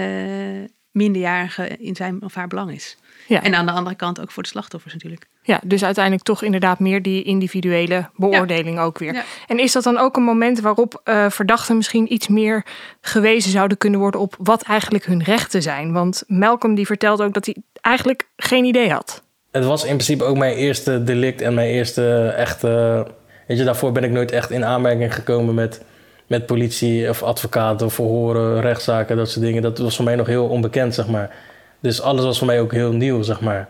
minderjarige 0.90 1.68
in 1.68 1.96
zijn 1.96 2.22
of 2.22 2.34
haar 2.34 2.48
belang 2.48 2.72
is. 2.72 2.96
Ja. 3.26 3.42
En 3.42 3.54
aan 3.54 3.66
de 3.66 3.72
andere 3.72 3.96
kant 3.96 4.20
ook 4.20 4.30
voor 4.30 4.42
de 4.42 4.48
slachtoffers 4.48 4.92
natuurlijk. 4.92 5.26
Ja, 5.42 5.60
dus 5.64 5.84
uiteindelijk 5.84 6.24
toch 6.24 6.42
inderdaad 6.42 6.78
meer 6.78 7.02
die 7.02 7.22
individuele 7.22 8.10
beoordeling 8.16 8.76
ja. 8.76 8.82
ook 8.82 8.98
weer. 8.98 9.14
Ja. 9.14 9.24
En 9.46 9.58
is 9.58 9.72
dat 9.72 9.82
dan 9.82 9.98
ook 9.98 10.16
een 10.16 10.22
moment 10.22 10.60
waarop 10.60 11.00
uh, 11.04 11.30
verdachten 11.30 11.76
misschien 11.76 12.12
iets 12.12 12.28
meer 12.28 12.66
gewezen 13.00 13.50
zouden 13.50 13.78
kunnen 13.78 14.00
worden 14.00 14.20
op 14.20 14.36
wat 14.38 14.62
eigenlijk 14.62 15.04
hun 15.04 15.22
rechten 15.22 15.62
zijn? 15.62 15.92
Want 15.92 16.22
Malcolm 16.26 16.74
die 16.74 16.86
vertelt 16.86 17.22
ook 17.22 17.34
dat 17.34 17.46
hij 17.46 17.56
eigenlijk 17.80 18.28
geen 18.36 18.64
idee 18.64 18.90
had 18.90 19.26
het 19.50 19.64
was 19.64 19.82
in 19.82 19.94
principe 19.94 20.24
ook 20.24 20.36
mijn 20.36 20.54
eerste 20.54 21.04
delict 21.04 21.40
en 21.40 21.54
mijn 21.54 21.68
eerste 21.68 22.28
echte. 22.36 23.06
Weet 23.46 23.58
je, 23.58 23.64
daarvoor 23.64 23.92
ben 23.92 24.04
ik 24.04 24.10
nooit 24.10 24.32
echt 24.32 24.50
in 24.50 24.64
aanmerking 24.64 25.14
gekomen 25.14 25.54
met, 25.54 25.84
met 26.26 26.46
politie 26.46 27.08
of 27.08 27.22
advocaten, 27.22 27.90
verhoren, 27.90 28.60
rechtszaken, 28.60 29.16
dat 29.16 29.30
soort 29.30 29.44
dingen. 29.44 29.62
Dat 29.62 29.78
was 29.78 29.96
voor 29.96 30.04
mij 30.04 30.16
nog 30.16 30.26
heel 30.26 30.46
onbekend, 30.46 30.94
zeg 30.94 31.08
maar. 31.08 31.34
Dus 31.80 32.00
alles 32.00 32.24
was 32.24 32.38
voor 32.38 32.46
mij 32.46 32.60
ook 32.60 32.72
heel 32.72 32.92
nieuw, 32.92 33.22
zeg 33.22 33.40
maar. 33.40 33.68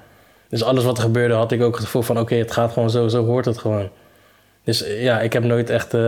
Dus 0.48 0.62
alles 0.62 0.84
wat 0.84 0.96
er 0.96 1.02
gebeurde 1.02 1.34
had 1.34 1.52
ik 1.52 1.62
ook 1.62 1.74
het 1.74 1.84
gevoel 1.84 2.02
van: 2.02 2.18
oké, 2.18 2.34
het 2.34 2.52
gaat 2.52 2.72
gewoon 2.72 2.90
zo, 2.90 3.08
zo 3.08 3.24
hoort 3.24 3.44
het 3.44 3.58
gewoon. 3.58 3.88
Dus 4.64 4.84
ja, 4.86 5.20
ik 5.20 5.32
heb 5.32 5.44
nooit 5.44 5.70
echt 5.70 5.94
uh, 5.94 6.00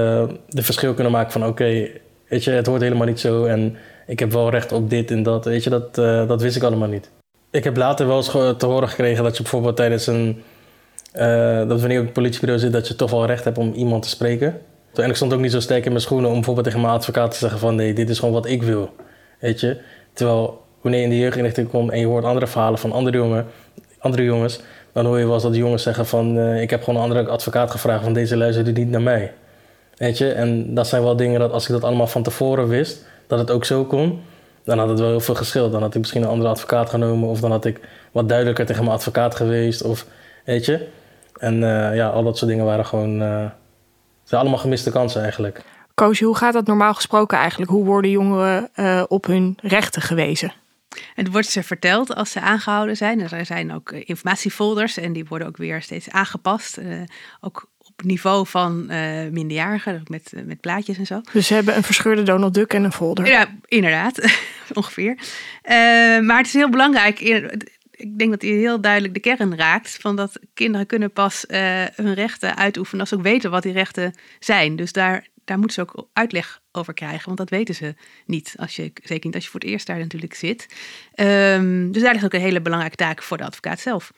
de 0.49 0.63
verschil 0.63 0.95
kunnen 0.95 1.13
maken 1.13 1.33
van: 1.33 1.47
oké, 1.47 1.89
weet 2.29 2.45
je, 2.45 2.51
het 2.51 2.67
hoort 2.67 2.81
helemaal 2.81 3.07
niet 3.07 3.21
zo 3.21 3.45
en 3.45 3.77
ik 4.07 4.19
heb 4.19 4.33
wel 4.33 4.51
recht 4.51 4.73
op 4.73 4.91
dit 4.91 5.11
en 5.11 5.23
dat. 5.23 5.45
Weet 5.45 5.65
je, 5.65 5.71
dat, 5.71 5.95
dat 6.29 6.43
wist 6.43 6.57
ik 6.57 6.63
allemaal 6.63 6.89
niet. 6.89 7.11
Ik 7.51 7.65
heb 7.65 7.77
later 7.77 8.07
wel 8.07 8.17
eens 8.17 8.31
te 8.57 8.67
horen 8.67 8.89
gekregen 8.89 9.25
dat 9.25 9.37
je 9.37 9.43
bijvoorbeeld 9.43 9.77
tijdens 9.77 10.07
een. 10.07 10.43
Uh, 11.15 11.69
dat 11.69 11.81
wanneer 11.81 11.93
je 11.93 11.99
op 11.99 12.05
het 12.05 12.13
politiebureau 12.13 12.61
zit, 12.61 12.73
dat 12.73 12.89
je 12.89 12.97
toch 12.97 13.11
wel 13.11 13.27
recht 13.27 13.45
hebt 13.45 13.59
om 13.59 13.73
iemand 13.73 14.03
te 14.03 14.09
spreken. 14.09 14.61
En 14.95 15.09
ik 15.09 15.17
stond 15.17 15.33
ook 15.33 15.41
niet 15.41 15.51
zo 15.51 15.61
sterk 15.61 15.85
in 15.85 15.91
mijn 15.91 16.03
schoenen 16.03 16.29
om 16.29 16.35
bijvoorbeeld 16.35 16.67
tegen 16.67 16.81
mijn 16.81 16.93
advocaat 16.93 17.31
te 17.31 17.37
zeggen 17.37 17.59
van 17.59 17.75
nee, 17.75 17.93
dit 17.93 18.11
is 18.11 18.19
gewoon 18.19 18.35
wat 18.35 18.47
ik 18.47 18.63
wil. 18.63 18.95
Weet 19.39 19.61
je? 19.61 19.81
Terwijl 20.13 20.63
wanneer 20.81 21.01
je 21.01 21.07
in 21.07 21.13
de 21.13 21.19
jeugdinrichting 21.19 21.69
komt 21.69 21.91
en 21.91 21.99
je 21.99 22.07
hoort 22.07 22.25
andere 22.25 22.47
verhalen 22.47 22.79
van 22.79 22.93
andere, 22.93 23.17
jongen, 23.17 23.47
andere 23.99 24.25
jongens, 24.25 24.61
dan 24.93 25.07
hoor 25.07 25.19
je 25.19 25.25
wel 25.25 25.35
eens 25.35 25.43
dat 25.43 25.57
jongens 25.57 25.83
zeggen 25.83 26.07
van 26.07 26.37
uh, 26.37 26.63
ik 26.63 26.71
heb 26.71 26.83
gewoon 26.83 26.97
een 26.97 27.09
andere 27.11 27.29
advocaat 27.29 27.71
gevraagd 27.71 28.05
van 28.05 28.13
deze 28.13 28.37
luisterde 28.37 28.73
niet 28.73 28.91
naar 28.91 29.03
mij. 29.03 29.33
Weet 29.97 30.19
je? 30.19 30.33
En 30.33 30.75
dat 30.75 30.87
zijn 30.87 31.03
wel 31.03 31.17
dingen 31.17 31.41
dat 31.41 31.53
als 31.53 31.65
ik 31.65 31.73
dat 31.73 31.85
allemaal 31.85 32.07
van 32.07 32.23
tevoren 32.23 32.69
wist, 32.69 33.05
dat 33.27 33.39
het 33.39 33.51
ook 33.51 33.65
zo 33.65 33.85
kon, 33.85 34.21
dan 34.71 34.79
had 34.79 34.89
het 34.89 34.99
wel 34.99 35.09
heel 35.09 35.21
veel 35.21 35.35
geschild. 35.35 35.73
Dan 35.73 35.83
had 35.83 35.95
ik 35.95 36.01
misschien 36.01 36.23
een 36.23 36.29
andere 36.29 36.51
advocaat 36.51 36.91
genomen 36.91 37.29
of 37.29 37.41
dan 37.41 37.51
had 37.51 37.65
ik 37.65 37.81
wat 38.13 38.29
duidelijker 38.29 38.67
tegen 38.67 38.85
mijn 38.85 38.97
advocaat 38.97 39.35
geweest 39.35 39.83
of 39.83 40.07
weet 40.45 40.65
je. 40.65 40.89
En 41.39 41.55
uh, 41.55 41.97
ja, 41.97 42.09
al 42.09 42.23
dat 42.23 42.39
soort 42.39 42.51
dingen 42.51 42.65
waren 42.65 42.87
gewoon, 42.87 43.23
uh, 43.23 43.51
zijn 44.25 44.41
allemaal 44.41 44.59
gemiste 44.59 44.91
kansen 44.91 45.23
eigenlijk. 45.23 45.63
Koosje, 45.95 46.25
hoe 46.25 46.37
gaat 46.37 46.53
dat 46.53 46.67
normaal 46.67 46.95
gesproken 46.95 47.39
eigenlijk? 47.39 47.71
Hoe 47.71 47.85
worden 47.85 48.11
jongeren 48.11 48.71
uh, 48.77 49.03
op 49.09 49.27
hun 49.27 49.59
rechten 49.63 50.03
gewezen? 50.03 50.53
Het 51.15 51.31
wordt 51.31 51.49
ze 51.49 51.63
verteld 51.63 52.15
als 52.15 52.31
ze 52.31 52.41
aangehouden 52.41 52.97
zijn. 52.97 53.21
Er 53.21 53.47
zijn 53.47 53.75
ook 53.75 53.93
informatiefolders 53.93 54.97
en 54.97 55.13
die 55.13 55.27
worden 55.29 55.49
ook 55.49 55.57
weer 55.57 55.83
steeds 55.83 56.11
aangepast. 56.11 56.79
Uh, 56.79 57.03
ook 57.41 57.69
niveau 58.05 58.47
van 58.47 58.87
uh, 58.91 59.29
minderjarigen, 59.31 60.03
met, 60.07 60.33
met 60.45 60.61
plaatjes 60.61 60.99
en 60.99 61.07
zo. 61.07 61.21
Dus 61.33 61.47
ze 61.47 61.55
hebben 61.55 61.77
een 61.77 61.83
verscheurde 61.83 62.23
Donald 62.23 62.55
Duck 62.55 62.75
en 62.75 62.85
een 62.85 62.93
folder. 62.93 63.27
Ja, 63.27 63.47
inderdaad, 63.67 64.21
ongeveer. 64.73 65.19
maar 66.23 66.37
het 66.37 66.47
is 66.47 66.53
heel 66.53 66.71
belangrijk 66.71 67.21
ik 68.01 68.19
denk 68.19 68.31
dat 68.31 68.43
hij 68.43 68.51
heel 68.51 68.81
duidelijk 68.81 69.15
de 69.15 69.21
kern 69.21 69.57
raakt. 69.57 69.97
Van 70.01 70.17
dat 70.17 70.41
kinderen 70.55 70.87
kunnen 70.87 71.13
pas 71.13 71.45
hun 71.95 72.15
rechten 72.15 72.57
uitoefenen 72.57 73.01
als 73.01 73.09
ze 73.09 73.15
ook 73.15 73.23
weten 73.23 73.51
wat 73.51 73.63
die 73.63 73.73
rechten 73.73 74.15
zijn. 74.39 74.77
Dus 74.77 74.93
daar, 74.93 75.27
daar 75.45 75.59
moeten 75.59 75.75
ze 75.75 75.81
ook 75.81 76.09
uitleg 76.13 76.61
over 76.73 76.95
krijgen. 76.95 77.25
Want 77.25 77.39
dat 77.39 77.51
weten 77.51 77.75
ze 77.75 77.95
niet. 78.27 78.55
Als 78.57 78.77
je, 78.77 78.93
zeker 79.03 79.27
niet 79.27 79.35
als 79.35 79.45
je 79.45 79.51
voor 79.51 79.61
het 79.61 79.69
eerst 79.69 79.87
daar 79.87 79.99
natuurlijk 79.99 80.35
zit. 80.35 80.67
Um, 81.15 81.93
dus 81.93 82.03
daar 82.03 82.13
ligt 82.13 82.25
ook 82.25 82.33
een 82.33 82.41
hele 82.41 82.61
belangrijke 82.61 82.97
taak 82.97 83.23
voor 83.23 83.37
de 83.37 83.45
advocaat 83.45 83.81
zelf. 83.81 84.13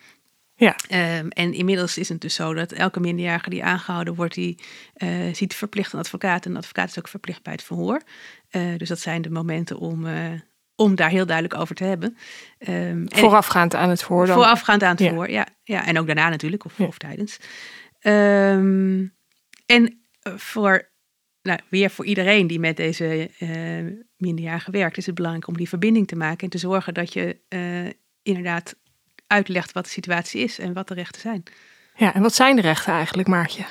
Ja. 0.62 0.77
Um, 1.18 1.29
en 1.29 1.53
inmiddels 1.53 1.98
is 1.98 2.09
het 2.09 2.20
dus 2.20 2.35
zo 2.35 2.55
dat 2.55 2.72
elke 2.72 3.01
minderjarige 3.01 3.51
die 3.51 3.64
aangehouden 3.64 4.14
wordt, 4.14 4.35
die 4.35 4.59
uh, 4.96 5.35
ziet 5.35 5.55
verplicht 5.55 5.92
een 5.92 5.98
advocaat. 5.98 6.46
En 6.46 6.53
de 6.53 6.59
advocaat 6.59 6.88
is 6.88 6.98
ook 6.98 7.09
verplicht 7.09 7.42
bij 7.42 7.53
het 7.53 7.62
verhoor. 7.62 8.03
Uh, 8.51 8.77
dus 8.77 8.88
dat 8.88 8.98
zijn 8.98 9.22
de 9.22 9.31
momenten 9.31 9.79
om, 9.79 10.07
uh, 10.07 10.31
om 10.77 10.94
daar 10.94 11.11
heel 11.11 11.27
duidelijk 11.27 11.61
over 11.61 11.75
te 11.75 11.85
hebben. 11.85 12.16
Um, 12.68 13.05
voorafgaand 13.09 13.75
aan 13.75 13.88
het 13.88 14.03
verhoor 14.03 14.27
dan? 14.27 14.35
Voorafgaand 14.35 14.83
aan 14.83 14.90
het 14.90 15.03
verhoor, 15.03 15.31
ja. 15.31 15.46
ja. 15.64 15.87
En 15.87 15.98
ook 15.98 16.07
daarna 16.07 16.29
natuurlijk, 16.29 16.64
of, 16.64 16.79
ja. 16.79 16.85
of 16.85 16.98
tijdens. 16.98 17.38
Um, 18.01 19.14
en 19.66 20.03
voor, 20.22 20.90
nou, 21.42 21.59
weer 21.68 21.90
voor 21.90 22.05
iedereen 22.05 22.46
die 22.46 22.59
met 22.59 22.77
deze 22.77 23.31
minderjarige 24.16 24.70
werkt, 24.70 24.96
is 24.96 25.07
het 25.07 25.14
belangrijk 25.14 25.48
om 25.48 25.57
die 25.57 25.68
verbinding 25.68 26.07
te 26.07 26.16
maken 26.16 26.44
en 26.44 26.51
te 26.51 26.59
zorgen 26.59 26.94
dat 26.94 27.12
je 27.12 27.40
inderdaad 28.22 28.81
uitlegt 29.33 29.73
wat 29.73 29.85
de 29.85 29.90
situatie 29.90 30.42
is 30.42 30.59
en 30.59 30.73
wat 30.73 30.88
de 30.88 30.95
rechten 30.95 31.21
zijn. 31.21 31.42
Ja, 31.97 32.14
en 32.14 32.23
wat 32.23 32.35
zijn 32.35 32.57
de 32.57 32.62
rechten 32.62 32.92
eigenlijk, 32.92 33.29
Maartje? 33.29 33.64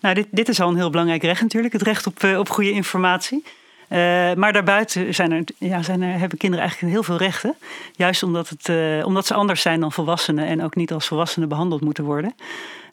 Nou, 0.00 0.14
dit, 0.14 0.26
dit 0.30 0.48
is 0.48 0.60
al 0.60 0.68
een 0.68 0.76
heel 0.76 0.90
belangrijk 0.90 1.22
recht 1.22 1.42
natuurlijk, 1.42 1.72
het 1.72 1.82
recht 1.82 2.06
op, 2.06 2.22
uh, 2.22 2.38
op 2.38 2.48
goede 2.48 2.70
informatie. 2.70 3.44
Uh, 3.44 3.98
maar 4.34 4.52
daarbuiten 4.52 5.14
zijn 5.14 5.32
er, 5.32 5.44
ja, 5.58 5.82
zijn 5.82 6.02
er, 6.02 6.18
hebben 6.18 6.38
kinderen 6.38 6.64
eigenlijk 6.64 6.94
heel 6.94 7.02
veel 7.02 7.16
rechten. 7.16 7.54
Juist 7.96 8.22
omdat, 8.22 8.48
het, 8.48 8.68
uh, 8.68 9.06
omdat 9.06 9.26
ze 9.26 9.34
anders 9.34 9.60
zijn 9.60 9.80
dan 9.80 9.92
volwassenen 9.92 10.46
en 10.46 10.62
ook 10.62 10.74
niet 10.74 10.92
als 10.92 11.06
volwassenen 11.06 11.48
behandeld 11.48 11.80
moeten 11.80 12.04
worden. 12.04 12.34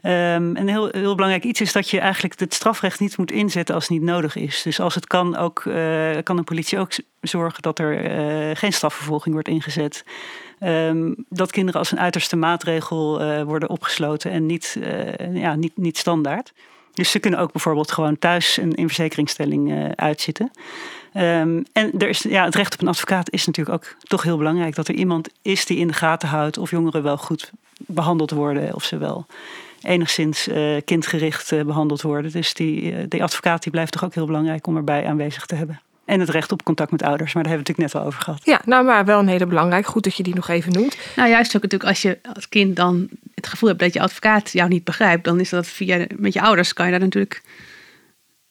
Um, 0.02 0.12
een 0.56 0.68
heel, 0.68 0.90
heel 0.92 1.16
belangrijk 1.16 1.44
iets 1.44 1.62
is 1.62 1.72
dat 1.72 1.90
je 1.90 2.00
eigenlijk 2.00 2.40
het 2.40 2.54
strafrecht 2.54 3.00
niet 3.00 3.18
moet 3.18 3.32
inzetten 3.32 3.76
als 3.76 3.84
het 3.84 3.94
niet 3.94 4.08
nodig 4.10 4.36
is. 4.36 4.62
Dus 4.62 4.80
als 4.80 4.96
het 4.96 5.08
kan, 5.08 5.36
ook, 5.36 5.64
uh, 5.66 6.18
kan 6.24 6.36
de 6.36 6.44
politie 6.44 6.80
ook 6.80 6.92
zorgen 7.22 7.62
dat 7.62 7.80
er 7.80 8.58
geen 8.58 8.74
strafvervolging 8.74 9.34
wordt 9.34 9.48
ingezet. 9.48 10.04
Um, 10.64 11.16
dat 11.30 11.52
kinderen 11.52 11.80
als 11.80 11.92
een 11.92 12.00
uiterste 12.00 12.36
maatregel 12.36 13.20
worden 13.46 13.70
opgesloten 13.70 14.32
en 14.32 14.46
niet, 14.46 14.80
ja, 15.34 15.56
niet, 15.56 15.78
niet 15.78 15.98
standaard. 15.98 16.54
Dus 16.94 17.12
ze 17.12 17.20
kunnen 17.20 17.40
ook 17.40 17.52
bijvoorbeeld 17.52 17.92
gewoon 17.92 18.20
thuis 18.20 18.58
een 18.58 18.74
inverzekeringstelling 18.74 19.72
uh, 19.72 19.90
uitzitten. 19.96 20.52
Um, 21.14 21.66
en 21.74 21.92
er 21.98 22.10
is, 22.10 22.22
ja, 22.22 22.46
het 22.46 22.56
recht 22.56 22.74
op 22.74 22.82
een 22.82 22.88
advocaat 22.88 23.32
is 23.32 23.46
natuurlijk 23.46 23.76
ook 23.76 23.96
toch 24.08 24.24
heel 24.24 24.38
belangrijk. 24.38 24.76
Dat 24.76 24.88
er 24.88 24.96
iemand 24.96 25.30
is 25.42 25.66
die 25.66 25.78
in 25.78 25.88
de 25.88 25.94
gaten 25.94 26.30
houdt 26.30 26.58
of 26.58 26.72
jongeren 26.72 27.04
wel 27.04 27.18
goed 27.18 27.52
behandeld 27.78 28.32
worden. 28.32 28.76
Of 28.76 28.84
ze 28.84 28.98
wel 28.98 29.26
enigszins 29.82 30.50
kindgericht 30.86 31.66
behandeld 31.66 32.02
worden. 32.02 32.32
Dus 32.32 32.54
die, 32.54 33.08
die 33.08 33.24
advocaat 33.24 33.64
die 33.64 33.72
blijft 33.72 33.92
toch 33.92 34.04
ook 34.04 34.14
heel 34.14 34.26
belangrijk 34.26 34.68
om 34.68 34.78
erbij 34.78 35.08
aanwezig 35.08 35.46
te 35.46 35.56
hebben. 35.56 35.82
En 36.06 36.20
het 36.20 36.30
recht 36.30 36.52
op 36.52 36.64
contact 36.64 36.92
met 36.92 37.04
ouders, 37.04 37.34
maar 37.34 37.44
daar 37.44 37.52
hebben 37.52 37.74
we 37.74 37.74
het 37.74 37.92
natuurlijk 37.92 37.94
net 37.94 38.02
al 38.02 38.08
over 38.08 38.22
gehad. 38.22 38.42
Ja, 38.44 38.62
nou 38.66 38.86
maar 38.86 39.06
wel 39.06 39.20
een 39.20 39.28
hele 39.28 39.46
belangrijk. 39.46 39.86
Goed 39.86 40.04
dat 40.04 40.16
je 40.16 40.24
die 40.24 40.36
nog 40.36 40.48
even 40.48 40.72
noemt. 40.72 40.98
Nou 41.16 41.30
juist 41.30 41.56
ook 41.56 41.62
natuurlijk 41.62 41.90
als 41.90 42.02
je 42.02 42.20
als 42.34 42.50
kind 42.50 42.76
dan 42.76 43.10
het 43.34 43.48
gevoel 43.48 43.70
hebt 43.70 43.82
dat 43.82 43.94
je 43.94 44.02
advocaat 44.02 44.52
jou 44.52 44.70
niet 44.70 44.84
begrijpt, 44.84 45.24
dan 45.24 45.40
is 45.40 45.50
dat 45.50 45.68
via 45.68 46.06
met 46.16 46.34
je 46.34 46.42
ouders 46.42 46.74
kan 46.74 46.86
je 46.86 46.92
daar 46.92 47.00
natuurlijk 47.00 47.42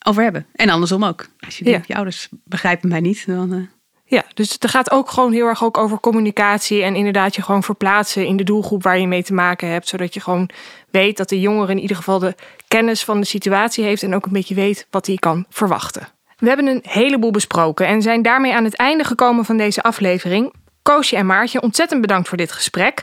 over 0.06 0.22
hebben. 0.22 0.46
En 0.52 0.68
andersom 0.68 1.04
ook. 1.04 1.26
Als 1.40 1.58
je 1.58 1.64
denkt, 1.64 1.86
je 1.86 1.94
ouders 1.94 2.28
begrijpen 2.44 2.88
mij 2.88 3.00
niet, 3.00 3.26
dan... 3.26 3.52
Uh... 3.52 3.66
Ja, 4.06 4.24
dus 4.34 4.52
het 4.52 4.70
gaat 4.70 4.90
ook 4.90 5.10
gewoon 5.10 5.32
heel 5.32 5.46
erg 5.46 5.64
ook 5.64 5.78
over 5.78 6.00
communicatie 6.00 6.82
en 6.82 6.94
inderdaad 6.94 7.34
je 7.34 7.42
gewoon 7.42 7.62
verplaatsen 7.62 8.26
in 8.26 8.36
de 8.36 8.44
doelgroep 8.44 8.82
waar 8.82 8.98
je 8.98 9.06
mee 9.06 9.22
te 9.22 9.34
maken 9.34 9.68
hebt, 9.68 9.88
zodat 9.88 10.14
je 10.14 10.20
gewoon 10.20 10.50
weet 10.90 11.16
dat 11.16 11.28
de 11.28 11.40
jongere 11.40 11.72
in 11.72 11.78
ieder 11.78 11.96
geval 11.96 12.18
de 12.18 12.34
kennis 12.68 13.04
van 13.04 13.20
de 13.20 13.26
situatie 13.26 13.84
heeft 13.84 14.02
en 14.02 14.14
ook 14.14 14.26
een 14.26 14.32
beetje 14.32 14.54
weet 14.54 14.86
wat 14.90 15.06
hij 15.06 15.16
kan 15.16 15.46
verwachten. 15.48 16.08
We 16.44 16.50
hebben 16.50 16.66
een 16.66 16.82
heleboel 16.82 17.30
besproken 17.30 17.86
en 17.86 18.02
zijn 18.02 18.22
daarmee 18.22 18.54
aan 18.54 18.64
het 18.64 18.76
einde 18.76 19.04
gekomen 19.04 19.44
van 19.44 19.56
deze 19.56 19.82
aflevering. 19.82 20.52
Koosje 20.82 21.16
en 21.16 21.26
Maartje, 21.26 21.62
ontzettend 21.62 22.00
bedankt 22.00 22.28
voor 22.28 22.36
dit 22.36 22.52
gesprek. 22.52 23.02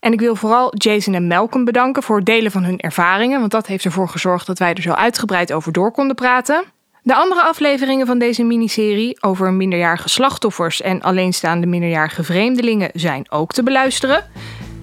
En 0.00 0.12
ik 0.12 0.20
wil 0.20 0.36
vooral 0.36 0.72
Jason 0.76 1.14
en 1.14 1.26
Malcolm 1.26 1.64
bedanken 1.64 2.02
voor 2.02 2.16
het 2.16 2.26
delen 2.26 2.50
van 2.50 2.64
hun 2.64 2.78
ervaringen, 2.78 3.38
want 3.38 3.50
dat 3.50 3.66
heeft 3.66 3.84
ervoor 3.84 4.08
gezorgd 4.08 4.46
dat 4.46 4.58
wij 4.58 4.74
er 4.74 4.82
zo 4.82 4.92
uitgebreid 4.92 5.52
over 5.52 5.72
door 5.72 5.92
konden 5.92 6.16
praten. 6.16 6.64
De 7.02 7.14
andere 7.14 7.42
afleveringen 7.42 8.06
van 8.06 8.18
deze 8.18 8.42
miniserie 8.42 9.22
over 9.22 9.52
minderjarige 9.52 10.08
slachtoffers 10.08 10.80
en 10.80 11.02
alleenstaande 11.02 11.66
minderjarige 11.66 12.24
vreemdelingen 12.24 12.90
zijn 12.92 13.30
ook 13.30 13.52
te 13.52 13.62
beluisteren. 13.62 14.24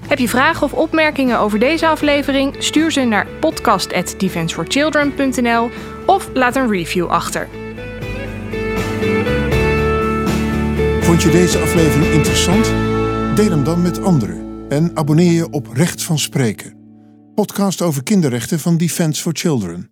Heb 0.08 0.20
je 0.20 0.30
vragen 0.30 0.64
of 0.64 0.74
opmerkingen 0.74 1.40
over 1.40 1.60
deze 1.60 1.88
aflevering? 1.88 2.56
Stuur 2.58 2.92
ze 2.92 3.02
naar 3.02 3.28
podcast@defenseforchildren.nl 3.40 5.70
of 6.06 6.30
laat 6.34 6.56
een 6.56 6.70
review 6.70 7.08
achter. 7.08 7.59
Vond 11.20 11.32
je 11.32 11.40
deze 11.40 11.58
aflevering 11.60 12.14
interessant? 12.14 12.66
Deel 13.36 13.50
hem 13.50 13.64
dan 13.64 13.82
met 13.82 14.04
anderen 14.04 14.66
en 14.70 14.92
abonneer 14.94 15.32
je 15.32 15.50
op 15.50 15.68
Recht 15.74 16.04
van 16.04 16.20
Spreken, 16.20 16.74
podcast 17.36 17.82
over 17.82 18.04
kinderrechten 18.04 18.60
van 18.60 18.78
Defense 18.78 19.22
for 19.22 19.32
Children. 19.36 19.88